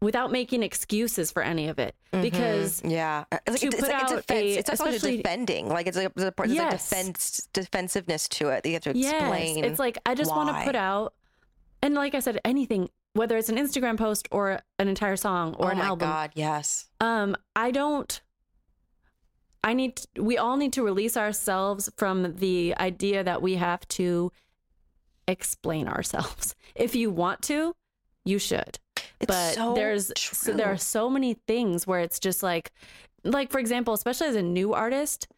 without 0.00 0.32
making 0.32 0.62
excuses 0.62 1.30
for 1.30 1.42
any 1.42 1.68
of 1.68 1.78
it 1.78 1.94
because 2.10 2.82
Yeah, 2.84 3.24
it's 3.46 3.62
like, 3.62 3.62
it's 3.64 3.74
put 3.80 3.82
like 3.88 3.92
a 3.92 4.04
out 4.04 4.08
defense. 4.08 4.30
a- 4.30 4.58
it's 4.58 4.70
also 4.70 4.84
like 4.84 4.92
a 4.92 4.96
especially- 4.96 5.16
defending. 5.18 5.68
Like 5.68 5.86
it's 5.86 5.96
like 5.96 6.14
there's 6.14 6.28
a 6.28 6.70
defense 6.70 7.48
defensiveness 7.52 8.28
to 8.30 8.48
it. 8.48 8.62
that 8.62 8.68
You 8.68 8.74
have 8.76 8.82
to 8.84 8.90
explain 8.90 9.58
yes 9.58 9.66
it's 9.66 9.78
like 9.78 9.98
i 10.06 10.14
just 10.14 10.30
want 10.30 10.48
to 10.56 10.64
put 10.64 10.74
out 10.74 11.12
and 11.82 11.94
like 11.94 12.14
i 12.14 12.20
said 12.20 12.40
anything 12.44 12.88
whether 13.12 13.36
it's 13.36 13.48
an 13.48 13.56
instagram 13.56 13.96
post 13.98 14.28
or 14.30 14.60
an 14.78 14.88
entire 14.88 15.16
song 15.16 15.54
or 15.58 15.66
oh 15.66 15.70
an 15.70 15.78
my 15.78 15.84
album 15.84 16.08
god, 16.08 16.30
yes. 16.34 16.86
um 17.00 17.36
i 17.56 17.70
don't 17.70 18.20
i 19.64 19.74
need 19.74 19.96
to, 19.96 20.22
we 20.22 20.38
all 20.38 20.56
need 20.56 20.72
to 20.72 20.82
release 20.82 21.16
ourselves 21.16 21.90
from 21.96 22.36
the 22.36 22.74
idea 22.78 23.22
that 23.24 23.42
we 23.42 23.54
have 23.56 23.86
to 23.88 24.32
explain 25.28 25.88
ourselves 25.88 26.54
if 26.74 26.94
you 26.94 27.10
want 27.10 27.42
to 27.42 27.74
you 28.24 28.38
should 28.38 28.78
It's 29.20 29.26
but 29.26 29.54
so 29.54 29.74
there's 29.74 30.12
so 30.16 30.52
there 30.52 30.66
are 30.66 30.78
so 30.78 31.10
many 31.10 31.34
things 31.46 31.86
where 31.86 32.00
it's 32.00 32.18
just 32.18 32.42
like 32.42 32.72
like 33.22 33.50
for 33.50 33.58
example 33.58 33.92
especially 33.92 34.28
as 34.28 34.36
a 34.36 34.42
new 34.42 34.72
artist 34.72 35.28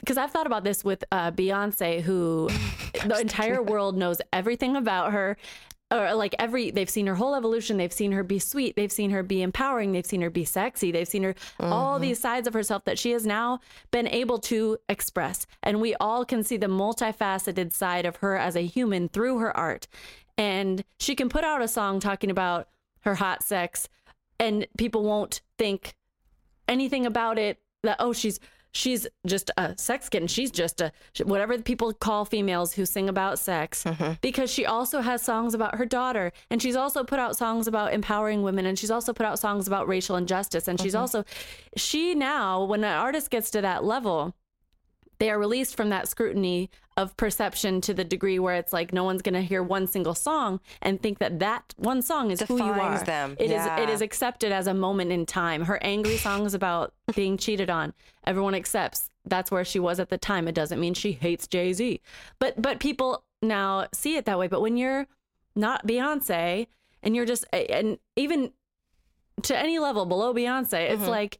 because 0.00 0.16
I've 0.16 0.30
thought 0.30 0.46
about 0.46 0.64
this 0.64 0.84
with 0.84 1.04
uh, 1.12 1.30
Beyonce, 1.30 2.00
who 2.00 2.48
the 3.06 3.20
entire 3.20 3.62
world 3.62 3.96
knows 3.96 4.20
everything 4.32 4.76
about 4.76 5.12
her, 5.12 5.36
or 5.90 6.14
like 6.14 6.34
every 6.38 6.70
they've 6.70 6.90
seen 6.90 7.06
her 7.06 7.14
whole 7.14 7.34
evolution. 7.34 7.76
They've 7.76 7.92
seen 7.92 8.12
her 8.12 8.22
be 8.22 8.38
sweet. 8.38 8.76
They've 8.76 8.92
seen 8.92 9.10
her 9.10 9.22
be 9.22 9.42
empowering. 9.42 9.92
They've 9.92 10.06
seen 10.06 10.22
her 10.22 10.30
be 10.30 10.44
sexy. 10.44 10.90
They've 10.90 11.08
seen 11.08 11.22
her 11.24 11.34
all 11.60 11.98
these 11.98 12.18
sides 12.18 12.48
of 12.48 12.54
herself 12.54 12.84
that 12.84 12.98
she 12.98 13.10
has 13.12 13.26
now 13.26 13.60
been 13.90 14.08
able 14.08 14.38
to 14.38 14.78
express, 14.88 15.46
and 15.62 15.80
we 15.80 15.94
all 15.96 16.24
can 16.24 16.42
see 16.42 16.56
the 16.56 16.66
multifaceted 16.66 17.72
side 17.72 18.06
of 18.06 18.16
her 18.16 18.36
as 18.36 18.56
a 18.56 18.62
human 18.66 19.08
through 19.08 19.38
her 19.38 19.56
art. 19.56 19.86
And 20.38 20.84
she 20.98 21.14
can 21.14 21.28
put 21.28 21.44
out 21.44 21.60
a 21.60 21.68
song 21.68 22.00
talking 22.00 22.30
about 22.30 22.68
her 23.00 23.14
hot 23.14 23.42
sex, 23.42 23.88
and 24.38 24.66
people 24.76 25.02
won't 25.02 25.40
think 25.58 25.94
anything 26.68 27.06
about 27.06 27.38
it 27.38 27.58
that 27.82 27.96
oh 27.98 28.12
she's 28.12 28.38
she's 28.72 29.06
just 29.26 29.50
a 29.56 29.76
sex 29.76 30.08
kitten. 30.08 30.28
She's 30.28 30.50
just 30.50 30.80
a 30.80 30.92
whatever 31.24 31.56
the 31.56 31.62
people 31.62 31.92
call 31.92 32.24
females 32.24 32.72
who 32.72 32.86
sing 32.86 33.08
about 33.08 33.38
sex 33.38 33.84
mm-hmm. 33.84 34.12
because 34.20 34.50
she 34.50 34.66
also 34.66 35.00
has 35.00 35.22
songs 35.22 35.54
about 35.54 35.76
her 35.76 35.86
daughter 35.86 36.32
and 36.50 36.62
she's 36.62 36.76
also 36.76 37.04
put 37.04 37.18
out 37.18 37.36
songs 37.36 37.66
about 37.66 37.92
empowering 37.92 38.42
women 38.42 38.66
and 38.66 38.78
she's 38.78 38.90
also 38.90 39.12
put 39.12 39.26
out 39.26 39.38
songs 39.38 39.66
about 39.66 39.88
racial 39.88 40.16
injustice 40.16 40.68
and 40.68 40.80
she's 40.80 40.92
mm-hmm. 40.92 41.00
also 41.00 41.24
she 41.76 42.14
now 42.14 42.64
when 42.64 42.84
an 42.84 42.96
artist 42.96 43.30
gets 43.30 43.50
to 43.50 43.60
that 43.60 43.84
level 43.84 44.34
they 45.18 45.30
are 45.30 45.38
released 45.38 45.76
from 45.76 45.90
that 45.90 46.08
scrutiny 46.08 46.70
of 47.00 47.16
perception 47.16 47.80
to 47.80 47.94
the 47.94 48.04
degree 48.04 48.38
where 48.38 48.56
it's 48.56 48.72
like 48.72 48.92
no 48.92 49.04
one's 49.04 49.22
going 49.22 49.34
to 49.34 49.40
hear 49.40 49.62
one 49.62 49.86
single 49.86 50.14
song 50.14 50.60
and 50.82 51.00
think 51.00 51.18
that 51.18 51.38
that 51.38 51.74
one 51.76 52.02
song 52.02 52.30
is 52.30 52.40
who 52.42 52.56
you 52.56 52.64
are. 52.64 53.04
them. 53.04 53.36
It 53.38 53.46
is 53.46 53.50
Yeah. 53.52 53.80
it 53.80 53.88
is 53.88 54.00
accepted 54.02 54.52
as 54.52 54.66
a 54.66 54.74
moment 54.74 55.10
in 55.12 55.24
time. 55.24 55.64
Her 55.64 55.78
angry 55.82 56.16
songs 56.16 56.54
about 56.54 56.92
being 57.14 57.38
cheated 57.38 57.70
on, 57.70 57.94
everyone 58.24 58.54
accepts 58.54 59.10
that's 59.24 59.50
where 59.50 59.64
she 59.64 59.78
was 59.78 60.00
at 60.00 60.08
the 60.08 60.18
time. 60.18 60.48
It 60.48 60.54
doesn't 60.54 60.80
mean 60.80 60.94
she 60.94 61.12
hates 61.12 61.46
Jay-Z. 61.46 62.00
But 62.38 62.60
but 62.60 62.80
people 62.80 63.24
now 63.42 63.86
see 63.92 64.16
it 64.16 64.24
that 64.26 64.38
way. 64.38 64.48
But 64.48 64.60
when 64.60 64.76
you're 64.76 65.06
not 65.54 65.86
Beyonce 65.86 66.66
and 67.02 67.16
you're 67.16 67.26
just 67.26 67.44
and 67.52 67.98
even 68.16 68.52
to 69.42 69.56
any 69.56 69.78
level 69.78 70.06
below 70.06 70.34
Beyonce, 70.34 70.90
it's 70.90 71.02
mm-hmm. 71.02 71.10
like 71.10 71.38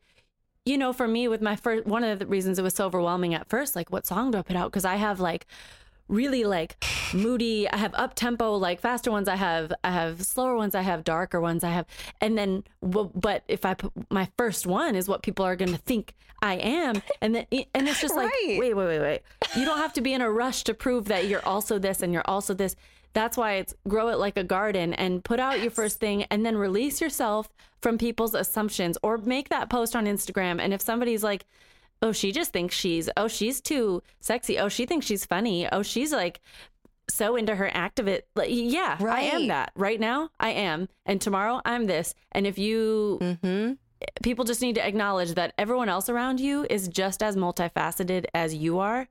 you 0.71 0.79
know, 0.79 0.93
for 0.93 1.09
me 1.09 1.27
with 1.27 1.43
my 1.43 1.57
first 1.57 1.87
one 1.87 2.05
of 2.05 2.21
the 2.21 2.27
reasons 2.27 2.59
it 2.59 2.63
was 2.63 2.75
so 2.75 2.87
overwhelming 2.87 3.35
at 3.35 3.49
first, 3.49 3.75
like 3.75 3.91
what 3.91 4.07
song 4.07 4.31
do 4.31 4.39
I 4.39 4.43
put 4.43 4.57
out? 4.57 4.71
Because 4.71 4.85
I 4.85 4.97
have 4.97 5.19
like 5.21 5.47
really 6.09 6.43
like 6.43 6.83
moody 7.15 7.69
i 7.71 7.77
have 7.77 7.95
up 7.95 8.15
tempo 8.15 8.57
like 8.57 8.81
faster 8.81 9.13
ones 9.13 9.29
i 9.29 9.37
have 9.37 9.73
i 9.85 9.93
have 9.93 10.21
slower 10.27 10.57
ones 10.57 10.75
i 10.75 10.81
have 10.81 11.05
darker 11.05 11.41
ones 11.41 11.63
i 11.63 11.71
have 11.71 11.87
and 12.21 12.37
then 12.37 12.65
but 12.83 13.45
if 13.47 13.65
i 13.65 13.75
put 13.75 13.93
my 14.11 14.29
first 14.37 14.67
one 14.67 14.97
is 14.97 15.07
what 15.07 15.23
people 15.23 15.45
are 15.45 15.55
going 15.55 15.71
to 15.71 15.79
think 15.79 16.15
i 16.43 16.55
am 16.55 17.01
and 17.21 17.37
then 17.37 17.47
and 17.53 17.89
it's 17.89 18.01
just 18.01 18.17
like 18.17 18.25
Right. 18.45 18.59
wait 18.59 18.75
wait 18.75 18.87
wait 18.87 19.01
wait 19.01 19.23
you 19.57 19.65
don't 19.65 19.79
have 19.79 19.93
to 19.93 20.01
be 20.01 20.13
in 20.13 20.21
a 20.21 20.29
rush 20.29 20.65
to 20.65 20.75
prove 20.75 21.05
that 21.05 21.29
you're 21.29 21.47
also 21.47 21.79
this 21.79 22.03
and 22.03 22.13
you're 22.13 22.27
also 22.29 22.55
this 22.55 22.75
that's 23.13 23.37
why 23.37 23.55
it's 23.55 23.75
grow 23.89 24.09
it 24.09 24.19
like 24.19 24.37
a 24.37 24.45
garden 24.45 24.95
and 24.95 25.25
put 25.25 25.41
out 25.41 25.61
your 25.61 25.71
first 25.71 25.99
thing 25.99 26.25
and 26.25 26.45
then 26.47 26.57
release 26.57 27.01
yourself 27.01 27.49
from 27.83 27.99
people's 27.99 28.35
assumptions 28.35 28.97
or 29.03 29.19
make 29.19 29.49
that 29.49 29.69
post 29.69 29.97
on 29.97 30.07
instagram 30.07 30.61
and 30.61 30.73
if 30.73 30.81
somebody's 30.81 31.25
like 31.25 31.45
oh, 32.03 32.13
she 32.13 32.33
just 32.33 32.51
thinks 32.51 32.75
she's, 32.75 33.11
oh, 33.19 33.29
she's 33.29 33.61
too 33.61 34.03
sexy. 34.21 34.59
Oh, 34.59 34.71
she 34.71 34.87
thinks 34.87 35.05
she's 35.05 35.27
funny. 35.27 35.69
Oh, 35.71 35.83
she's 35.83 36.13
like 36.13 36.41
so 37.11 37.37
into 37.37 37.55
her 37.55 37.69
activist. 37.69 38.23
Like, 38.35 38.49
yeah, 38.51 38.97
I 39.01 39.21
am 39.23 39.49
that 39.49 39.73
right 39.75 40.01
now. 40.01 40.31
I 40.41 40.51
am. 40.53 40.89
And 41.05 41.21
tomorrow 41.21 41.61
I'm 41.65 41.87
this. 41.87 42.15
And 42.33 42.47
if 42.47 42.59
you, 42.59 43.19
Mm-hmm. 43.21 43.73
people 44.23 44.47
just 44.47 44.63
need 44.63 44.77
to 44.77 44.87
acknowledge 44.87 45.35
that 45.35 45.53
everyone 45.59 45.91
else 45.91 46.09
around 46.09 46.41
you 46.41 46.67
is 46.71 46.89
just 46.89 47.23
as 47.23 47.37
multifaceted 47.37 48.25
as 48.33 48.55
you 48.55 48.79
are. 48.79 49.07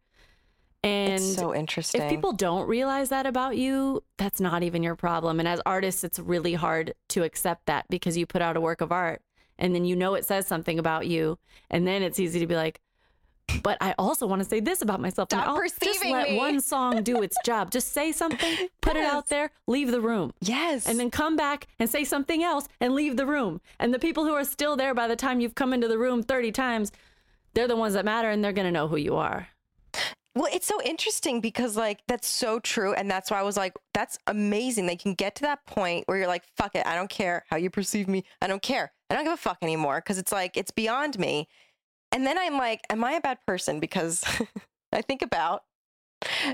And 0.83 1.13
It's 1.15 1.35
so 1.35 1.53
interesting. 1.53 2.01
if 2.01 2.09
people 2.09 2.31
don't 2.31 2.67
realize 2.67 3.09
that 3.09 3.25
about 3.25 3.57
you, 3.57 4.03
that's 4.17 4.39
not 4.39 4.63
even 4.63 4.81
your 4.81 4.95
problem. 4.95 5.39
And 5.39 5.47
as 5.47 5.61
artists, 5.65 6.03
it's 6.03 6.19
really 6.19 6.53
hard 6.53 6.93
to 7.09 7.23
accept 7.23 7.65
that 7.65 7.85
because 7.89 8.17
you 8.17 8.25
put 8.25 8.41
out 8.41 8.55
a 8.55 8.61
work 8.61 8.79
of 8.81 8.91
art 8.91 9.21
and 9.57 9.75
then 9.75 9.83
you 9.83 9.95
know 9.95 10.13
it 10.13 10.25
says 10.25 10.47
something 10.47 10.79
about 10.79 11.05
you. 11.07 11.37
And 11.69 11.85
then 11.85 12.01
it's 12.01 12.19
easy 12.19 12.39
to 12.39 12.47
be 12.47 12.55
like, 12.55 12.79
but 13.63 13.77
I 13.81 13.95
also 13.97 14.27
want 14.27 14.41
to 14.43 14.47
say 14.47 14.59
this 14.59 14.81
about 14.81 15.01
myself. 15.01 15.29
Stop 15.29 15.47
I'll 15.47 15.61
just 15.61 15.83
let 16.05 16.29
me. 16.29 16.37
one 16.37 16.61
song 16.61 17.01
do 17.03 17.21
its 17.23 17.35
job. 17.43 17.71
Just 17.71 17.91
say 17.93 18.11
something, 18.11 18.69
put 18.81 18.95
it 18.95 19.03
out 19.03 19.27
there, 19.27 19.51
leave 19.67 19.91
the 19.91 20.01
room. 20.01 20.31
yes. 20.39 20.87
And 20.87 20.99
then 20.99 21.09
come 21.11 21.35
back 21.35 21.67
and 21.79 21.89
say 21.89 22.03
something 22.05 22.43
else 22.43 22.67
and 22.79 22.93
leave 22.93 23.17
the 23.17 23.25
room. 23.25 23.59
And 23.79 23.93
the 23.93 23.99
people 23.99 24.23
who 24.23 24.33
are 24.33 24.43
still 24.45 24.75
there 24.77 24.93
by 24.93 25.07
the 25.07 25.15
time 25.15 25.39
you've 25.41 25.55
come 25.55 25.73
into 25.73 25.87
the 25.87 25.97
room 25.97 26.21
30 26.23 26.51
times, 26.51 26.91
they're 27.55 27.67
the 27.67 27.75
ones 27.75 27.95
that 27.95 28.05
matter 28.05 28.29
and 28.29 28.43
they're 28.43 28.53
going 28.53 28.67
to 28.67 28.71
know 28.71 28.87
who 28.87 28.97
you 28.97 29.15
are. 29.15 29.47
Well, 30.35 30.49
it's 30.53 30.67
so 30.67 30.81
interesting 30.83 31.41
because 31.41 31.75
like 31.75 32.01
that's 32.07 32.27
so 32.27 32.59
true, 32.59 32.93
and 32.93 33.09
that's 33.09 33.31
why 33.31 33.39
I 33.39 33.43
was 33.43 33.57
like, 33.57 33.73
that's 33.93 34.17
amazing. 34.27 34.85
They 34.85 34.95
can 34.95 35.13
get 35.13 35.35
to 35.35 35.41
that 35.43 35.65
point 35.65 36.07
where 36.07 36.17
you're 36.17 36.27
like, 36.27 36.43
fuck 36.55 36.75
it, 36.75 36.85
I 36.85 36.95
don't 36.95 37.09
care 37.09 37.45
how 37.49 37.57
you 37.57 37.69
perceive 37.69 38.07
me. 38.07 38.23
I 38.41 38.47
don't 38.47 38.61
care. 38.61 38.91
I 39.09 39.15
don't 39.15 39.23
give 39.23 39.33
a 39.33 39.37
fuck 39.37 39.57
anymore 39.61 39.97
because 39.97 40.17
it's 40.17 40.31
like 40.31 40.55
it's 40.55 40.71
beyond 40.71 41.17
me. 41.17 41.47
And 42.11 42.25
then 42.25 42.37
I'm 42.37 42.57
like, 42.57 42.81
am 42.89 43.03
I 43.03 43.13
a 43.13 43.21
bad 43.21 43.39
person? 43.45 43.79
Because 43.79 44.23
I 44.93 45.01
think 45.01 45.21
about, 45.21 45.63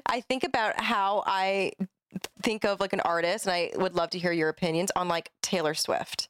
I 0.05 0.21
think 0.21 0.43
about 0.43 0.79
how 0.79 1.23
I 1.25 1.73
think 2.41 2.63
of 2.63 2.79
like 2.79 2.93
an 2.93 3.01
artist, 3.01 3.45
and 3.45 3.53
I 3.53 3.71
would 3.75 3.95
love 3.95 4.09
to 4.11 4.19
hear 4.19 4.31
your 4.31 4.49
opinions 4.49 4.91
on 4.95 5.07
like 5.07 5.31
Taylor 5.41 5.73
Swift. 5.73 6.29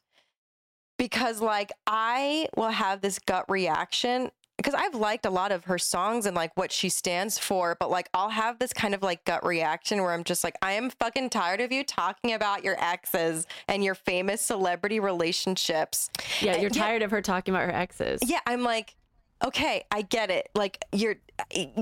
Because 0.98 1.40
like 1.40 1.72
I 1.86 2.48
will 2.56 2.70
have 2.70 3.02
this 3.02 3.18
gut 3.18 3.44
reaction 3.48 4.30
because 4.56 4.74
I've 4.74 4.94
liked 4.94 5.26
a 5.26 5.30
lot 5.30 5.52
of 5.52 5.64
her 5.64 5.78
songs 5.78 6.26
and 6.26 6.34
like 6.34 6.56
what 6.56 6.72
she 6.72 6.88
stands 6.88 7.38
for, 7.38 7.76
but 7.78 7.90
like 7.90 8.08
I'll 8.14 8.30
have 8.30 8.58
this 8.58 8.72
kind 8.72 8.94
of 8.94 9.02
like 9.02 9.24
gut 9.24 9.44
reaction 9.44 10.02
where 10.02 10.12
I'm 10.12 10.24
just 10.24 10.42
like, 10.44 10.56
I 10.62 10.72
am 10.72 10.90
fucking 10.90 11.30
tired 11.30 11.60
of 11.60 11.72
you 11.72 11.84
talking 11.84 12.32
about 12.32 12.64
your 12.64 12.76
exes 12.82 13.46
and 13.68 13.84
your 13.84 13.94
famous 13.94 14.40
celebrity 14.40 14.98
relationships. 15.00 16.10
Yeah, 16.40 16.52
Uh, 16.52 16.56
you're 16.56 16.70
yeah. 16.72 16.82
tired 16.82 17.02
of 17.02 17.10
her 17.10 17.20
talking 17.20 17.54
about 17.54 17.64
her 17.66 17.74
exes. 17.74 18.20
Yeah, 18.24 18.40
I'm 18.46 18.62
like, 18.62 18.94
okay, 19.44 19.84
I 19.90 20.00
get 20.02 20.30
it. 20.30 20.48
Like 20.54 20.82
your 20.92 21.16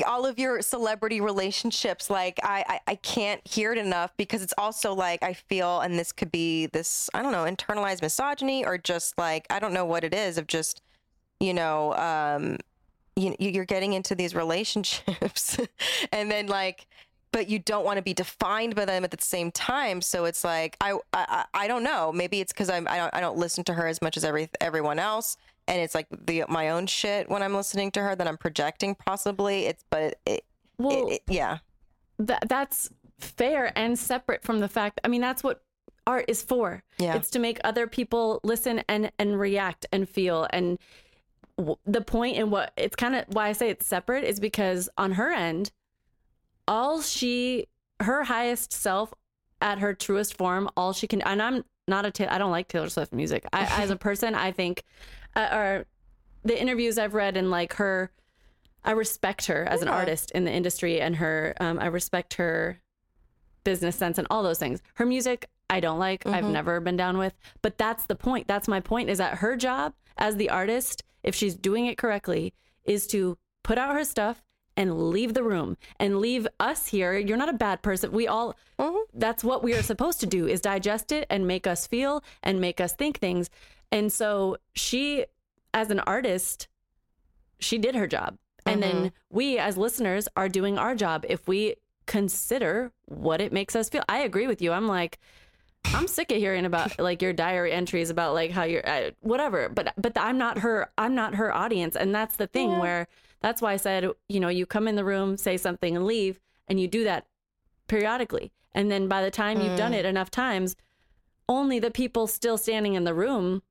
all 0.04 0.26
of 0.26 0.40
your 0.40 0.60
celebrity 0.60 1.20
relationships, 1.20 2.10
like 2.10 2.40
I, 2.42 2.64
I 2.68 2.80
I 2.88 2.94
can't 2.96 3.40
hear 3.46 3.70
it 3.72 3.78
enough 3.78 4.10
because 4.16 4.42
it's 4.42 4.54
also 4.58 4.92
like 4.94 5.22
I 5.22 5.32
feel, 5.32 5.80
and 5.80 5.96
this 5.96 6.10
could 6.10 6.32
be 6.32 6.66
this 6.66 7.08
I 7.14 7.22
don't 7.22 7.30
know 7.30 7.44
internalized 7.44 8.02
misogyny 8.02 8.64
or 8.64 8.78
just 8.78 9.16
like 9.16 9.46
I 9.50 9.60
don't 9.60 9.72
know 9.72 9.84
what 9.84 10.02
it 10.02 10.12
is 10.12 10.38
of 10.38 10.48
just 10.48 10.82
you 11.40 11.54
know 11.54 11.94
um 11.94 12.56
you 13.16 13.34
you're 13.38 13.64
getting 13.64 13.92
into 13.92 14.14
these 14.14 14.34
relationships 14.34 15.58
and 16.12 16.30
then 16.30 16.46
like 16.46 16.86
but 17.34 17.48
you 17.48 17.58
don't 17.58 17.84
want 17.84 17.96
to 17.96 18.02
be 18.02 18.14
defined 18.14 18.76
by 18.76 18.84
them 18.84 19.02
at 19.02 19.10
the 19.10 19.20
same 19.20 19.50
time. 19.50 20.00
So 20.00 20.24
it's 20.24 20.44
like 20.44 20.76
i 20.80 20.96
i, 21.12 21.44
I 21.52 21.66
don't 21.66 21.82
know. 21.82 22.12
Maybe 22.12 22.40
it's 22.40 22.52
because 22.52 22.70
i'm 22.70 22.86
I 22.88 22.96
don't, 22.96 23.12
I 23.12 23.20
don't 23.20 23.36
listen 23.36 23.64
to 23.64 23.74
her 23.74 23.88
as 23.88 24.00
much 24.00 24.16
as 24.16 24.24
every 24.24 24.48
everyone 24.60 25.00
else. 25.00 25.36
And 25.66 25.80
it's 25.80 25.96
like 25.96 26.06
the 26.26 26.44
my 26.48 26.70
own 26.70 26.86
shit 26.86 27.28
when 27.28 27.42
i'm 27.42 27.54
listening 27.54 27.90
to 27.92 28.02
her 28.02 28.14
that 28.14 28.28
i'm 28.28 28.36
projecting 28.36 28.94
possibly. 28.94 29.66
It's 29.66 29.84
but 29.90 30.18
it, 30.26 30.44
Well, 30.78 31.08
it, 31.08 31.14
it 31.14 31.22
yeah. 31.28 31.58
that 32.20 32.48
that's 32.48 32.90
fair 33.18 33.76
and 33.76 33.98
separate 33.98 34.44
from 34.44 34.58
the 34.60 34.68
fact 34.68 35.00
i 35.02 35.08
mean 35.08 35.20
that's 35.20 35.42
what 35.42 35.62
art 36.06 36.26
is 36.28 36.42
for. 36.42 36.82
Yeah. 36.98 37.16
it's 37.16 37.30
to 37.30 37.38
make 37.38 37.58
other 37.64 37.86
people 37.86 38.40
listen 38.44 38.82
and 38.88 39.10
and 39.18 39.40
react 39.40 39.86
and 39.90 40.08
feel 40.08 40.46
and 40.50 40.78
the 41.86 42.00
point 42.00 42.36
in 42.36 42.50
what 42.50 42.72
it's 42.76 42.96
kind 42.96 43.14
of 43.14 43.24
why 43.28 43.48
i 43.48 43.52
say 43.52 43.70
it's 43.70 43.86
separate 43.86 44.24
is 44.24 44.40
because 44.40 44.88
on 44.98 45.12
her 45.12 45.32
end 45.32 45.70
all 46.66 47.00
she 47.00 47.66
her 48.00 48.24
highest 48.24 48.72
self 48.72 49.14
at 49.60 49.78
her 49.78 49.94
truest 49.94 50.36
form 50.36 50.68
all 50.76 50.92
she 50.92 51.06
can 51.06 51.22
and 51.22 51.40
i'm 51.40 51.64
not 51.86 52.04
a 52.04 52.10
Ta- 52.10 52.26
i 52.30 52.38
don't 52.38 52.50
like 52.50 52.66
taylor 52.68 52.88
swift 52.88 53.12
music. 53.12 53.44
I, 53.52 53.64
as 53.82 53.90
a 53.90 53.96
person 53.96 54.34
i 54.34 54.50
think 54.50 54.82
uh, 55.36 55.48
or 55.52 55.86
the 56.44 56.60
interviews 56.60 56.98
i've 56.98 57.14
read 57.14 57.36
and 57.36 57.50
like 57.50 57.74
her 57.74 58.10
i 58.84 58.90
respect 58.90 59.46
her 59.46 59.64
as 59.64 59.80
an 59.82 59.88
artist 59.88 60.30
in 60.32 60.44
the 60.44 60.50
industry 60.52 61.00
and 61.00 61.16
her 61.16 61.54
um, 61.60 61.78
i 61.78 61.86
respect 61.86 62.34
her 62.34 62.80
business 63.62 63.96
sense 63.96 64.18
and 64.18 64.26
all 64.30 64.42
those 64.42 64.58
things. 64.58 64.82
Her 64.94 65.06
music 65.06 65.48
i 65.70 65.80
don't 65.80 65.98
like 65.98 66.26
i've 66.26 66.44
Mhm. 66.44 66.50
never 66.52 66.80
been 66.80 66.96
down 66.96 67.16
with 67.16 67.32
but 67.62 67.78
that's 67.78 68.04
the 68.06 68.14
point. 68.14 68.46
That's 68.46 68.68
my 68.68 68.80
point 68.80 69.08
is 69.08 69.18
that 69.18 69.38
her 69.38 69.56
job 69.56 69.94
as 70.18 70.36
the 70.36 70.50
artist 70.50 71.02
if 71.24 71.34
she's 71.34 71.54
doing 71.54 71.86
it 71.86 71.98
correctly 71.98 72.52
is 72.84 73.06
to 73.08 73.36
put 73.62 73.78
out 73.78 73.94
her 73.94 74.04
stuff 74.04 74.42
and 74.76 75.10
leave 75.10 75.34
the 75.34 75.42
room 75.42 75.76
and 76.00 76.18
leave 76.18 76.46
us 76.58 76.88
here. 76.88 77.16
You're 77.16 77.36
not 77.36 77.48
a 77.48 77.52
bad 77.54 77.80
person. 77.82 78.10
We 78.12 78.26
all 78.26 78.56
Mhm. 78.78 79.04
that's 79.14 79.44
what 79.44 79.62
we 79.62 79.72
are 79.74 79.82
supposed 79.82 80.18
to 80.20 80.26
do 80.26 80.46
is 80.48 80.60
digest 80.60 81.12
it 81.12 81.26
and 81.30 81.46
make 81.46 81.66
us 81.66 81.86
feel 81.86 82.22
and 82.42 82.60
make 82.60 82.80
us 82.80 82.92
think 82.94 83.18
things. 83.18 83.50
And 83.92 84.12
so 84.12 84.56
she 84.74 85.26
as 85.72 85.90
an 85.90 86.00
artist 86.00 86.68
she 87.60 87.78
did 87.78 87.94
her 87.94 88.06
job. 88.06 88.36
And 88.66 88.82
then 88.82 89.12
we 89.30 89.58
as 89.58 89.76
listeners 89.76 90.26
are 90.36 90.48
doing 90.48 90.76
our 90.78 90.94
job. 90.94 91.24
If 91.28 91.46
we 91.46 91.76
consider 92.06 92.92
what 93.06 93.40
it 93.40 93.52
makes 93.52 93.74
us 93.74 93.88
feel 93.88 94.02
i 94.08 94.18
agree 94.18 94.46
with 94.46 94.60
you. 94.60 94.72
I'm 94.72 94.86
like 94.88 95.18
i'm 95.92 96.06
sick 96.08 96.30
of 96.32 96.38
hearing 96.38 96.64
about 96.64 96.98
like 96.98 97.20
your 97.22 97.32
diary 97.32 97.72
entries 97.72 98.10
about 98.10 98.34
like 98.34 98.50
how 98.50 98.62
you're 98.64 98.86
uh, 98.88 99.10
whatever 99.20 99.68
but 99.68 99.92
but 99.96 100.16
i'm 100.18 100.38
not 100.38 100.58
her 100.58 100.90
i'm 100.98 101.14
not 101.14 101.34
her 101.34 101.52
audience 101.54 101.96
and 101.96 102.14
that's 102.14 102.36
the 102.36 102.46
thing 102.46 102.70
Yeah. 102.70 102.80
where 102.80 103.08
that's 103.40 103.60
why 103.60 103.72
i 103.72 103.76
said 103.76 104.08
you 104.28 104.40
know 104.40 104.48
you 104.48 104.66
come 104.66 104.88
in 104.88 104.96
the 104.96 105.04
room 105.04 105.36
say 105.36 105.56
something 105.56 105.96
and 105.96 106.06
leave 106.06 106.40
and 106.68 106.80
you 106.80 106.88
do 106.88 107.04
that 107.04 107.26
periodically 107.88 108.52
and 108.72 108.90
then 108.90 109.08
by 109.08 109.22
the 109.22 109.30
time 109.30 109.60
you've 109.60 109.76
done 109.78 109.92
Mm. 109.92 109.96
it 109.98 110.04
enough 110.06 110.30
times 110.30 110.74
only 111.48 111.78
the 111.78 111.90
people 111.90 112.26
still 112.26 112.56
standing 112.56 112.94
in 112.94 113.04
the 113.04 113.14
room 113.14 113.62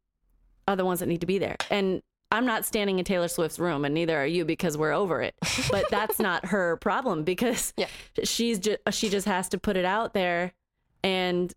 are 0.67 0.75
the 0.75 0.85
ones 0.85 0.99
that 0.99 1.07
need 1.07 1.21
to 1.21 1.27
be 1.27 1.39
there 1.39 1.57
and 1.71 2.03
i'm 2.31 2.45
not 2.45 2.63
standing 2.65 2.99
in 2.99 3.05
taylor 3.05 3.27
swift's 3.27 3.57
room 3.59 3.83
and 3.83 3.93
neither 3.95 4.15
are 4.15 4.25
you 4.27 4.45
because 4.45 4.77
we're 4.77 4.91
over 4.93 5.21
it 5.21 5.33
but 5.71 5.85
that's 5.89 6.19
not 6.19 6.45
her 6.45 6.77
problem 6.77 7.23
because 7.23 7.73
Yeah. 7.77 7.87
she's 8.23 8.59
just 8.59 8.77
she 8.91 9.09
just 9.09 9.25
has 9.25 9.49
to 9.49 9.57
put 9.57 9.75
it 9.75 9.85
out 9.85 10.13
there 10.13 10.53
and 11.03 11.51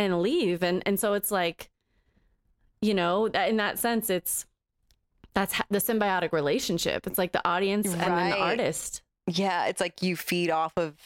and 0.00 0.22
leave 0.22 0.62
and 0.62 0.82
and 0.86 0.98
so 0.98 1.14
it's 1.14 1.30
like 1.30 1.70
you 2.80 2.94
know 2.94 3.26
in 3.26 3.56
that 3.56 3.78
sense 3.78 4.10
it's 4.10 4.46
that's 5.34 5.52
ha- 5.52 5.66
the 5.70 5.78
symbiotic 5.78 6.32
relationship 6.32 7.06
it's 7.06 7.18
like 7.18 7.32
the 7.32 7.46
audience 7.46 7.86
and 7.92 8.00
then 8.00 8.30
the 8.30 8.36
artist 8.36 9.02
yeah 9.26 9.66
it's 9.66 9.80
like 9.80 10.02
you 10.02 10.16
feed 10.16 10.50
off 10.50 10.72
of 10.76 10.96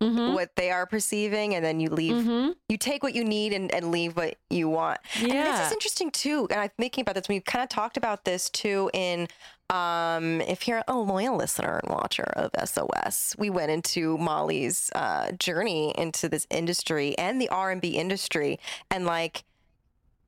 mm-hmm. 0.00 0.34
what 0.34 0.54
they 0.56 0.70
are 0.70 0.86
perceiving 0.86 1.54
and 1.54 1.64
then 1.64 1.80
you 1.80 1.88
leave 1.88 2.16
Mm-hmm. 2.16 2.52
you 2.68 2.76
take 2.76 3.02
what 3.02 3.14
you 3.14 3.24
need 3.24 3.52
and, 3.52 3.72
and 3.74 3.90
leave 3.90 4.16
what 4.16 4.36
you 4.50 4.68
want. 4.68 4.98
And 5.20 5.30
this 5.30 5.66
is 5.66 5.72
interesting 5.72 6.10
too. 6.10 6.46
And 6.50 6.60
I'm 6.60 6.70
thinking 6.78 7.02
about 7.02 7.14
this. 7.14 7.28
We 7.28 7.40
kind 7.40 7.62
of 7.62 7.68
talked 7.68 7.96
about 7.96 8.24
this 8.24 8.48
too 8.48 8.90
in 8.94 9.28
um 9.70 10.40
if 10.42 10.68
you're 10.68 10.82
a 10.86 10.96
loyal 10.96 11.36
listener 11.36 11.80
and 11.82 11.92
watcher 11.92 12.24
of 12.36 12.50
SOS, 12.68 13.34
we 13.38 13.50
went 13.50 13.70
into 13.70 14.16
Molly's 14.18 14.90
uh 14.94 15.32
journey 15.32 15.94
into 15.98 16.28
this 16.28 16.46
industry 16.50 17.16
and 17.18 17.40
the 17.40 17.48
R&B 17.48 17.96
industry 17.96 18.58
and 18.90 19.06
like 19.06 19.44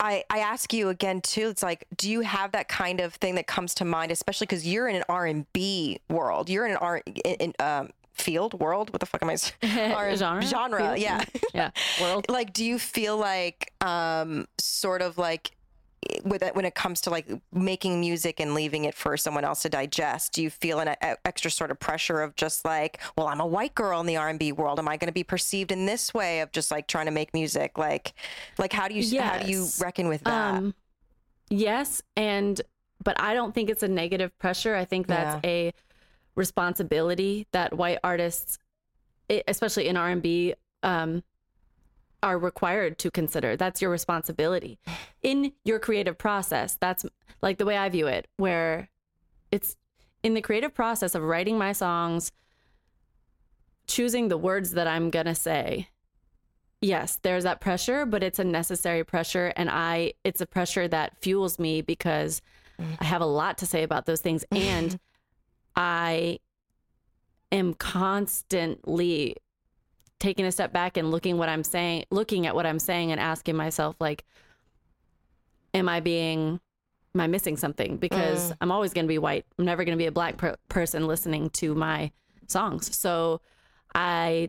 I, 0.01 0.22
I 0.30 0.39
ask 0.39 0.72
you 0.72 0.91
again 0.91 1.20
too. 1.20 1.49
It's 1.49 1.62
like, 1.62 1.84
do 1.97 2.09
you 2.09 2.20
have 2.20 2.53
that 2.53 2.68
kind 2.68 3.01
of 3.01 3.14
thing 3.14 3.34
that 3.34 3.49
comes 3.49 3.74
to 3.74 3.84
mind, 3.84 4.12
especially 4.12 4.47
because 4.47 4.66
you're 4.66 4.86
in 4.86 4.95
an 4.95 5.03
R 5.09 5.26
and 5.26 5.53
B 5.53 5.99
world. 6.09 6.49
You're 6.49 6.66
in 6.66 6.72
an 6.72 6.76
R 6.78 7.03
in, 7.24 7.34
in 7.34 7.53
um, 7.59 7.91
field 8.12 8.55
world. 8.61 8.91
What 8.93 9.01
the 9.01 9.07
fuck 9.07 9.22
am 9.22 9.30
I? 9.30 9.36
R- 9.95 10.14
genre 10.16 10.43
genre. 10.43 10.78
Field? 10.80 10.99
Yeah. 10.99 11.24
yeah 11.55 11.70
world 12.01 12.26
like 12.28 12.53
do 12.53 12.64
you 12.64 12.78
feel 12.78 13.16
like 13.16 13.72
um 13.80 14.47
sort 14.59 15.03
of 15.03 15.18
like 15.18 15.53
with 16.25 16.43
it 16.43 16.55
when 16.55 16.65
it 16.65 16.75
comes 16.75 17.01
to 17.03 17.11
like 17.11 17.29
making 17.53 18.01
music 18.01 18.41
and 18.41 18.55
leaving 18.55 18.85
it 18.85 18.95
for 18.95 19.17
someone 19.17 19.45
else 19.45 19.63
to 19.63 19.69
digest 19.69 20.33
do 20.33 20.43
you 20.43 20.51
feel 20.51 20.81
an 20.81 20.89
a, 20.89 21.17
extra 21.25 21.51
sort 21.51 21.71
of 21.71 21.79
pressure 21.79 22.21
of 22.23 22.35
just 22.37 22.65
like 22.65 23.01
well 23.17 23.27
i'm 23.27 23.41
a 23.41 23.47
white 23.47 23.75
girl 23.75 24.01
in 24.01 24.07
the 24.07 24.17
r&b 24.17 24.53
world. 24.53 24.79
Am 24.79 24.89
i 24.89 24.97
going 24.97 25.09
to 25.09 25.13
be 25.13 25.25
perceived 25.25 25.73
in 25.73 25.87
this 25.87 26.13
way 26.13 26.41
of 26.41 26.53
just 26.53 26.71
like 26.71 26.87
trying 26.87 27.07
to 27.07 27.13
make 27.13 27.33
music? 27.33 27.79
Like 27.79 28.15
like 28.59 28.73
how 28.73 28.89
do 28.89 28.95
you 28.95 29.21
how 29.21 29.39
do 29.39 29.51
you 29.51 29.69
reckon 29.81 30.09
with 30.09 30.25
that? 30.25 30.55
Um, 30.55 30.75
yes, 31.49 32.03
and 32.17 32.61
but 33.03 33.21
I 33.21 33.35
don't 33.35 33.55
think 33.55 33.71
it's 33.71 33.83
a 33.83 33.89
negative 33.89 34.37
pressure. 34.39 34.75
I 34.75 34.85
think 34.85 35.07
that's 35.07 35.41
a 35.45 35.73
responsibility 36.35 37.47
that 37.53 37.75
white 37.75 37.99
artists, 38.03 38.59
especially 39.47 39.89
in 39.89 39.97
R 39.97 40.09
and 40.09 40.23
B, 40.23 40.55
um, 40.83 41.23
are 42.23 42.39
required 42.39 42.99
to 42.99 43.11
consider. 43.11 43.57
That's 43.57 43.81
your 43.81 43.91
responsibility 43.91 44.79
in 45.23 45.53
your 45.64 45.79
creative 45.79 46.19
process. 46.19 46.77
That's 46.81 47.05
like 47.43 47.59
the 47.59 47.66
way 47.66 47.77
I 47.77 47.89
view 47.89 48.07
it, 48.07 48.29
where 48.37 48.91
it's 49.51 49.77
in 50.23 50.35
the 50.35 50.41
creative 50.41 50.75
process 50.75 51.14
of 51.14 51.23
writing 51.23 51.59
my 51.59 51.73
songs, 51.73 52.33
choosing 53.87 54.29
the 54.29 54.37
words 54.37 54.73
that 54.73 54.87
I'm 54.87 55.11
gonna 55.11 55.35
say 55.35 55.89
yes 56.81 57.19
there's 57.23 57.45
that 57.45 57.61
pressure 57.61 58.07
but 58.07 58.23
it's 58.23 58.39
a 58.39 58.45
necessary 58.45 59.03
pressure 59.03 59.53
and 59.57 59.69
i 59.69 60.12
it's 60.25 60.41
a 60.41 60.47
pressure 60.47 60.87
that 60.87 61.16
fuels 61.21 61.59
me 61.59 61.81
because 61.81 62.41
i 63.01 63.05
have 63.05 63.21
a 63.21 63.27
lot 63.27 63.59
to 63.59 63.66
say 63.66 63.83
about 63.83 64.07
those 64.07 64.21
things 64.21 64.45
mm-hmm. 64.53 64.62
and 64.62 65.01
i 65.75 66.39
am 67.51 67.75
constantly 67.75 69.37
taking 70.21 70.45
a 70.45 70.53
step 70.53 70.73
back 70.73 70.97
and 70.97 71.11
looking 71.11 71.39
what 71.39 71.49
i'm 71.49 71.62
saying 71.64 72.05
looking 72.11 72.47
at 72.47 72.55
what 72.55 72.66
i'm 72.66 72.79
saying 72.79 73.11
and 73.12 73.21
asking 73.21 73.57
myself 73.57 73.97
like 74.01 74.25
am 75.75 75.89
i 75.89 76.01
being 76.01 76.61
am 77.14 77.21
i 77.21 77.27
missing 77.27 77.57
something 77.57 77.97
because 77.97 78.53
i'm 78.61 78.71
always 78.73 78.93
going 78.93 79.05
to 79.05 79.09
be 79.09 79.19
white 79.19 79.45
i'm 79.59 79.64
never 79.64 79.85
going 79.85 79.97
to 79.97 80.03
be 80.03 80.07
a 80.07 80.12
black 80.12 80.37
per- 80.37 80.57
person 80.69 81.07
listening 81.07 81.51
to 81.51 81.75
my 81.75 82.11
songs 82.47 82.95
so 82.97 83.41
i 83.95 84.49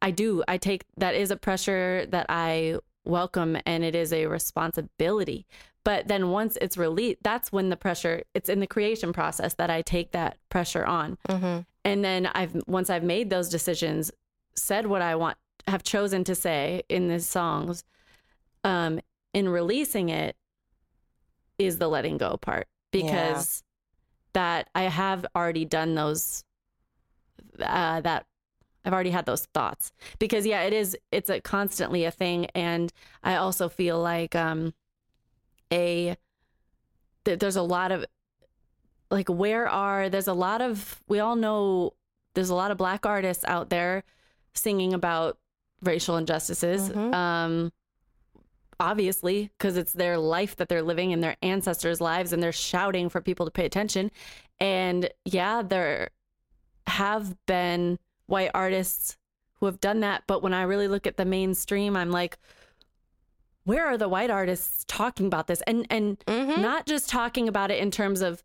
I 0.00 0.12
do. 0.12 0.44
I 0.46 0.58
take 0.58 0.84
that 0.98 1.16
is 1.16 1.32
a 1.32 1.36
pressure 1.36 2.06
that 2.10 2.26
I 2.28 2.78
welcome 3.04 3.56
and 3.66 3.82
it 3.82 3.96
is 3.96 4.12
a 4.12 4.26
responsibility. 4.26 5.44
But 5.82 6.06
then 6.06 6.30
once 6.30 6.56
it's 6.60 6.76
released, 6.76 7.18
that's 7.22 7.50
when 7.50 7.68
the 7.68 7.76
pressure, 7.76 8.22
it's 8.32 8.48
in 8.48 8.60
the 8.60 8.68
creation 8.68 9.12
process 9.12 9.54
that 9.54 9.70
I 9.70 9.82
take 9.82 10.12
that 10.12 10.36
pressure 10.50 10.86
on. 10.86 11.18
Mhm. 11.28 11.66
And 11.84 12.04
then 12.04 12.26
I've, 12.26 12.62
once 12.68 12.90
I've 12.90 13.02
made 13.02 13.28
those 13.30 13.48
decisions, 13.48 14.12
said 14.58 14.86
what 14.86 15.02
I 15.02 15.16
want, 15.16 15.36
have 15.66 15.82
chosen 15.82 16.24
to 16.24 16.34
say 16.34 16.82
in 16.88 17.08
these 17.08 17.26
songs, 17.26 17.84
um, 18.64 19.00
in 19.34 19.48
releasing 19.48 20.08
it 20.08 20.36
is 21.58 21.78
the 21.78 21.88
letting 21.88 22.18
go 22.18 22.36
part 22.36 22.68
because 22.92 23.62
that 24.32 24.68
I 24.74 24.82
have 24.82 25.26
already 25.34 25.64
done 25.64 25.94
those, 25.94 26.44
uh, 27.60 28.00
that 28.00 28.26
I've 28.84 28.92
already 28.92 29.10
had 29.10 29.26
those 29.26 29.46
thoughts. 29.52 29.92
Because 30.18 30.46
yeah, 30.46 30.62
it 30.62 30.72
is 30.72 30.96
it's 31.12 31.28
a 31.28 31.40
constantly 31.40 32.04
a 32.04 32.10
thing 32.10 32.46
and 32.54 32.92
I 33.22 33.36
also 33.36 33.68
feel 33.68 34.00
like 34.00 34.34
um 34.34 34.72
a 35.72 36.16
that 37.24 37.40
there's 37.40 37.56
a 37.56 37.62
lot 37.62 37.92
of 37.92 38.06
like 39.10 39.28
where 39.28 39.68
are 39.68 40.08
there's 40.08 40.28
a 40.28 40.32
lot 40.32 40.60
of 40.60 41.02
we 41.08 41.20
all 41.20 41.36
know 41.36 41.92
there's 42.34 42.50
a 42.50 42.54
lot 42.54 42.70
of 42.70 42.78
black 42.78 43.04
artists 43.04 43.44
out 43.46 43.68
there 43.68 44.04
singing 44.58 44.92
about 44.92 45.38
racial 45.82 46.16
injustices 46.16 46.90
Mhm. 46.90 47.14
um 47.14 47.72
obviously 48.80 49.50
because 49.58 49.76
it's 49.76 49.92
their 49.92 50.18
life 50.18 50.56
that 50.56 50.68
they're 50.68 50.82
living 50.82 51.12
and 51.12 51.22
their 51.22 51.36
ancestors 51.42 52.00
lives 52.00 52.32
and 52.32 52.42
they're 52.42 52.52
shouting 52.52 53.08
for 53.08 53.20
people 53.20 53.44
to 53.46 53.50
pay 53.52 53.64
attention 53.64 54.10
and 54.60 55.10
yeah 55.24 55.62
there 55.62 56.10
have 56.86 57.34
been 57.46 57.98
white 58.26 58.50
artists 58.54 59.16
who 59.54 59.66
have 59.66 59.80
done 59.80 60.00
that 60.00 60.22
but 60.28 60.42
when 60.42 60.54
i 60.54 60.62
really 60.62 60.86
look 60.88 61.06
at 61.06 61.16
the 61.16 61.24
mainstream 61.24 61.96
i'm 61.96 62.10
like 62.10 62.38
where 63.64 63.86
are 63.86 63.98
the 63.98 64.08
white 64.08 64.30
artists 64.30 64.84
talking 64.86 65.26
about 65.26 65.46
this 65.48 65.60
and 65.66 65.86
and 65.90 66.18
Mhm. 66.26 66.58
not 66.58 66.86
just 66.86 67.08
talking 67.10 67.48
about 67.48 67.70
it 67.70 67.78
in 67.80 67.90
terms 67.90 68.20
of 68.22 68.42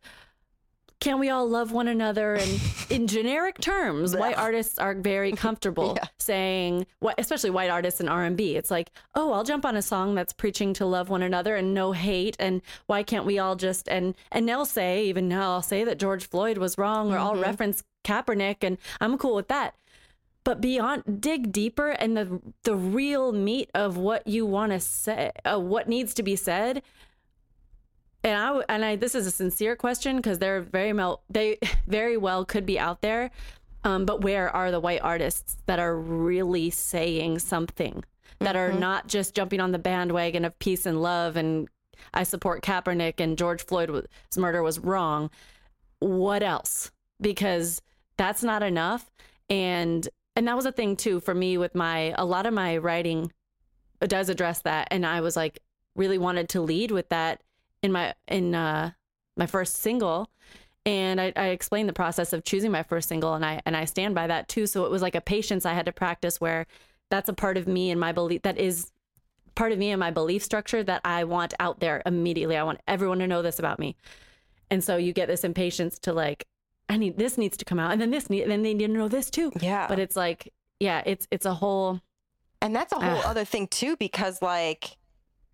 can 1.04 1.20
we 1.20 1.30
all 1.30 1.48
love 1.48 1.74
one 1.74 1.90
another? 1.90 2.36
And 2.36 2.62
in 2.90 3.08
generic 3.16 3.60
terms 3.60 4.16
white 4.16 4.38
artists 4.38 4.80
are 4.80 4.94
very 4.96 5.32
comfortable 5.46 5.96
Yeah. 5.98 6.08
saying 6.18 6.86
what 7.00 7.16
especially 7.18 7.50
white 7.50 7.70
artists 7.70 8.00
in 8.02 8.08
r&b 8.08 8.56
it's 8.56 8.72
like 8.72 8.92
oh 9.16 9.34
i'll 9.34 9.44
jump 9.44 9.66
on 9.66 9.76
a 9.76 9.82
song 9.82 10.16
that's 10.16 10.34
preaching 10.34 10.74
to 10.76 10.86
love 10.86 11.10
one 11.10 11.22
another 11.22 11.56
and 11.56 11.74
no 11.74 11.92
hate 11.92 12.36
and 12.40 12.62
why 12.88 13.04
can't 13.04 13.26
we 13.26 13.40
all 13.40 13.56
just 13.56 13.88
and 13.90 14.16
and 14.32 14.48
they'll 14.48 14.66
say 14.66 15.06
even 15.06 15.28
now 15.28 15.52
i'll 15.54 15.62
say 15.62 15.84
that 15.84 16.00
george 16.00 16.28
floyd 16.28 16.58
was 16.58 16.78
wrong 16.78 17.12
or 17.12 17.18
i'll 17.18 17.36
reference 17.36 17.84
kaepernick 18.04 18.58
and 18.62 18.78
i'm 19.02 19.18
cool 19.18 19.36
with 19.36 19.48
that. 19.50 19.76
But 20.46 20.60
beyond 20.60 21.22
dig 21.22 21.54
deeper 21.54 21.90
and 21.92 22.18
the 22.18 22.42
the 22.64 22.76
real 22.76 23.32
meat 23.32 23.70
of 23.74 23.96
what 23.96 24.28
you 24.28 24.46
want 24.46 24.74
to 24.74 24.80
say 24.82 25.32
uh, 25.46 25.58
what 25.58 25.88
needs 25.88 26.14
to 26.16 26.24
be 26.24 26.36
said 26.36 26.82
and 28.24 28.38
I 28.38 28.62
and 28.70 28.86
I 28.86 28.96
this 28.96 29.16
is 29.16 29.28
a 29.28 29.32
sincere 29.32 29.76
question 29.76 30.18
because 30.18 30.40
they're 30.40 30.62
very 30.62 30.94
well 30.94 31.24
they 31.30 31.58
very 31.88 32.18
well 32.18 32.46
could 32.46 32.66
be 32.66 32.80
out 32.80 33.02
there, 33.02 33.32
um, 33.84 34.06
but 34.06 34.22
where 34.22 34.50
are 34.50 34.72
the 34.72 34.80
white 34.80 35.02
artists 35.02 35.58
that 35.66 35.80
are 35.80 35.96
really 35.98 36.70
saying 36.70 37.40
something? 37.40 38.04
That 38.40 38.56
are 38.56 38.74
not 38.74 39.08
just 39.08 39.36
jumping 39.36 39.62
on 39.62 39.72
the 39.72 39.80
bandwagon 39.80 40.44
of 40.44 40.58
peace 40.60 40.86
and 40.86 41.02
love 41.02 41.38
and 41.38 41.70
I 42.14 42.24
support 42.24 42.64
Kaepernick 42.64 43.20
and 43.20 43.38
George 43.38 43.66
Floyd's 43.66 44.38
murder 44.38 44.62
was 44.62 44.80
wrong. 44.80 45.30
What 46.00 46.44
else? 46.44 46.92
Because 47.22 47.82
that's 48.18 48.44
not 48.44 48.64
enough, 48.64 49.10
and 49.50 50.08
and 50.36 50.48
that 50.48 50.56
was 50.56 50.66
a 50.66 50.72
thing 50.72 50.96
too 50.96 51.20
for 51.20 51.34
me 51.34 51.58
with 51.58 51.76
my 51.76 52.14
a 52.18 52.26
lot 52.26 52.46
of 52.46 52.54
my 52.54 52.78
writing 52.78 53.32
does 54.02 54.30
address 54.30 54.62
that, 54.64 54.88
and 54.92 55.06
I 55.06 55.22
was 55.22 55.36
like 55.36 55.60
really 55.96 56.18
wanted 56.18 56.50
to 56.50 56.62
lead 56.62 56.92
with 56.92 57.10
that 57.10 57.42
in 57.84 57.92
my 57.92 58.16
in 58.28 58.56
uh 58.56 58.92
my 59.38 59.46
first 59.46 59.76
single. 59.78 60.30
And 60.86 61.22
I, 61.22 61.32
I 61.36 61.48
explained 61.48 61.88
the 61.88 61.94
process 61.94 62.34
of 62.34 62.44
choosing 62.44 62.72
my 62.72 62.84
first 62.84 63.08
single 63.08 63.36
and 63.36 63.46
I 63.46 63.62
and 63.66 63.78
I 63.78 63.86
stand 63.86 64.16
by 64.16 64.28
that 64.28 64.48
too. 64.50 64.66
So 64.66 64.86
it 64.86 64.92
was 64.92 65.02
like 65.02 65.16
a 65.16 65.22
patience 65.22 65.66
I 65.66 65.74
had 65.74 65.86
to 65.86 65.92
practice 65.92 66.42
where 66.42 66.66
that's 67.10 67.30
a 67.30 67.34
part 67.34 67.58
of 67.58 67.68
me 67.68 67.92
and 67.92 68.00
my 68.00 68.12
belief 68.12 68.42
that 68.42 68.58
is 68.58 68.92
part 69.56 69.72
of 69.72 69.78
me 69.78 69.92
and 69.92 70.00
my 70.00 70.10
belief 70.12 70.44
structure 70.44 70.84
that 70.84 71.02
I 71.06 71.24
want 71.26 71.54
out 71.60 71.80
there 71.80 72.02
immediately. 72.06 72.58
I 72.58 72.64
want 72.64 72.82
everyone 72.88 73.20
to 73.20 73.28
know 73.28 73.42
this 73.44 73.60
about 73.60 73.78
me. 73.80 73.96
And 74.72 74.84
so 74.84 74.98
you 74.98 75.14
get 75.14 75.28
this 75.28 75.44
impatience 75.44 76.00
to 76.00 76.14
like 76.14 76.48
I 76.90 76.98
need 76.98 77.18
this 77.18 77.38
needs 77.38 77.56
to 77.58 77.66
come 77.66 77.80
out 77.80 77.92
and 77.92 78.02
then 78.02 78.12
this 78.12 78.30
need 78.30 78.42
and 78.44 78.52
then 78.52 78.64
they 78.64 78.74
need 78.74 78.88
to 78.88 78.94
know 78.94 79.08
this 79.08 79.30
too. 79.30 79.52
Yeah. 79.62 79.88
But 79.88 80.00
it's 80.00 80.16
like 80.16 80.52
yeah 80.80 81.02
it's 81.06 81.28
it's 81.32 81.46
a 81.46 81.54
whole 81.54 82.02
And 82.62 82.76
that's 82.76 82.92
a 82.94 83.00
whole 83.00 83.20
Ugh. 83.20 83.26
other 83.26 83.46
thing 83.46 83.68
too, 83.68 83.96
because 83.98 84.42
like, 84.42 84.98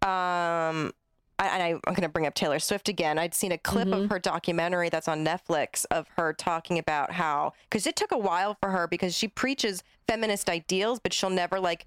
um, 0.01 0.91
I, 1.39 1.47
and 1.47 1.63
I, 1.63 1.67
I'm 1.69 1.93
going 1.95 2.01
to 2.01 2.09
bring 2.09 2.27
up 2.27 2.33
Taylor 2.35 2.59
Swift 2.59 2.89
again. 2.89 3.17
I'd 3.17 3.33
seen 3.33 3.51
a 3.51 3.57
clip 3.57 3.87
Mm-hmm. 3.87 4.03
of 4.03 4.09
her 4.09 4.19
documentary 4.19 4.89
that's 4.89 5.07
on 5.07 5.25
Netflix 5.25 5.85
of 5.89 6.07
her 6.17 6.33
talking 6.33 6.77
about 6.77 7.11
how, 7.13 7.53
because 7.69 7.87
it 7.87 7.95
took 7.95 8.11
a 8.11 8.17
while 8.17 8.57
for 8.59 8.69
her 8.69 8.87
because 8.87 9.15
she 9.15 9.27
preaches 9.27 9.81
feminist 10.07 10.49
ideals, 10.49 10.99
but 10.99 11.13
she'll 11.13 11.29
never 11.29 11.59
like, 11.59 11.85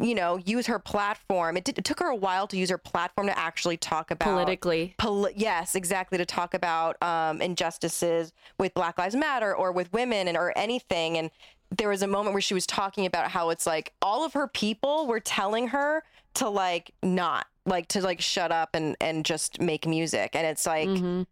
you 0.00 0.14
know, 0.14 0.38
use 0.38 0.66
her 0.66 0.78
platform. 0.78 1.56
It, 1.56 1.64
did, 1.64 1.76
it 1.78 1.84
took 1.84 2.00
her 2.00 2.06
a 2.08 2.16
while 2.16 2.46
to 2.46 2.56
use 2.56 2.70
her 2.70 2.78
platform 2.78 3.26
to 3.26 3.38
actually 3.38 3.76
talk 3.76 4.10
about 4.10 4.32
politically 4.32 4.94
Poli- 4.96 5.34
yes, 5.36 5.74
exactly. 5.74 6.16
To 6.18 6.24
talk 6.24 6.54
about 6.54 7.00
um, 7.02 7.42
injustices 7.42 8.32
with 8.58 8.72
Black 8.74 8.96
Lives 8.96 9.14
Matter 9.14 9.54
or 9.54 9.70
with 9.72 9.92
women 9.92 10.28
and 10.28 10.36
or 10.36 10.56
anything. 10.56 11.18
And 11.18 11.30
there 11.76 11.88
was 11.90 12.02
a 12.02 12.06
moment 12.06 12.32
where 12.32 12.40
she 12.40 12.54
was 12.54 12.66
talking 12.66 13.04
about 13.04 13.30
how 13.30 13.50
it's 13.50 13.66
like 13.66 13.92
all 14.00 14.24
of 14.24 14.32
her 14.32 14.46
people 14.48 15.06
were 15.06 15.20
telling 15.20 15.68
her 15.68 16.02
to 16.34 16.48
like 16.48 16.92
not 17.02 17.46
like 17.68 17.88
to 17.88 18.00
like 18.00 18.20
shut 18.20 18.50
up 18.52 18.70
and 18.74 18.96
and 19.00 19.24
just 19.24 19.60
make 19.60 19.86
music. 19.86 20.34
And 20.34 20.46
it's 20.46 20.66
like 20.66 20.88
Mhm. 20.88 21.26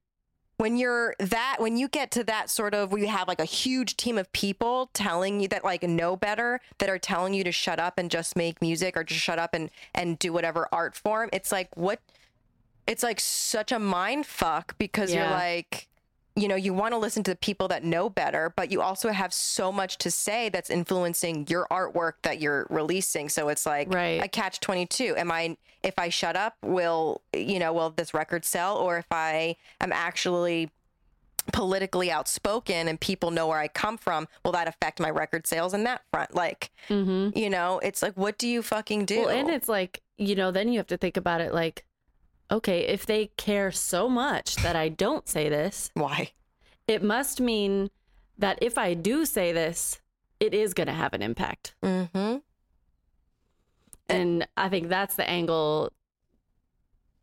when 0.58 0.76
you're 0.76 1.14
that 1.18 1.56
when 1.58 1.76
you 1.76 1.88
get 1.88 2.10
to 2.12 2.24
that 2.24 2.48
sort 2.50 2.74
of 2.74 2.92
we 2.92 3.06
have 3.06 3.28
like 3.28 3.40
a 3.40 3.44
huge 3.44 3.96
team 3.96 4.16
of 4.18 4.30
people 4.32 4.88
telling 4.94 5.40
you 5.40 5.48
that 5.48 5.64
like 5.64 5.82
know 5.82 6.16
better 6.16 6.60
that 6.78 6.88
are 6.88 6.98
telling 6.98 7.34
you 7.34 7.44
to 7.44 7.52
shut 7.52 7.78
up 7.78 7.98
and 7.98 8.10
just 8.10 8.36
make 8.36 8.60
music 8.62 8.96
or 8.96 9.04
just 9.04 9.20
shut 9.20 9.38
up 9.38 9.52
and 9.54 9.70
and 9.94 10.18
do 10.18 10.32
whatever 10.32 10.68
art 10.72 10.94
form 10.96 11.28
it's 11.32 11.52
like 11.52 11.68
what 11.76 12.00
it's 12.86 13.02
like 13.02 13.20
such 13.20 13.70
a 13.72 13.78
mind 13.78 14.24
fuck 14.26 14.76
because 14.78 15.12
you're 15.12 15.24
like 15.30 15.88
you 16.36 16.48
know 16.48 16.54
you 16.54 16.74
want 16.74 16.92
to 16.92 16.98
listen 16.98 17.22
to 17.24 17.30
the 17.32 17.36
people 17.36 17.66
that 17.68 17.82
know 17.82 18.10
better 18.10 18.52
but 18.56 18.70
you 18.70 18.82
also 18.82 19.08
have 19.10 19.32
so 19.32 19.72
much 19.72 19.96
to 19.98 20.10
say 20.10 20.48
that's 20.50 20.68
influencing 20.70 21.46
your 21.48 21.66
artwork 21.70 22.12
that 22.22 22.40
you're 22.40 22.66
releasing. 22.70 23.28
So 23.30 23.48
it's 23.48 23.64
like 23.64 23.92
Right. 23.92 24.22
a 24.22 24.28
catch 24.28 24.60
22 24.60 25.16
am 25.16 25.30
i 25.32 25.56
if 25.82 25.98
i 25.98 26.08
shut 26.08 26.36
up 26.36 26.54
will 26.62 27.22
you 27.32 27.58
know 27.58 27.72
will 27.72 27.90
this 27.90 28.12
record 28.12 28.44
sell? 28.44 28.76
Or 28.76 28.98
if 28.98 29.06
i 29.10 29.56
am 29.80 29.92
actually 29.92 30.70
politically 31.52 32.10
outspoken 32.10 32.88
and 32.88 33.00
people 33.00 33.30
know 33.30 33.46
where 33.46 33.58
i 33.60 33.68
come 33.68 33.96
from 33.96 34.26
will 34.44 34.52
that 34.52 34.66
affect 34.68 34.98
my 34.98 35.08
record 35.10 35.46
sales 35.46 35.72
in 35.74 35.84
that 35.84 36.02
front? 36.12 36.34
Like 36.34 36.70
Mhm. 36.90 37.36
you 37.36 37.48
know 37.50 37.78
it's 37.82 38.02
like 38.02 38.14
what 38.14 38.36
do 38.36 38.48
you 38.48 38.62
fucking 38.62 39.04
do? 39.06 39.20
Well, 39.20 39.28
and 39.30 39.48
it's 39.48 39.68
like, 39.68 40.02
you 40.18 40.34
know, 40.34 40.50
then 40.50 40.68
you 40.70 40.78
have 40.78 40.86
to 40.88 40.96
think 40.96 41.16
about 41.16 41.40
it 41.40 41.54
like 41.54 41.84
okay, 42.50 42.80
if 42.80 43.06
they 43.06 43.30
care 43.36 43.70
so 43.70 44.08
much 44.08 44.56
that 44.56 44.76
I 44.76 44.88
don't 44.88 45.28
say 45.28 45.48
this, 45.48 45.90
Why? 45.94 46.30
it 46.86 47.02
must 47.02 47.40
mean 47.40 47.90
that 48.38 48.58
if 48.60 48.78
I 48.78 48.94
do 48.94 49.24
say 49.24 49.52
this, 49.52 50.00
it 50.40 50.54
is 50.54 50.74
going 50.74 50.86
to 50.86 50.92
have 50.92 51.14
an 51.14 51.22
impact. 51.22 51.74
Mm-hmm. 51.82 52.36
And 54.08 54.46
I 54.56 54.68
think 54.68 54.88
that's 54.88 55.16
the 55.16 55.28
angle 55.28 55.92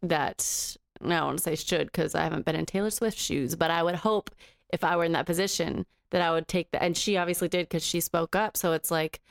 that 0.01 0.75
I 1.01 1.07
don't 1.07 1.25
want 1.25 1.37
to 1.37 1.43
say 1.43 1.55
should 1.55 1.87
because 1.87 2.15
I 2.15 2.23
haven't 2.23 2.45
been 2.45 2.55
in 2.55 2.65
Taylor 2.65 2.89
Swift's 2.89 3.21
shoes, 3.21 3.55
but 3.55 3.71
I 3.71 3.83
would 3.83 3.95
hope 3.95 4.31
if 4.71 4.83
I 4.83 4.95
were 4.95 5.05
in 5.05 5.13
that 5.13 5.25
position 5.25 5.85
that 6.09 6.21
I 6.21 6.31
would 6.31 6.47
take 6.47 6.71
that. 6.71 6.83
And 6.83 6.97
she 6.97 7.17
obviously 7.17 7.47
did 7.47 7.69
because 7.69 7.85
she 7.85 8.01
spoke 8.01 8.35
up. 8.35 8.57
So 8.57 8.73
it's 8.73 8.91
like, 8.91 9.21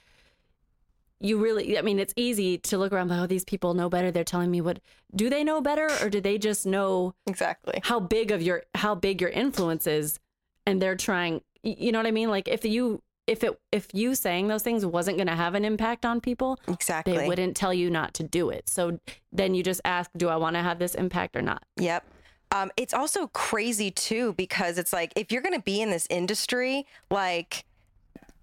you 1.22 1.38
really, 1.38 1.78
I 1.78 1.82
mean, 1.82 1.98
it's 1.98 2.12
easy 2.16 2.58
to 2.58 2.78
look 2.78 2.92
around, 2.92 3.08
like, 3.08 3.20
oh, 3.20 3.26
these 3.26 3.44
people 3.44 3.74
know 3.74 3.88
better. 3.88 4.10
They're 4.10 4.24
telling 4.24 4.50
me 4.50 4.60
what, 4.60 4.80
do 5.14 5.30
they 5.30 5.44
know 5.44 5.60
better 5.60 5.88
or 6.02 6.10
do 6.10 6.20
they 6.20 6.36
just 6.36 6.66
know 6.66 7.14
Exactly. 7.26 7.80
how 7.84 8.00
big 8.00 8.30
of 8.32 8.42
your, 8.42 8.64
how 8.74 8.94
big 8.94 9.20
your 9.20 9.30
influence 9.30 9.86
is? 9.86 10.18
And 10.66 10.82
they're 10.82 10.96
trying, 10.96 11.40
you 11.62 11.92
know 11.92 11.98
what 11.98 12.06
I 12.06 12.10
mean? 12.10 12.28
Like 12.28 12.48
if 12.48 12.64
you, 12.64 13.02
if 13.28 13.44
it, 13.44 13.58
if 13.70 13.86
you 13.92 14.16
saying 14.16 14.48
those 14.48 14.64
things 14.64 14.84
wasn't 14.84 15.16
going 15.16 15.28
to 15.28 15.36
have 15.36 15.54
an 15.54 15.64
impact 15.64 16.04
on 16.04 16.20
people, 16.20 16.58
Exactly. 16.66 17.16
they 17.16 17.28
wouldn't 17.28 17.56
tell 17.56 17.72
you 17.72 17.88
not 17.88 18.14
to 18.14 18.24
do 18.24 18.50
it. 18.50 18.68
So 18.68 18.98
then 19.30 19.54
you 19.54 19.62
just 19.62 19.80
ask, 19.84 20.10
do 20.16 20.28
I 20.28 20.36
want 20.36 20.56
to 20.56 20.62
have 20.62 20.80
this 20.80 20.96
impact 20.96 21.36
or 21.36 21.42
not? 21.42 21.62
Yep. 21.78 22.04
Um, 22.50 22.70
it's 22.76 22.92
also 22.92 23.28
crazy 23.28 23.90
too 23.90 24.34
because 24.34 24.76
it's 24.76 24.92
like 24.92 25.12
if 25.16 25.30
you're 25.32 25.40
going 25.40 25.54
to 25.54 25.62
be 25.62 25.80
in 25.80 25.90
this 25.90 26.06
industry, 26.10 26.84
like 27.10 27.64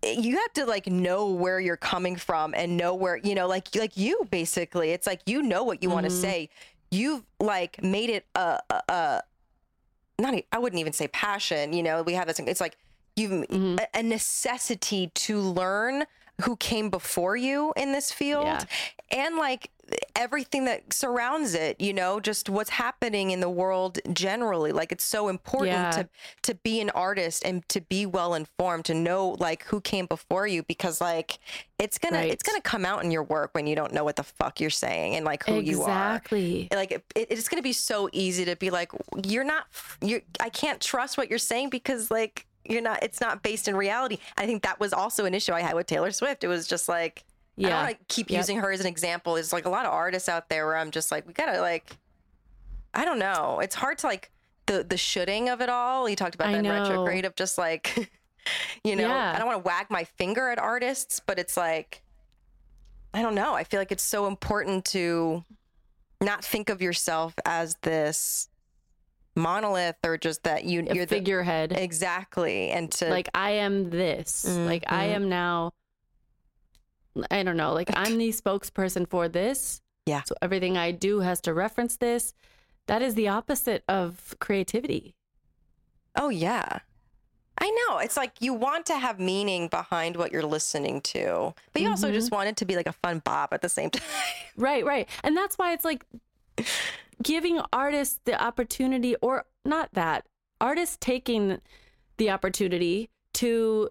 you 0.03 0.37
have 0.37 0.53
to 0.53 0.65
like 0.65 0.87
know 0.87 1.29
where 1.31 1.59
you're 1.59 1.77
coming 1.77 2.15
from 2.15 2.53
and 2.53 2.77
know 2.77 2.95
where 2.95 3.17
you 3.17 3.35
know 3.35 3.47
like 3.47 3.75
like 3.75 3.97
you 3.97 4.27
basically. 4.31 4.91
It's 4.91 5.07
like 5.07 5.21
you 5.25 5.41
know 5.41 5.63
what 5.63 5.83
you 5.83 5.89
want 5.89 6.05
to 6.05 6.11
mm-hmm. 6.11 6.21
say. 6.21 6.49
You've 6.91 7.23
like 7.39 7.83
made 7.83 8.09
it 8.09 8.25
a, 8.35 8.59
a, 8.69 8.81
a 8.89 9.23
not 10.19 10.33
e- 10.33 10.45
i 10.51 10.59
wouldn't 10.59 10.79
even 10.79 10.93
say 10.93 11.07
passion 11.07 11.73
you 11.73 11.81
know 11.81 12.03
we 12.03 12.13
have 12.13 12.27
this 12.27 12.39
it's 12.39 12.61
like 12.61 12.77
you've 13.15 13.31
mm-hmm. 13.31 13.77
a, 13.79 13.99
a 13.99 14.03
necessity 14.03 15.11
to 15.15 15.39
learn 15.39 16.05
who 16.43 16.55
came 16.57 16.89
before 16.89 17.35
you 17.35 17.73
in 17.75 17.91
this 17.91 18.11
field 18.11 18.45
Yeah. 18.45 18.63
and 19.11 19.35
like 19.37 19.69
everything 20.15 20.65
that 20.65 20.93
surrounds 20.93 21.55
it 21.55 21.81
you 21.81 21.91
know 21.93 22.19
just 22.19 22.47
what's 22.47 22.69
happening 22.69 23.31
in 23.31 23.39
the 23.39 23.49
world 23.49 23.97
generally 24.13 24.71
like 24.71 24.91
it's 24.91 25.03
so 25.03 25.29
important 25.29 25.73
Yeah. 25.73 25.89
to 25.91 26.09
to 26.43 26.53
be 26.55 26.79
an 26.79 26.91
artist 26.91 27.43
and 27.43 27.67
to 27.69 27.81
be 27.81 28.05
well 28.05 28.35
informed 28.35 28.85
to 28.85 28.93
know 28.93 29.29
like 29.39 29.63
who 29.63 29.81
came 29.81 30.05
before 30.05 30.45
you 30.45 30.61
because 30.61 31.01
like 31.01 31.39
it's 31.79 31.97
gonna 31.97 32.17
Right. 32.17 32.31
it's 32.31 32.43
gonna 32.43 32.61
come 32.61 32.85
out 32.85 33.03
in 33.03 33.09
your 33.09 33.23
work 33.23 33.49
when 33.53 33.65
you 33.65 33.75
don't 33.75 33.91
know 33.91 34.03
what 34.03 34.15
the 34.15 34.23
fuck 34.23 34.59
you're 34.59 34.69
saying 34.69 35.15
and 35.15 35.25
like 35.25 35.43
who 35.43 35.59
you 35.59 35.81
are 35.81 36.17
exactly. 36.17 36.67
like 36.71 36.91
it, 36.91 37.03
it's 37.15 37.47
to 37.49 37.61
be 37.63 37.73
so 37.73 38.09
easy 38.13 38.45
to 38.45 38.55
be 38.55 38.69
like 38.69 38.91
you're 39.25 39.43
not 39.43 39.65
you 40.01 40.21
i 40.39 40.49
can't 40.49 40.79
trust 40.81 41.17
what 41.17 41.29
you're 41.31 41.39
saying 41.39 41.69
because 41.69 42.11
like 42.11 42.45
you're 42.66 42.82
not 42.82 43.01
it's 43.03 43.22
not 43.22 43.41
based 43.43 43.68
in 43.68 43.76
reality 43.76 44.18
i 44.38 44.45
think 44.45 44.64
that 44.64 44.80
was 44.80 44.93
also 44.93 45.26
an 45.26 45.34
issue 45.34 45.53
i 45.53 45.62
had 45.62 45.76
with 45.76 45.88
taylor 45.88 46.12
swift 46.12 46.43
it 46.43 46.47
was 46.47 46.68
just 46.68 46.88
like 46.89 47.24
Yeah. 47.55 47.88
to 47.88 47.97
keep 48.07 48.30
Yep. 48.30 48.38
using 48.39 48.57
her 48.60 48.72
as 48.72 48.80
an 48.82 48.88
example 48.88 49.36
there's 49.36 49.53
like 49.53 49.66
a 49.66 49.70
lot 49.70 49.86
of 49.86 49.93
artists 49.93 50.28
out 50.30 50.49
there 50.49 50.66
where 50.66 50.78
i'm 50.78 50.91
just 50.91 51.12
like 51.12 51.26
we 51.28 51.34
gotta 51.34 51.62
like 51.62 51.97
i 52.93 53.05
don't 53.05 53.20
know 53.20 53.60
it's 53.62 53.76
hard 53.76 53.97
to 53.99 54.07
like 54.07 54.32
the 54.66 54.84
the 54.88 54.97
shooting 54.97 55.49
of 55.49 55.62
it 55.62 55.70
all 55.70 56.07
you 56.10 56.16
talked 56.16 56.36
about 56.36 56.49
I 56.49 56.62
that 56.62 56.70
retrograde 56.70 57.26
of 57.26 57.36
just 57.36 57.57
like 57.57 58.12
you 58.84 58.95
know 58.95 59.07
Yeah. 59.07 59.34
i 59.36 59.38
don't 59.38 59.47
want 59.47 59.64
to 59.64 59.68
wag 59.68 59.88
my 59.89 60.03
finger 60.03 60.49
at 60.49 60.60
artists 60.60 61.20
but 61.26 61.39
it's 61.39 61.55
like 61.57 62.01
I 63.12 63.24
don't 63.24 63.34
know. 63.34 63.55
I 63.55 63.64
feel 63.64 63.80
like 63.80 63.91
it's 63.91 64.03
so 64.03 64.28
important 64.28 64.86
to 64.86 65.43
not 66.22 66.45
think 66.45 66.70
of 66.70 66.80
yourself 66.80 67.34
as 67.43 67.74
this 67.82 68.49
monolith 69.39 69.95
or 70.05 70.17
just 70.17 70.43
that 70.43 70.63
you, 70.65 70.83
you're 70.93 71.05
the 71.05 71.15
figurehead. 71.15 71.71
exactly 71.71 72.69
and 72.69 72.91
to 72.93 73.09
like 73.09 73.29
I 73.33 73.51
am 73.51 73.89
this. 73.89 74.45
Like 74.45 74.83
I 74.87 75.07
Mhm. 75.07 75.15
am 75.15 75.29
now. 75.29 75.71
I 77.31 77.43
don't 77.43 77.57
know. 77.57 77.73
Like 77.73 77.89
I'm 77.95 78.17
the 78.17 78.29
spokesperson 78.29 79.07
for 79.09 79.27
this. 79.27 79.81
Yeah. 80.05 80.21
So 80.23 80.35
everything 80.41 80.77
I 80.77 80.91
do 80.91 81.19
has 81.21 81.41
to 81.41 81.53
reference 81.53 81.97
this. 81.97 82.33
That 82.87 83.01
is 83.01 83.15
the 83.15 83.27
opposite 83.27 83.83
of 83.87 84.35
creativity. 84.39 85.15
oh 86.15 86.29
yeah. 86.29 86.79
I 87.61 87.69
know. 87.89 87.97
It's 87.97 88.15
like 88.15 88.41
you 88.41 88.53
want 88.53 88.85
to 88.85 88.97
have 88.97 89.19
meaning 89.19 89.67
behind 89.67 90.15
what 90.15 90.31
you're 90.31 90.43
listening 90.45 91.01
to, 91.01 91.53
but 91.73 91.81
you 91.81 91.89
also 91.89 92.07
Mm-hmm. 92.07 92.13
just 92.15 92.31
want 92.31 92.47
it 92.47 92.55
to 92.57 92.65
be 92.65 92.75
like 92.77 92.87
a 92.87 92.93
fun 92.93 93.19
bop 93.19 93.51
at 93.53 93.61
the 93.61 93.67
same 93.67 93.89
time. 93.95 94.01
Right, 94.55 94.85
right. 94.85 95.09
And 95.25 95.35
that's 95.35 95.57
why 95.57 95.73
it's 95.73 95.83
like 95.83 96.05
giving 97.24 97.59
artists 97.74 98.20
the 98.26 98.41
opportunity, 98.41 99.15
or 99.22 99.45
not 99.65 99.93
that, 99.93 100.26
artists 100.61 100.97
taking 100.99 101.59
the 102.17 102.30
opportunity 102.30 103.09
to 103.34 103.89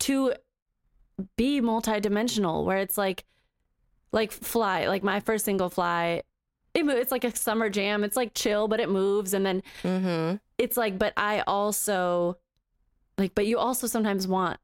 to 0.00 0.34
be 1.36 1.60
multidimensional 1.60 2.64
where 2.64 2.78
it's 2.78 2.98
like 2.98 3.24
like 4.12 4.32
fly 4.32 4.86
like 4.86 5.02
my 5.02 5.20
first 5.20 5.44
single 5.44 5.70
fly 5.70 6.22
it, 6.74 6.84
it's 6.88 7.12
like 7.12 7.24
a 7.24 7.34
summer 7.34 7.70
jam 7.70 8.02
it's 8.02 8.16
like 8.16 8.34
chill 8.34 8.66
but 8.66 8.80
it 8.80 8.88
moves 8.88 9.32
and 9.32 9.46
then 9.46 9.62
mm-hmm. 9.82 10.36
it's 10.58 10.76
like 10.76 10.98
but 10.98 11.12
i 11.16 11.40
also 11.46 12.36
like 13.18 13.34
but 13.34 13.46
you 13.46 13.58
also 13.58 13.86
sometimes 13.86 14.26
want 14.26 14.58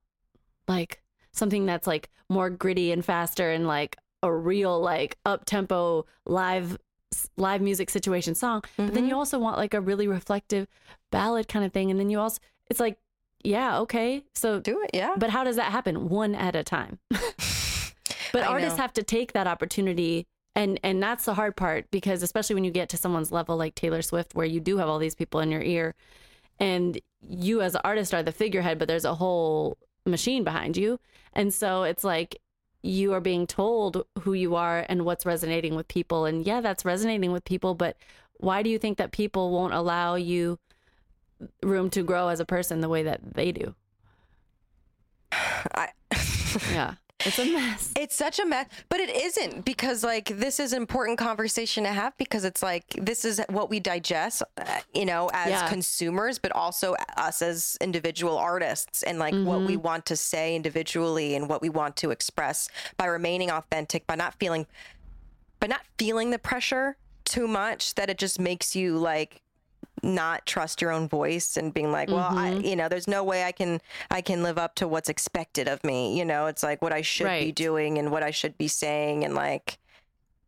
like 0.67 1.03
something 1.33 1.67
that's 1.67 1.87
like 1.87 2.11
more 2.29 2.51
gritty 2.51 2.91
and 2.91 3.05
faster 3.05 3.51
and 3.51 3.67
like 3.67 3.97
a 4.23 4.33
real 4.33 4.81
like 4.81 5.17
up 5.25 5.45
tempo 5.45 6.05
live 6.27 6.77
live 7.41 7.61
music 7.61 7.91
situation 7.91 8.35
song 8.35 8.63
but 8.77 8.95
then 8.95 9.05
you 9.05 9.11
mm-hmm. 9.11 9.19
also 9.19 9.39
want 9.39 9.57
like 9.57 9.75
a 9.75 9.81
really 9.81 10.07
reflective 10.07 10.67
ballad 11.11 11.49
kind 11.49 11.65
of 11.65 11.73
thing 11.73 11.91
and 11.91 11.99
then 11.99 12.11
you 12.11 12.19
also 12.19 12.41
it's 12.69 12.81
like 12.81 12.99
yeah 13.43 13.79
okay 13.81 14.23
so 14.35 14.61
Do 14.61 14.83
it, 14.83 14.91
yeah. 14.95 15.15
but 15.17 15.31
how 15.31 15.45
does 15.45 15.57
that 15.57 15.73
happen 15.73 16.09
one 16.09 16.35
at 16.35 16.55
a 16.55 16.63
time 16.63 16.99
but 18.33 18.43
I 18.43 18.47
artists 18.47 18.77
know. 18.77 18.83
have 18.83 18.93
to 18.95 19.03
take 19.03 19.33
that 19.33 19.47
opportunity 19.47 20.27
and 20.55 20.79
and 20.83 21.03
that's 21.03 21.25
the 21.25 21.35
hard 21.35 21.57
part 21.57 21.91
because 21.91 22.23
especially 22.23 22.55
when 22.55 22.65
you 22.65 22.71
get 22.71 22.89
to 22.91 22.97
someone's 22.97 23.33
level 23.33 23.57
like 23.57 23.75
Taylor 23.75 24.03
Swift 24.03 24.35
where 24.35 24.47
you 24.47 24.61
do 24.61 24.79
have 24.79 24.89
all 24.89 24.99
these 24.99 25.15
people 25.15 25.41
in 25.41 25.51
your 25.51 25.63
ear 25.63 25.95
and 26.59 27.01
you 27.29 27.63
as 27.63 27.75
an 27.75 27.81
artist 27.85 28.13
are 28.15 28.23
the 28.23 28.33
figurehead 28.33 28.79
but 28.79 28.89
there's 28.89 29.05
a 29.05 29.15
whole 29.15 29.79
machine 30.07 30.45
behind 30.45 30.77
you 30.77 30.99
and 31.33 31.53
so 31.55 31.85
it's 31.85 32.05
like 32.05 32.41
you 32.83 33.13
are 33.13 33.21
being 33.21 33.47
told 33.47 34.05
who 34.21 34.33
you 34.33 34.55
are 34.55 34.85
and 34.89 35.05
what's 35.05 35.27
resonating 35.27 35.75
with 35.75 35.89
people. 35.89 36.25
And 36.25 36.45
yeah 36.47 36.61
that's 36.61 36.85
resonating 36.85 37.33
with 37.33 37.45
people 37.45 37.75
but 37.75 37.97
why 38.39 38.63
do 38.63 38.71
you 38.71 38.79
think 38.79 38.97
that 38.99 39.13
people 39.13 39.51
won't 39.51 39.75
allow 39.75 40.15
you 40.15 40.59
room 41.63 41.91
to 41.91 42.03
grow 42.03 42.29
as 42.29 42.41
a 42.41 42.45
person 42.45 42.81
the 42.81 42.89
way 42.89 43.03
that 43.03 43.21
they 43.35 43.53
do? 43.53 43.75
I, 45.33 45.89
yeah 46.73 46.95
it's 47.25 47.39
a 47.39 47.45
mess 47.45 47.93
It's 47.97 48.15
such 48.17 48.39
a 48.39 48.47
mess, 48.47 48.67
but 48.89 49.01
it 49.01 49.11
isn't 49.11 49.65
because 49.65 50.03
like 50.03 50.27
this 50.39 50.59
is 50.61 50.73
an 50.73 50.79
important 50.81 51.19
conversation 51.19 51.85
to 51.85 51.91
have 51.91 52.17
because 52.17 52.45
it's 52.45 52.63
like 52.63 52.85
this 52.97 53.25
is 53.25 53.41
what 53.51 53.69
we 53.71 53.81
digest, 53.81 54.43
uh, 54.57 54.65
you 54.95 55.05
know, 55.05 55.31
as 55.33 55.51
Yeah. 55.51 55.69
consumers, 55.69 56.39
but 56.39 56.53
also 56.53 56.95
us 57.17 57.43
as 57.43 57.77
individual 57.81 58.39
artists 58.39 59.03
and 59.03 59.19
like 59.19 59.35
what 59.43 59.65
we 59.65 59.77
want 59.77 60.07
to 60.07 60.17
say 60.17 60.55
individually 60.57 61.35
and 61.35 61.49
what 61.49 61.61
we 61.63 61.69
want 61.69 61.97
to 61.97 62.11
express 62.11 62.69
by 62.97 63.07
remaining 63.07 63.51
authentic, 63.51 64.07
by 64.07 64.15
not 64.15 64.35
feeling, 64.39 64.67
by 65.61 65.67
not 65.67 65.83
feeling 65.99 66.31
the 66.31 66.39
pressure 66.39 66.97
too 67.25 67.47
much 67.47 67.95
that 67.97 68.09
it 68.11 68.19
just 68.19 68.41
makes 68.41 68.75
you 68.75 68.97
like 68.99 69.43
not 70.03 70.47
trust 70.47 70.81
your 70.81 70.91
own 70.91 71.07
voice 71.09 71.57
and 71.59 71.75
being 71.75 71.93
like 71.93 72.09
well 72.09 72.31
Mm-hmm. 72.31 72.65
you 72.65 72.75
know 72.77 72.89
there's 72.89 73.07
no 73.09 73.23
way 73.23 73.45
i 73.45 73.53
can 73.53 73.81
i 74.11 74.21
can 74.23 74.43
live 74.43 74.57
up 74.57 74.75
to 74.77 74.89
what's 74.89 75.09
expected 75.11 75.69
of 75.69 75.83
me 75.85 76.17
you 76.19 76.25
know 76.25 76.47
it's 76.47 76.63
like 76.63 76.81
what 76.81 76.93
i 76.93 77.03
should 77.03 77.25
be 77.45 77.53
doing 77.53 77.99
and 77.99 78.11
what 78.11 78.23
i 78.23 78.31
should 78.31 78.57
be 78.57 78.67
saying 78.69 79.25
and 79.25 79.35
like 79.35 79.79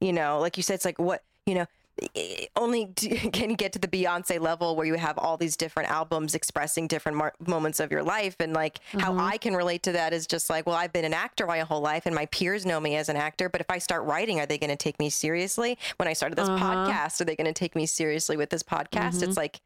you 0.00 0.12
know 0.12 0.38
like 0.40 0.56
you 0.56 0.62
said 0.62 0.74
it's 0.74 0.84
like 0.86 0.98
what 0.98 1.22
you 1.44 1.54
know 1.54 1.62
i- 1.62 1.66
Eh, 2.14 2.46
only 2.56 2.86
d- 2.86 3.08
can 3.32 3.50
you 3.50 3.56
get 3.56 3.72
to 3.72 3.78
the 3.78 3.88
beyonce 3.88 4.40
level 4.40 4.76
where 4.76 4.86
you 4.86 4.94
have 4.94 5.18
all 5.18 5.36
these 5.36 5.56
different 5.56 5.90
albums 5.90 6.34
expressing 6.34 6.86
different 6.86 7.18
mar- 7.18 7.34
moments 7.46 7.80
of 7.80 7.90
your 7.90 8.02
life? 8.02 8.36
And 8.40 8.52
like 8.52 8.80
how 8.92 9.10
mm-hmm. 9.10 9.20
i 9.20 9.36
can 9.36 9.54
relate 9.54 9.82
to 9.84 9.92
that 9.92 10.12
is 10.12 10.26
just 10.26 10.50
like 10.50 10.66
well 10.66 10.76
i've 10.76 10.92
been 10.92 11.04
an 11.04 11.14
actor 11.14 11.46
my 11.46 11.60
whole 11.60 11.80
life 11.80 12.06
and 12.06 12.14
my 12.14 12.26
peers 12.26 12.66
know 12.66 12.80
me 12.80 12.96
as 12.96 13.08
an 13.08 13.16
actor 13.16 13.48
but 13.48 13.60
if 13.60 13.70
i 13.70 13.78
start 13.78 14.04
writing 14.04 14.40
are 14.40 14.46
they 14.46 14.58
going 14.58 14.70
to 14.70 14.76
take 14.76 14.98
me 14.98 15.10
seriously? 15.10 15.78
When 15.96 16.08
i 16.08 16.12
started 16.12 16.36
this 16.36 16.48
uh-huh. 16.48 16.64
podcast 16.64 17.20
are 17.20 17.24
they 17.24 17.36
going 17.36 17.46
to 17.46 17.52
take 17.52 17.76
me 17.76 17.86
seriously 17.86 18.36
with 18.36 18.50
this 18.50 18.62
podcast? 18.62 19.14
It's 19.14 19.22
mm-hmm. 19.22 19.32
like 19.34 19.60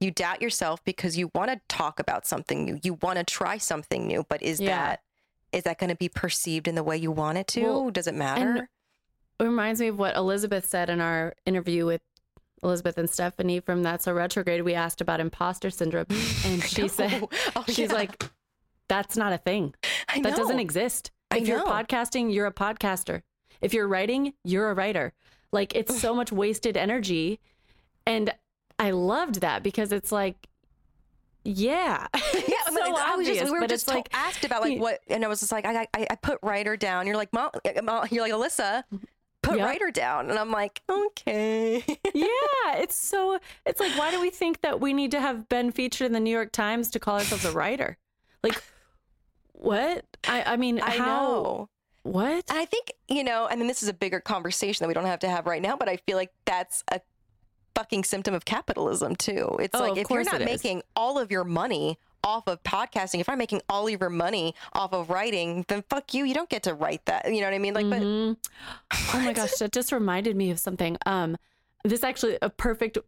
you 0.00 0.10
doubt 0.10 0.40
yourself 0.40 0.82
because 0.84 1.16
you 1.18 1.30
want 1.34 1.50
to 1.50 1.60
talk 1.68 2.00
about 2.00 2.26
something 2.26 2.64
new. 2.64 2.80
You 2.82 2.94
want 2.94 3.18
to 3.18 3.24
try 3.24 3.58
something 3.58 4.06
new 4.06 4.24
but 4.28 4.42
is 4.42 4.60
Yeah. 4.60 4.76
that 4.76 5.02
is 5.52 5.64
that 5.64 5.78
going 5.78 5.90
to 5.90 5.96
be 5.96 6.08
perceived 6.08 6.68
in 6.68 6.76
the 6.76 6.84
way 6.84 6.96
you 6.96 7.10
want 7.10 7.36
it 7.36 7.48
to? 7.48 7.62
Well, 7.62 7.90
does 7.90 8.06
it 8.06 8.14
matter 8.14 8.68
it 9.40 9.48
reminds 9.48 9.80
me 9.80 9.88
of 9.88 9.98
what 9.98 10.16
Elizabeth 10.16 10.68
said 10.68 10.90
in 10.90 11.00
our 11.00 11.34
interview 11.46 11.86
with 11.86 12.02
Elizabeth 12.62 12.98
and 12.98 13.08
Stephanie 13.08 13.60
from 13.60 13.82
That's 13.82 14.06
a 14.06 14.14
Retrograde. 14.14 14.62
We 14.62 14.74
asked 14.74 15.00
about 15.00 15.20
imposter 15.20 15.70
syndrome, 15.70 16.06
and 16.44 16.62
she 16.62 16.88
said, 16.88 17.24
Oh, 17.56 17.64
she's 17.66 17.90
yeah. 17.90 17.92
like, 17.92 18.30
that's 18.88 19.16
not 19.16 19.32
a 19.32 19.38
thing. 19.38 19.74
That 20.22 20.36
doesn't 20.36 20.58
exist. 20.58 21.10
I 21.30 21.38
If 21.38 21.48
you're 21.48 21.64
podcasting, 21.64 22.34
you're 22.34 22.46
a 22.46 22.52
podcaster. 22.52 23.22
If 23.60 23.72
you're 23.72 23.86
writing, 23.86 24.32
you're 24.44 24.70
a 24.70 24.74
writer. 24.74 25.12
Like 25.52 25.74
it's 25.74 26.00
so 26.00 26.14
much 26.14 26.32
wasted 26.32 26.76
energy. 26.76 27.40
And 28.06 28.32
I 28.78 28.90
loved 28.90 29.42
that 29.42 29.62
because 29.62 29.92
it's 29.92 30.10
like, 30.10 30.48
yeah. 31.44 32.06
Yeah, 32.14 32.20
I, 32.66 32.70
mean, 32.70 32.84
so 32.84 32.96
I 32.96 33.16
was 33.16 33.26
just, 33.26 33.40
obvious, 33.40 33.50
we 33.50 33.60
were 33.60 33.66
just 33.66 33.88
like, 33.88 34.08
asked 34.12 34.44
about 34.44 34.62
like 34.62 34.80
what, 34.80 35.00
and 35.08 35.24
I 35.24 35.28
was 35.28 35.40
just 35.40 35.52
like, 35.52 35.64
I, 35.64 35.86
I, 35.94 36.06
I 36.10 36.14
put 36.16 36.38
writer 36.42 36.76
down. 36.76 37.06
You're 37.06 37.16
like, 37.16 37.32
mom 37.32 37.50
you're 37.64 38.22
like 38.22 38.32
Alyssa, 38.32 38.84
put 39.42 39.56
Yep. 39.56 39.66
writer 39.66 39.90
down, 39.90 40.30
and 40.30 40.38
I'm 40.38 40.50
like, 40.50 40.82
okay. 40.88 41.76
yeah, 42.14 42.76
it's 42.76 42.94
so, 42.96 43.38
it's 43.66 43.80
like, 43.80 43.96
why 43.98 44.10
do 44.10 44.20
we 44.20 44.30
think 44.30 44.60
that 44.62 44.80
we 44.80 44.92
need 44.92 45.10
to 45.12 45.20
have 45.20 45.48
been 45.48 45.70
featured 45.72 46.06
in 46.06 46.12
the 46.12 46.20
New 46.20 46.30
York 46.30 46.52
Times 46.52 46.90
to 46.90 46.98
call 47.00 47.16
ourselves 47.18 47.44
a 47.44 47.52
writer? 47.52 47.96
Like, 48.42 48.62
what? 49.52 50.04
I, 50.26 50.42
I 50.54 50.56
mean, 50.56 50.80
I 50.80 50.90
how, 50.90 51.04
know. 51.06 51.68
what? 52.02 52.44
And 52.48 52.58
I 52.58 52.64
think, 52.64 52.92
you 53.08 53.24
know, 53.24 53.46
I 53.50 53.56
mean, 53.56 53.66
this 53.66 53.82
is 53.82 53.88
a 53.88 53.94
bigger 53.94 54.20
conversation 54.20 54.84
that 54.84 54.88
we 54.88 54.94
don't 54.94 55.04
have 55.06 55.20
to 55.20 55.28
have 55.28 55.46
right 55.46 55.62
now, 55.62 55.76
but 55.76 55.88
I 55.88 55.96
feel 55.96 56.16
like 56.16 56.32
that's 56.44 56.82
a 56.90 57.00
fucking 57.74 58.04
symptom 58.04 58.34
of 58.34 58.44
capitalism, 58.44 59.16
too. 59.16 59.56
It's 59.60 59.74
Oh, 59.74 59.80
like 59.90 59.98
if 59.98 60.10
you're 60.10 60.24
not 60.24 60.40
making 60.40 60.82
all 60.96 61.18
of 61.18 61.30
your 61.30 61.44
money 61.44 61.98
off 62.22 62.46
of 62.48 62.62
podcasting, 62.62 63.20
if 63.20 63.28
I'm 63.28 63.38
making 63.38 63.62
all 63.68 63.86
of 63.88 64.00
your 64.00 64.10
money 64.10 64.54
off 64.74 64.92
of 64.92 65.08
writing, 65.10 65.64
then 65.68 65.82
fuck 65.88 66.12
you. 66.14 66.24
You 66.24 66.34
don't 66.34 66.48
get 66.50 66.62
to 66.64 66.74
write 66.74 67.04
that. 67.06 67.32
You 67.32 67.40
know 67.40 67.46
what 67.46 67.54
I 67.54 67.58
mean? 67.58 67.74
Like, 67.74 67.86
Mhm. 67.86 68.36
but 68.90 68.98
Oh 69.14 69.20
my 69.20 69.32
gosh, 69.32 69.52
that 69.52 69.72
just 69.72 69.92
reminded 69.92 70.36
me 70.36 70.50
of 70.50 70.58
something. 70.60 70.96
Um, 71.06 71.36
this 71.84 72.04
actually 72.04 72.36
a 72.42 72.50
perfect 72.50 72.98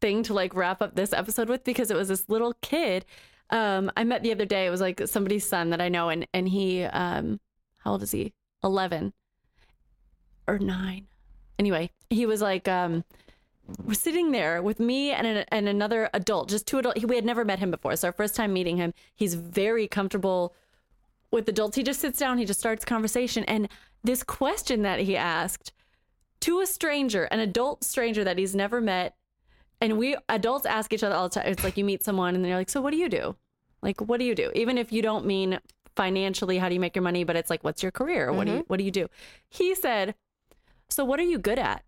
thing 0.00 0.22
to 0.24 0.34
like 0.34 0.54
wrap 0.54 0.80
up 0.82 0.94
this 0.96 1.12
episode 1.12 1.48
with 1.48 1.64
because 1.64 1.90
it 1.90 1.96
was 1.96 2.08
this 2.08 2.28
little 2.28 2.54
kid 2.60 3.04
um 3.50 3.90
I 3.96 4.04
met 4.04 4.22
the 4.22 4.32
other 4.32 4.46
day. 4.46 4.66
It 4.66 4.70
was 4.70 4.80
like 4.80 5.06
somebody's 5.06 5.46
son 5.46 5.70
that 5.70 5.80
I 5.80 5.88
know, 5.90 6.08
and 6.08 6.26
and 6.32 6.48
he 6.48 6.84
um 6.84 7.40
how 7.78 7.92
old 7.92 8.02
is 8.02 8.10
he? 8.10 8.32
Eleven 8.62 9.12
or 10.46 10.58
nine. 10.58 11.06
Anyway, 11.58 11.90
he 12.10 12.26
was 12.26 12.40
like 12.42 12.66
um 12.68 13.04
was 13.84 13.98
sitting 13.98 14.30
there 14.30 14.62
with 14.62 14.78
me 14.80 15.10
and 15.10 15.26
an, 15.26 15.44
and 15.48 15.68
another 15.68 16.10
adult, 16.12 16.48
just 16.48 16.66
two 16.66 16.78
adults. 16.78 17.04
We 17.04 17.16
had 17.16 17.24
never 17.24 17.44
met 17.44 17.58
him 17.58 17.70
before, 17.70 17.92
it's 17.92 18.04
our 18.04 18.12
first 18.12 18.34
time 18.34 18.52
meeting 18.52 18.76
him. 18.76 18.92
He's 19.14 19.34
very 19.34 19.88
comfortable 19.88 20.54
with 21.30 21.48
adults. 21.48 21.76
He 21.76 21.82
just 21.82 22.00
sits 22.00 22.18
down, 22.18 22.38
he 22.38 22.44
just 22.44 22.60
starts 22.60 22.84
conversation, 22.84 23.44
and 23.44 23.68
this 24.02 24.22
question 24.22 24.82
that 24.82 25.00
he 25.00 25.16
asked 25.16 25.72
to 26.40 26.60
a 26.60 26.66
stranger, 26.66 27.24
an 27.24 27.40
adult 27.40 27.84
stranger 27.84 28.22
that 28.22 28.38
he's 28.38 28.54
never 28.54 28.80
met, 28.80 29.16
and 29.80 29.98
we 29.98 30.16
adults 30.28 30.66
ask 30.66 30.92
each 30.92 31.02
other 31.02 31.14
all 31.14 31.28
the 31.28 31.34
time. 31.34 31.46
It's 31.46 31.64
like 31.64 31.76
you 31.76 31.84
meet 31.84 32.04
someone 32.04 32.34
and 32.34 32.44
they're 32.44 32.56
like, 32.56 32.70
"So 32.70 32.80
what 32.80 32.90
do 32.90 32.98
you 32.98 33.08
do? 33.08 33.36
Like, 33.82 34.00
what 34.00 34.18
do 34.18 34.26
you 34.26 34.34
do?" 34.34 34.50
Even 34.54 34.78
if 34.78 34.92
you 34.92 35.02
don't 35.02 35.26
mean 35.26 35.58
financially, 35.96 36.58
how 36.58 36.68
do 36.68 36.74
you 36.74 36.80
make 36.80 36.94
your 36.94 37.02
money? 37.02 37.24
But 37.24 37.36
it's 37.36 37.50
like, 37.50 37.64
"What's 37.64 37.82
your 37.82 37.92
career? 37.92 38.32
What 38.32 38.44
do 38.44 38.52
you 38.52 38.58
mm-hmm. 38.58 38.66
What 38.66 38.76
do 38.76 38.84
you 38.84 38.90
do?" 38.90 39.08
He 39.48 39.74
said, 39.74 40.14
"So 40.88 41.04
what 41.04 41.18
are 41.18 41.24
you 41.24 41.38
good 41.38 41.58
at?" 41.58 41.82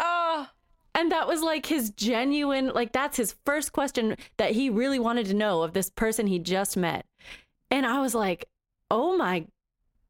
oh, 0.00 0.48
And 0.94 1.10
that 1.10 1.26
was 1.26 1.42
like 1.42 1.66
his 1.66 1.90
genuine, 1.90 2.68
like 2.68 2.92
that's 2.92 3.16
his 3.16 3.34
first 3.44 3.72
question 3.72 4.16
that 4.36 4.52
he 4.52 4.68
really 4.68 4.98
wanted 4.98 5.26
to 5.26 5.34
know 5.34 5.62
of 5.62 5.72
this 5.72 5.90
person 5.90 6.26
he 6.26 6.38
just 6.38 6.76
met. 6.76 7.06
And 7.70 7.86
I 7.86 8.00
was 8.00 8.14
like, 8.14 8.44
oh 8.90 9.16
my 9.16 9.46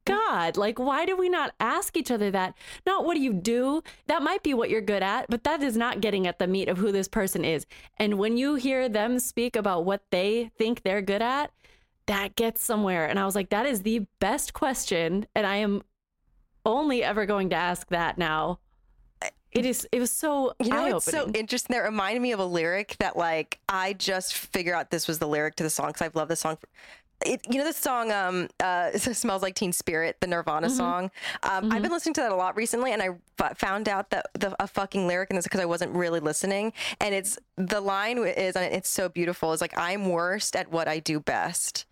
God, 0.05 0.57
like, 0.57 0.81
why 0.81 1.07
do 1.07 1.17
we 1.17 1.29
not 1.29 1.55
ask 1.61 1.97
each 1.97 2.11
other 2.11 2.31
that? 2.33 2.55
Not 2.85 3.05
what 3.05 3.15
do 3.15 3.21
you 3.21 3.33
do? 3.33 3.83
That 4.09 4.23
might 4.23 4.43
be 4.43 4.55
what 4.55 4.69
you're 4.69 4.81
good 4.81 5.03
at, 5.03 5.27
but 5.29 5.45
that 5.45 5.63
is 5.63 5.77
not 5.77 6.01
getting 6.01 6.27
at 6.27 6.41
the 6.41 6.49
meat 6.49 6.69
of 6.69 6.79
who 6.79 6.91
this 6.91 7.07
person 7.07 7.45
is. 7.45 7.67
And 7.99 8.19
when 8.19 8.37
you 8.37 8.57
hear 8.57 8.89
them 8.89 9.21
speak 9.21 9.55
about 9.55 9.85
what 9.85 10.03
they 10.11 10.51
think 10.59 10.83
they're 10.83 11.03
good 11.03 11.23
at, 11.23 11.53
that 12.07 12.35
gets 12.35 12.65
somewhere. 12.65 13.07
And 13.07 13.19
I 13.19 13.25
was 13.25 13.37
like, 13.37 13.51
that 13.51 13.67
is 13.67 13.83
the 13.83 14.07
best 14.19 14.55
question. 14.55 15.27
And 15.37 15.47
I 15.47 15.57
am 15.57 15.83
only 16.67 17.05
ever 17.05 17.27
going 17.27 17.51
to 17.51 17.57
ask 17.57 17.89
that 17.91 18.19
now. 18.19 18.59
It 19.53 19.67
is. 19.67 19.87
It 19.93 20.01
was 20.01 20.11
so 20.11 20.55
You 20.63 20.71
know, 20.71 20.97
it's 20.97 21.05
so 21.05 21.31
interesting. 21.35 21.75
That 21.75 21.83
reminded 21.83 22.21
me 22.23 22.33
of 22.33 22.41
a 22.41 22.45
lyric 22.47 22.97
that, 22.99 23.17
like, 23.17 23.59
I 23.69 23.93
just 23.93 24.35
figured 24.35 24.75
out 24.75 24.91
this 24.91 25.07
was 25.07 25.19
the 25.19 25.29
lyric 25.29 25.57
to 25.57 25.63
the 25.63 25.71
song 25.71 25.89
because 25.89 26.03
I've 26.03 26.17
loved 26.17 26.31
the 26.31 26.37
song. 26.37 26.57
For, 26.57 26.69
it, 27.25 27.41
you 27.49 27.59
know, 27.59 27.65
the 27.65 27.73
song 27.73 28.11
um, 28.11 28.49
uh, 28.61 28.91
smells 28.99 29.43
like 29.43 29.55
Teen 29.55 29.73
Spirit, 29.73 30.17
the 30.21 30.27
Nirvana 30.27 30.67
Mm-hmm. 30.69 30.77
song. 30.77 31.11
Um, 31.43 31.71
I've 31.71 31.83
been 31.83 31.93
listening 31.93 32.15
to 32.15 32.21
that 32.23 32.33
a 32.33 32.35
lot 32.37 32.57
recently, 32.57 32.93
and 32.93 33.03
I 33.03 33.11
f- 33.39 33.59
found 33.59 33.89
out 33.89 34.11
that 34.11 34.27
the 34.35 34.57
a 34.61 34.67
fucking 34.67 35.07
lyric 35.07 35.31
in 35.31 35.37
this 35.37 35.45
because 35.45 35.61
I 35.61 35.67
wasn't 35.67 35.95
really 35.95 36.19
listening. 36.21 36.73
And 36.99 37.15
it's 37.15 37.39
the 37.57 37.81
line 37.81 38.19
is, 38.19 38.57
and 38.57 38.75
it's 38.75 38.89
so 38.89 39.09
beautiful. 39.09 39.53
It's 39.53 39.61
like, 39.63 39.77
"I'm 39.79 40.09
worst 40.09 40.57
at 40.57 40.71
what 40.73 40.89
I 40.89 40.99
do 40.99 41.21
best." 41.21 41.85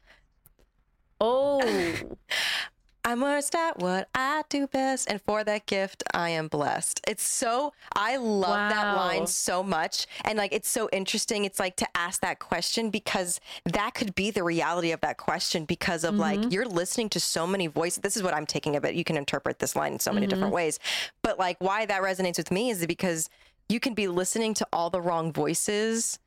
oh, 1.20 2.16
I'm 3.10 3.22
worst 3.22 3.56
at 3.56 3.80
what 3.80 4.08
I 4.14 4.44
do 4.48 4.68
best, 4.68 5.10
and 5.10 5.20
for 5.20 5.42
that 5.42 5.66
gift, 5.66 6.04
I 6.14 6.28
am 6.28 6.46
blessed. 6.46 7.00
It's 7.08 7.24
so, 7.24 7.72
I 7.96 8.16
love 8.18 8.70
that 8.70 8.94
line 8.96 9.26
so 9.26 9.64
much. 9.64 10.06
And 10.24 10.38
like, 10.38 10.52
it's 10.52 10.68
so 10.68 10.88
interesting. 10.92 11.44
It's 11.44 11.58
like 11.58 11.74
to 11.76 11.88
ask 11.96 12.20
that 12.20 12.38
question 12.38 12.88
because 12.88 13.40
that 13.64 13.94
could 13.94 14.14
be 14.14 14.30
the 14.30 14.44
reality 14.44 14.92
of 14.92 15.00
that 15.00 15.16
question 15.16 15.64
because 15.64 16.04
of 16.04 16.14
like, 16.14 16.38
mm-hmm. 16.38 16.50
you're 16.50 16.68
listening 16.68 17.08
to 17.08 17.18
so 17.18 17.48
many 17.48 17.66
voices. 17.66 17.98
This 17.98 18.16
is 18.16 18.22
what 18.22 18.32
I'm 18.32 18.46
taking 18.46 18.76
of 18.76 18.84
it. 18.84 18.94
You 18.94 19.02
can 19.02 19.16
interpret 19.16 19.58
this 19.58 19.74
line 19.74 19.94
in 19.94 19.98
so 19.98 20.12
many 20.12 20.28
different 20.28 20.50
mm-hmm. 20.50 20.54
ways. 20.54 20.78
But 21.24 21.36
like, 21.36 21.56
why 21.58 21.86
that 21.86 22.02
resonates 22.02 22.36
with 22.36 22.52
me 22.52 22.70
is 22.70 22.86
because 22.86 23.28
you 23.68 23.80
can 23.80 23.94
be 23.94 24.06
listening 24.06 24.54
to 24.54 24.66
all 24.72 24.88
the 24.88 25.00
wrong 25.00 25.32
voices 25.32 26.20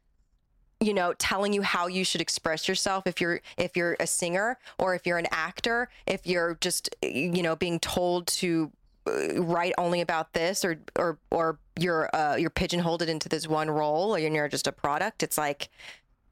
you 0.84 0.94
know 0.94 1.14
telling 1.14 1.54
you 1.54 1.62
how 1.62 1.88
you 1.88 2.04
should 2.04 2.20
express 2.22 2.68
yourself 2.68 3.08
if 3.08 3.22
you're 3.22 3.40
if 3.58 3.78
you're 3.78 3.96
a 4.00 4.08
singer 4.08 4.58
or 4.80 4.94
if 4.96 5.06
you're 5.08 5.18
an 5.18 5.28
actor 5.32 5.90
if 6.06 6.28
you're 6.28 6.58
just 6.60 6.90
you 7.02 7.42
know 7.42 7.56
being 7.56 7.80
told 7.80 8.28
to 8.28 8.72
uh, 9.08 9.42
write 9.42 9.74
only 9.78 10.02
about 10.02 10.34
this 10.34 10.66
or 10.66 10.80
or 10.98 11.18
or 11.32 11.58
you're 11.80 12.14
uh, 12.16 12.36
you're 12.36 12.50
pigeonholed 12.50 13.02
it 13.02 13.10
into 13.10 13.30
this 13.30 13.48
one 13.48 13.70
role 13.70 14.14
or 14.14 14.20
you're 14.20 14.48
just 14.50 14.68
a 14.68 14.72
product 14.72 15.24
it's 15.24 15.38
like 15.38 15.70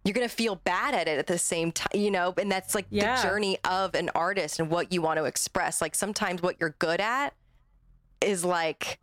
you're 0.03 0.13
gonna 0.13 0.27
feel 0.27 0.55
bad 0.55 0.93
at 0.93 1.07
it 1.07 1.17
at 1.17 1.27
the 1.27 1.37
same 1.37 1.71
time 1.71 1.91
you 1.93 2.11
know 2.11 2.33
and 2.37 2.51
that's 2.51 2.75
like 2.75 2.85
Yeah. 2.89 3.15
the 3.15 3.23
journey 3.27 3.57
of 3.63 3.95
an 3.95 4.09
artist 4.15 4.59
and 4.59 4.69
what 4.69 4.91
you 4.91 5.01
want 5.01 5.17
to 5.17 5.25
express 5.25 5.81
like 5.81 5.95
sometimes 5.95 6.41
what 6.41 6.57
you're 6.59 6.75
good 6.79 6.99
at 6.99 7.33
is 8.19 8.43
like 8.43 8.99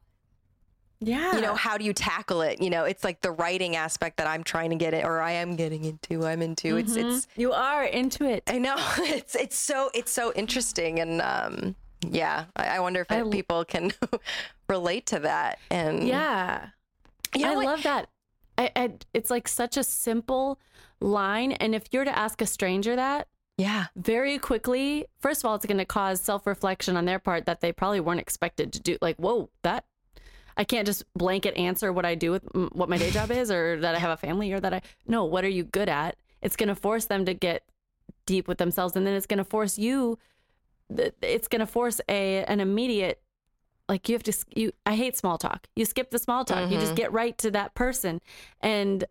yeah. 1.01 1.35
you 1.35 1.41
know 1.41 1.55
how 1.55 1.79
do 1.79 1.85
you 1.85 1.93
tackle 1.93 2.43
it 2.43 2.61
you 2.61 2.71
know 2.71 2.85
it's 2.85 3.05
like 3.05 3.21
the 3.21 3.31
writing 3.31 3.77
aspect 3.77 4.17
that 4.17 4.27
i'm 4.27 4.43
trying 4.43 4.71
to 4.71 4.77
get 4.77 4.95
it 4.95 5.05
or 5.05 5.21
i 5.21 5.33
am 5.33 5.55
getting 5.57 5.85
into 5.85 6.27
i'm 6.27 6.43
into 6.43 6.77
it's 6.77 6.97
it's 6.97 7.29
you 7.37 7.53
are 7.53 7.85
into 7.85 8.25
it. 8.25 8.43
i 8.49 8.59
know 8.59 8.77
it's 8.99 9.35
it's 9.35 9.57
so 9.57 9.91
it's 9.95 10.11
so 10.11 10.33
interesting 10.35 10.99
and 11.01 11.21
um 11.23 11.75
yeah 12.09 12.45
i, 12.57 12.77
I 12.77 12.81
wonder 12.81 13.01
if 13.01 13.11
I 13.11 13.23
people 13.31 13.65
can 13.65 13.93
relate 14.69 15.07
to 15.07 15.21
that 15.21 15.59
and 15.71 16.07
Yeah. 16.07 16.69
you 17.35 17.43
know 17.43 17.53
I 17.53 17.57
what? 17.57 17.67
love 17.67 17.83
that. 17.85 18.09
I, 18.57 18.71
I, 18.75 18.93
it's 19.15 19.31
like 19.31 19.47
such 19.47 19.77
a 19.77 19.85
simple 19.85 20.59
line. 21.01 21.53
And 21.53 21.75
if 21.77 21.85
you're 21.93 22.05
to 22.05 22.19
ask 22.19 22.43
a 22.43 22.47
stranger 22.47 22.97
that, 22.97 23.29
yeah 23.57 23.87
very 23.97 24.39
quickly, 24.39 25.07
first 25.21 25.43
of 25.43 25.49
all, 25.49 25.55
it's 25.55 25.65
going 25.67 25.79
to 25.79 25.85
cause 25.85 26.21
self 26.21 26.45
reflection 26.47 26.97
on 26.97 27.05
their 27.05 27.19
part 27.21 27.47
that 27.47 27.61
they 27.61 27.73
probably 27.73 28.01
weren't 28.01 28.21
expected 28.21 28.73
to 28.73 28.81
do. 28.81 28.99
Like, 29.01 29.17
whoa, 29.17 29.49
that 29.63 29.85
I 30.59 30.65
can't 30.65 30.87
just 30.87 31.05
blanket 31.15 31.57
answer 31.57 31.93
what 31.93 32.05
I 32.05 32.15
do 32.15 32.33
with 32.33 32.43
what 32.73 32.89
my 32.89 32.99
day 32.99 33.11
job 33.11 33.31
is, 33.31 33.51
or 33.51 33.81
that 33.81 33.95
I 33.95 33.99
have 33.99 34.11
a 34.11 34.17
family, 34.17 34.53
or 34.53 34.61
that 34.61 34.75
I 34.75 34.83
no. 35.07 35.25
What 35.25 35.45
are 35.45 35.49
you 35.49 35.65
good 35.65 35.89
at? 35.89 36.17
It's 36.43 36.57
going 36.57 36.69
to 36.69 36.75
force 36.75 37.07
them 37.07 37.25
to 37.25 37.33
get 37.35 37.63
deep 38.27 38.49
with 38.49 38.59
themselves, 38.59 38.97
and 38.97 39.07
then 39.07 39.15
it's 39.15 39.27
going 39.27 39.39
to 39.39 39.45
force 39.45 39.79
you. 39.79 40.19
It's 41.23 41.49
going 41.49 41.61
to 41.61 41.67
force 41.67 42.01
a 42.09 42.45
an 42.45 42.61
immediate 42.61 43.23
like 43.89 44.09
you 44.09 44.15
have 44.15 44.25
to 44.25 44.33
you. 44.55 44.73
I 44.85 44.97
hate 44.97 45.17
small 45.17 45.39
talk. 45.39 45.69
You 45.77 45.85
skip 45.85 46.11
the 46.11 46.19
small 46.19 46.45
talk. 46.45 46.71
You 46.71 46.77
just 46.77 46.89
mm-hmm. 46.89 46.97
get 46.97 47.13
right 47.13 47.39
to 47.39 47.51
that 47.53 47.75
person, 47.75 48.21
and 48.61 49.05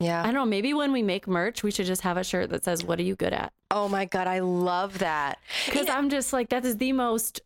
yeah. 0.00 0.22
I 0.22 0.24
don't 0.24 0.34
know. 0.34 0.46
Maybe 0.46 0.74
when 0.74 0.92
we 0.92 1.02
make 1.02 1.28
merch, 1.28 1.62
we 1.62 1.70
should 1.70 1.86
just 1.86 2.02
have 2.02 2.16
a 2.16 2.24
shirt 2.24 2.50
that 2.50 2.64
says 2.64 2.82
"What 2.82 2.98
are 2.98 3.04
you 3.04 3.14
good 3.14 3.32
at?" 3.32 3.52
oh 3.74 3.88
my 3.88 4.04
god 4.04 4.26
i 4.26 4.38
love 4.38 5.00
that 5.00 5.38
Because 5.66 5.88
I'm 5.88 6.08
just 6.08 6.32
like, 6.32 6.48
that 6.50 6.64
is 6.64 6.78
the 6.78 6.92
most. 6.92 7.40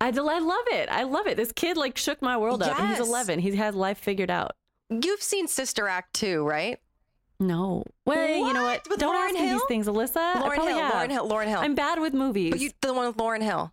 I, 0.00 0.08
I 0.08 0.10
love 0.10 0.64
it. 0.68 0.88
I 0.90 1.04
love 1.04 1.26
it. 1.26 1.36
This 1.36 1.52
kid 1.52 1.76
like 1.76 1.96
shook 1.96 2.20
my 2.22 2.36
world 2.36 2.62
up. 2.62 2.78
And 2.78 2.90
he's 2.90 3.00
11. 3.00 3.38
He 3.38 3.56
has 3.56 3.74
life 3.74 3.98
figured 3.98 4.30
out. 4.30 4.52
you've 4.90 5.22
seen 5.22 5.48
sister 5.48 5.88
act 5.88 6.14
2 6.14 6.44
right 6.44 6.78
No. 7.40 7.82
Well, 8.04 8.28
you 8.28 8.52
know 8.52 8.64
what? 8.64 8.88
With 8.88 8.98
Don't 9.00 9.14
Lauryn 9.14 9.30
ask 9.30 9.34
me 9.34 9.52
these 9.52 9.62
things, 9.68 9.86
Alyssa. 9.86 10.34
Lauryn 10.34 10.54
Hill 10.56 10.78
have. 10.78 10.92
Lauryn 10.92 11.10
Hill 11.10 11.28
Lauryn 11.28 11.46
Hill 11.48 11.60
I'm 11.60 11.74
bad 11.74 12.00
with 12.00 12.14
movies. 12.14 12.50
but 12.50 12.60
you 12.60 12.70
the 12.82 12.92
one 12.92 13.06
with 13.06 13.16
Lauryn 13.16 13.42
Hill 13.42 13.72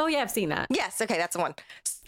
oh 0.00 0.06
yeah, 0.06 0.20
I've 0.20 0.30
seen 0.30 0.48
that. 0.48 0.66
Yes, 0.70 1.00
okay, 1.00 1.16
that's 1.16 1.36
the 1.36 1.42
one. 1.42 1.54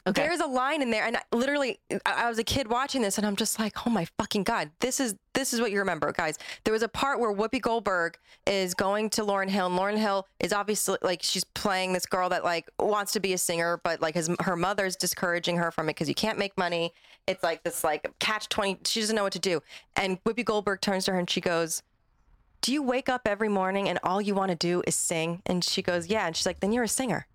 Okay. 0.05 0.23
There's 0.23 0.41
a 0.41 0.47
line 0.47 0.83
in 0.83 0.91
there, 0.91 1.05
and 1.05 1.17
I, 1.17 1.23
literally, 1.33 1.79
I, 1.91 2.25
I 2.25 2.29
was 2.29 2.37
a 2.41 2.45
kid 2.45 2.67
watching 2.67 3.03
this, 3.03 3.19
and 3.19 3.27
I'm 3.27 3.37
just 3.37 3.61
like, 3.61 3.87
oh 3.87 3.91
my 3.91 4.05
fucking 4.19 4.43
god, 4.43 4.71
this 4.81 4.99
is 4.99 5.15
this 5.33 5.53
is 5.53 5.61
what 5.61 5.71
you 5.71 5.79
remember, 5.79 6.11
guys. 6.11 6.39
There 6.65 6.73
was 6.73 6.83
a 6.83 6.89
part 6.89 7.21
where 7.21 7.33
Whoopi 7.33 7.61
Goldberg 7.61 8.19
is 8.45 8.75
going 8.75 9.11
to 9.11 9.23
Lauryn 9.23 9.49
Hill, 9.49 9.67
and 9.67 9.79
Lauryn 9.79 9.97
Hill 9.97 10.27
is 10.41 10.53
obviously 10.53 10.99
like 11.03 11.23
she's 11.23 11.45
playing 11.45 11.93
this 11.93 12.05
girl 12.05 12.29
that 12.31 12.43
like 12.43 12.69
wants 12.81 13.13
to 13.13 13.21
be 13.21 13.33
a 13.33 13.39
singer, 13.39 13.81
but 13.85 14.03
like 14.03 14.17
his 14.17 14.29
her 14.41 14.57
mother's 14.57 14.97
discouraging 14.97 15.57
her 15.59 15.71
from 15.71 15.89
it 15.89 15.95
because 15.95 16.09
you 16.09 16.17
can't 16.17 16.39
make 16.39 16.59
money. 16.59 16.93
It's 17.29 17.45
like 17.45 17.63
this 17.63 17.85
like 17.85 18.11
catch 18.19 18.49
twenty. 18.49 18.81
She 18.85 18.99
doesn't 19.01 19.15
know 19.15 19.23
what 19.23 19.35
to 19.35 19.39
do, 19.39 19.63
and 19.95 20.23
Whoopi 20.25 20.45
Goldberg 20.45 20.81
turns 20.81 21.05
to 21.05 21.13
her 21.13 21.19
and 21.19 21.31
she 21.31 21.41
goes. 21.41 21.83
Do 22.61 22.73
you 22.73 22.81
wake 22.81 23.09
up 23.09 23.23
every 23.27 23.49
morning 23.49 23.89
and 23.89 23.99
all 24.05 24.23
you 24.23 24.37
want 24.37 24.51
to 24.51 24.55
do 24.55 24.85
is 24.87 24.95
sing? 24.95 25.43
And 25.47 25.65
she 25.65 25.83
goes, 25.83 26.07
Yeah. 26.07 26.29
And 26.29 26.37
she's 26.37 26.47
like, 26.47 26.61
Then 26.61 26.71
you're 26.73 26.85
a 26.85 26.89
singer. 26.89 27.27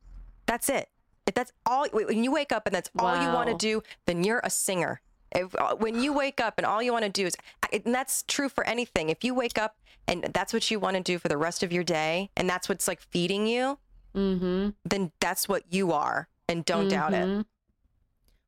That's 0.46 0.70
it. 0.70 0.88
It's 1.28 1.36
that's 1.36 1.52
all 1.66 1.86
when 1.92 2.24
you 2.24 2.32
wake 2.32 2.52
up 2.52 2.66
and 2.66 2.74
that's 2.74 2.90
all 2.98 3.16
you 3.22 3.28
want 3.32 3.50
to 3.50 3.56
do, 3.56 3.84
then 4.06 4.24
you're 4.24 4.42
a 4.44 4.50
singer. 4.50 5.02
If, 5.36 5.54
uh, 5.56 5.76
when 5.76 6.02
you 6.02 6.14
wake 6.14 6.40
up 6.40 6.54
and 6.58 6.66
all 6.66 6.82
you 6.82 6.94
want 6.94 7.04
to 7.04 7.12
do 7.12 7.26
is, 7.26 7.36
and 7.72 7.94
that's 7.94 8.24
true 8.28 8.48
for 8.50 8.66
anything. 8.66 9.10
If 9.10 9.24
you 9.26 9.34
wake 9.36 9.58
up 9.58 9.76
and 10.08 10.24
that's 10.34 10.54
what 10.54 10.72
you 10.72 10.80
want 10.80 10.96
to 10.96 11.04
do 11.04 11.20
for 11.20 11.28
the 11.28 11.36
rest 11.38 11.64
of 11.64 11.72
your 11.74 11.84
day, 11.84 12.30
and 12.38 12.50
that's 12.50 12.70
what's 12.70 12.88
like 12.88 13.02
feeding 13.02 13.46
you, 13.46 13.78
Mm-hmm. 14.16 14.70
then 14.86 15.12
that's 15.20 15.48
what 15.48 15.64
you 15.70 15.92
are, 15.92 16.28
and 16.48 16.66
don't 16.66 16.88
doubt 16.88 17.14
it. 17.14 17.28
Mhm. 17.28 17.46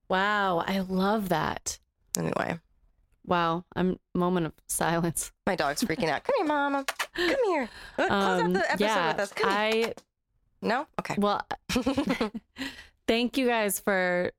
Wow, 0.07 0.63
I 0.65 0.79
love 0.79 1.29
that. 1.29 1.77
Anyway, 2.17 2.59
Wow, 3.25 3.65
I'm 3.75 3.99
moment 4.15 4.47
of 4.47 4.53
silence. 4.67 5.31
my 5.45 5.55
dog's 5.55 5.83
freaking 5.83 6.09
out. 6.09 6.23
Come 6.23 6.35
here, 6.37 6.45
mama. 6.47 6.85
Come 7.13 7.43
here. 7.45 7.69
Close 7.97 8.09
out 8.09 8.41
Um, 8.41 8.53
the 8.53 8.59
episode 8.71 8.83
yeah, 8.85 9.07
with 9.11 9.19
us. 9.19 9.33
Come 9.33 9.49
here. 9.73 9.93
No. 10.61 10.87
Okay. 10.99 11.15
well, 11.17 11.45
thank 13.07 13.37
you 13.37 13.47
guys 13.47 13.79
for 13.79 14.31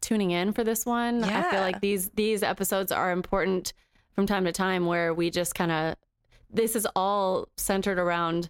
tuning 0.00 0.30
in 0.30 0.52
for 0.52 0.64
this 0.64 0.84
one. 0.86 1.24
I 1.24 1.50
feel 1.50 1.60
like 1.60 1.80
these 1.80 2.10
these 2.10 2.42
episodes 2.42 2.92
are 2.92 3.10
important 3.12 3.72
from 4.14 4.26
time 4.26 4.44
to 4.44 4.52
time 4.52 4.86
where 4.86 5.14
we 5.14 5.30
just 5.30 5.54
kind 5.54 5.70
of 5.70 5.96
this 6.50 6.74
is 6.74 6.86
all 6.96 7.48
centered 7.56 7.98
around 7.98 8.48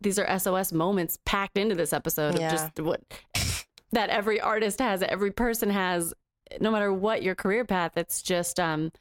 these 0.00 0.18
are 0.18 0.38
SOS 0.38 0.72
moments 0.72 1.18
packed 1.24 1.56
into 1.56 1.74
this 1.74 1.92
episode 1.92 2.38
Yeah. 2.38 2.46
of 2.46 2.52
just 2.52 2.80
what 2.80 3.00
that 3.92 4.10
every 4.10 4.40
artist 4.40 4.80
has, 4.80 5.02
every 5.02 5.30
person 5.30 5.70
has, 5.70 6.12
no 6.60 6.70
matter 6.70 6.92
what 6.92 7.22
your 7.22 7.34
career 7.34 7.64
path. 7.64 7.92
It's 7.96 8.20
just 8.22 8.60
um 8.60 8.92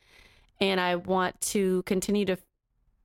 and 0.61 0.79
I 0.79 0.95
want 0.95 1.39
to 1.41 1.83
continue 1.83 2.25
to 2.25 2.37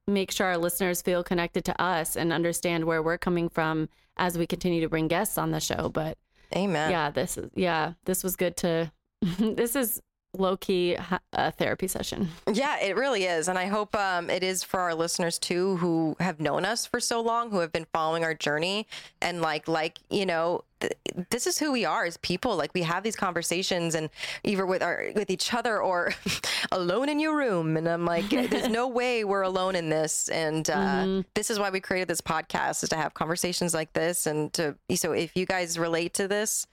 make 0.08 0.30
sure 0.30 0.46
our 0.46 0.58
listeners 0.58 1.02
feel 1.02 1.22
connected 1.22 1.64
to 1.66 1.80
us 1.80 2.16
and 2.16 2.32
understand 2.32 2.84
where 2.84 3.02
we're 3.02 3.18
coming 3.18 3.48
from 3.48 3.88
as 4.16 4.36
we 4.36 4.46
continue 4.46 4.80
to 4.80 4.88
bring 4.88 5.08
guests 5.08 5.38
on 5.38 5.50
the 5.50 5.60
show. 5.60 5.88
But 5.88 6.18
Amen. 6.56 6.90
yeah, 6.90 7.10
this 7.10 7.38
is 7.38 7.50
yeah, 7.54 7.92
this 8.04 8.24
was 8.24 8.36
good 8.36 8.56
to. 8.58 8.90
this 9.38 9.74
is 9.74 10.00
low 10.36 10.56
key 10.56 10.96
a 11.32 11.50
therapy 11.52 11.88
session. 11.88 12.28
Yeah, 12.52 12.78
it 12.80 12.96
really 12.96 13.24
is. 13.24 13.48
And 13.48 13.58
I 13.58 13.66
hope 13.66 13.94
um, 13.96 14.28
it 14.30 14.42
is 14.42 14.62
for 14.62 14.80
our 14.80 14.94
listeners 14.94 15.38
too 15.38 15.76
who 15.78 16.16
have 16.20 16.38
known 16.38 16.64
us 16.64 16.86
for 16.86 17.00
so 17.00 17.20
long, 17.20 17.50
who 17.50 17.58
have 17.60 17.72
been 17.72 17.86
following 17.92 18.24
our 18.24 18.34
journey. 18.34 18.86
And 19.22 19.40
like, 19.40 19.66
like, 19.68 19.98
you 20.10 20.26
know, 20.26 20.64
th- 20.80 20.92
this 21.30 21.46
is 21.46 21.58
who 21.58 21.72
we 21.72 21.84
are 21.86 22.04
as 22.04 22.18
people. 22.18 22.56
Like 22.56 22.72
we 22.74 22.82
have 22.82 23.02
these 23.02 23.16
conversations 23.16 23.94
and 23.94 24.10
either 24.44 24.66
with 24.66 24.82
our, 24.82 25.06
with 25.16 25.30
each 25.30 25.54
other 25.54 25.80
or 25.80 26.12
alone 26.72 27.08
in 27.08 27.18
your 27.20 27.36
room. 27.36 27.76
And 27.76 27.88
I'm 27.88 28.04
like, 28.04 28.28
there's 28.28 28.68
no 28.68 28.86
way 28.86 29.24
we're 29.24 29.42
alone 29.42 29.74
in 29.76 29.88
this. 29.88 30.28
And 30.28 30.68
uh, 30.68 30.74
Mm-hmm. 30.78 31.20
this 31.34 31.50
is 31.50 31.58
why 31.58 31.70
we 31.70 31.80
created 31.80 32.08
this 32.08 32.20
podcast 32.20 32.82
is 32.82 32.88
to 32.90 32.96
have 32.96 33.14
conversations 33.14 33.72
like 33.72 33.92
this. 33.94 34.26
And 34.26 34.52
to, 34.54 34.76
so 34.94 35.12
if 35.12 35.36
you 35.36 35.46
guys 35.46 35.78
relate 35.78 36.12
to 36.14 36.28
this, 36.28 36.66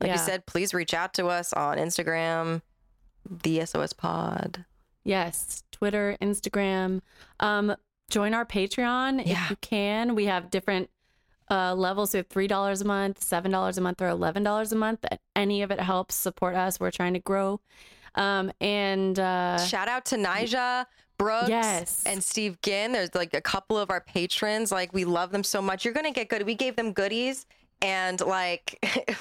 like 0.00 0.12
you 0.12 0.18
said, 0.18 0.46
please 0.46 0.72
reach 0.72 0.94
out 0.94 1.12
to 1.14 1.26
us 1.26 1.52
on 1.52 1.76
Instagram, 1.76 2.62
the 3.28 3.64
SOS 3.66 3.92
pod. 3.92 4.64
Yes, 5.04 5.62
Twitter, 5.72 6.16
Instagram. 6.20 7.00
Um, 7.40 7.74
join 8.10 8.34
our 8.34 8.44
Patreon 8.44 9.26
Yeah. 9.26 9.44
if 9.44 9.50
you 9.50 9.56
can. 9.56 10.14
We 10.14 10.26
have 10.26 10.50
different 10.50 10.90
uh, 11.50 11.74
levels. 11.74 12.12
We 12.12 12.18
have 12.18 12.28
three 12.28 12.46
dollars 12.46 12.80
a 12.80 12.84
month, 12.84 13.22
seven 13.22 13.50
dollars 13.50 13.78
a 13.78 13.80
month, 13.80 14.00
or 14.02 14.08
eleven 14.08 14.42
dollars 14.42 14.72
a 14.72 14.76
month. 14.76 15.04
Any 15.34 15.62
of 15.62 15.70
it 15.70 15.80
helps 15.80 16.14
support 16.14 16.54
us. 16.54 16.78
We're 16.78 16.90
trying 16.90 17.14
to 17.14 17.20
grow. 17.20 17.60
Um, 18.14 18.52
and 18.60 19.18
uh, 19.18 19.58
Shout 19.58 19.88
out 19.88 20.04
to 20.06 20.16
Nija, 20.16 20.84
Brooks, 21.16 21.48
Yes. 21.48 22.02
and 22.06 22.22
Steve 22.22 22.60
Ginn. 22.62 22.92
There's 22.92 23.14
like 23.14 23.34
a 23.34 23.40
couple 23.40 23.78
of 23.78 23.90
our 23.90 24.00
patrons. 24.00 24.70
Like 24.70 24.92
we 24.92 25.04
love 25.04 25.30
them 25.32 25.44
so 25.44 25.62
much. 25.62 25.84
You're 25.84 25.94
gonna 25.94 26.12
get 26.12 26.28
good. 26.28 26.44
We 26.44 26.54
gave 26.54 26.76
them 26.76 26.92
goodies. 26.92 27.46
And 27.82 28.20
like 28.20 28.78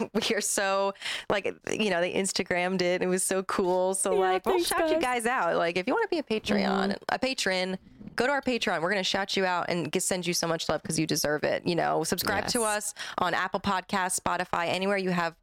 we 0.13 0.35
are 0.35 0.41
so 0.41 0.93
like 1.29 1.45
you 1.71 1.89
know 1.89 2.01
they 2.01 2.13
Instagrammed 2.13 2.81
it. 2.81 3.01
It 3.01 3.07
was 3.07 3.23
so 3.23 3.41
cool. 3.43 3.93
So 3.95 4.13
Yeah, 4.13 4.19
like 4.31 4.45
we'll 4.45 4.61
shout 4.63 4.89
you 4.89 4.95
guys. 4.99 5.23
guys 5.23 5.25
out. 5.27 5.55
Like 5.55 5.77
if 5.77 5.87
you 5.87 5.93
want 5.93 6.09
to 6.09 6.13
be 6.15 6.19
a 6.19 6.23
Patreon, 6.39 6.97
a 7.09 7.17
patron, 7.19 7.77
go 8.17 8.25
to 8.27 8.31
our 8.33 8.41
Patreon. 8.41 8.81
We're 8.81 8.89
gonna 8.89 9.01
shout 9.03 9.37
you 9.37 9.45
out 9.45 9.67
and 9.69 9.89
get, 9.91 10.03
send 10.03 10.27
you 10.27 10.33
so 10.33 10.45
much 10.47 10.67
love 10.67 10.81
because 10.81 10.99
you 10.99 11.07
deserve 11.07 11.43
it. 11.45 11.65
You 11.65 11.75
know, 11.75 12.03
subscribe 12.03 12.47
to 12.47 12.63
us 12.63 12.93
on 13.19 13.33
Apple 13.33 13.61
Podcasts, 13.61 14.19
Spotify, 14.19 14.67
anywhere 14.67 14.97
you 14.97 15.11
have 15.11 15.35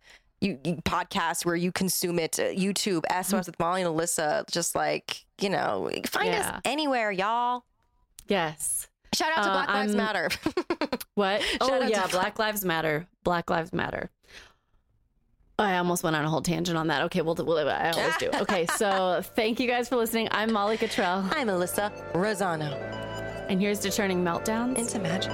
you, 0.42 0.58
you 0.64 0.74
podcasts 0.82 1.46
where 1.46 1.56
you 1.56 1.72
consume 1.72 2.18
it. 2.18 2.38
Uh, 2.38 2.42
YouTube, 2.52 3.04
SOS 3.24 3.46
with 3.46 3.58
Molly 3.58 3.80
and 3.82 3.90
Alyssa. 3.96 4.46
Just 4.50 4.74
like 4.74 5.24
you 5.40 5.48
know, 5.48 5.90
find 6.06 6.28
Yeah. 6.28 6.56
us 6.56 6.60
anywhere, 6.66 7.10
y'all. 7.10 7.64
yes, 8.28 8.88
Shout 9.14 9.30
out 9.36 9.44
to 9.44 9.50
Uh, 9.50 9.52
Black 9.54 9.68
Lives 9.68 9.94
I'm- 9.94 9.96
Matter. 10.04 10.28
what? 11.14 11.42
Shout 11.42 11.58
oh 11.62 11.86
yeah, 11.86 12.06
Black 12.08 12.38
Lives 12.38 12.64
Matter. 12.64 13.06
Black 13.24 13.48
Lives 13.50 13.72
Matter. 13.72 14.10
I 15.58 15.78
almost 15.78 16.02
went 16.02 16.14
on 16.14 16.22
a 16.24 16.28
whole 16.28 16.42
tangent 16.42 16.76
on 16.76 16.88
that. 16.88 17.02
Okay, 17.04 17.22
we'll, 17.22 17.34
we'll 17.34 17.58
I 17.68 17.90
always 17.90 18.16
do. 18.18 18.28
Okay, 18.42 18.66
so 18.76 19.22
thank 19.36 19.58
you 19.58 19.66
guys 19.66 19.88
for 19.88 19.96
listening. 19.96 20.28
I'm 20.30 20.52
Molly 20.52 20.76
Cottrell, 20.76 21.24
I'm 21.30 21.48
Alyssa 21.48 21.90
Rosano. 22.12 22.70
and 23.48 23.58
here's 23.60 23.78
to 23.80 23.90
turning 23.90 24.22
meltdowns 24.22 24.76
Into 24.76 24.98
magic. 24.98 25.32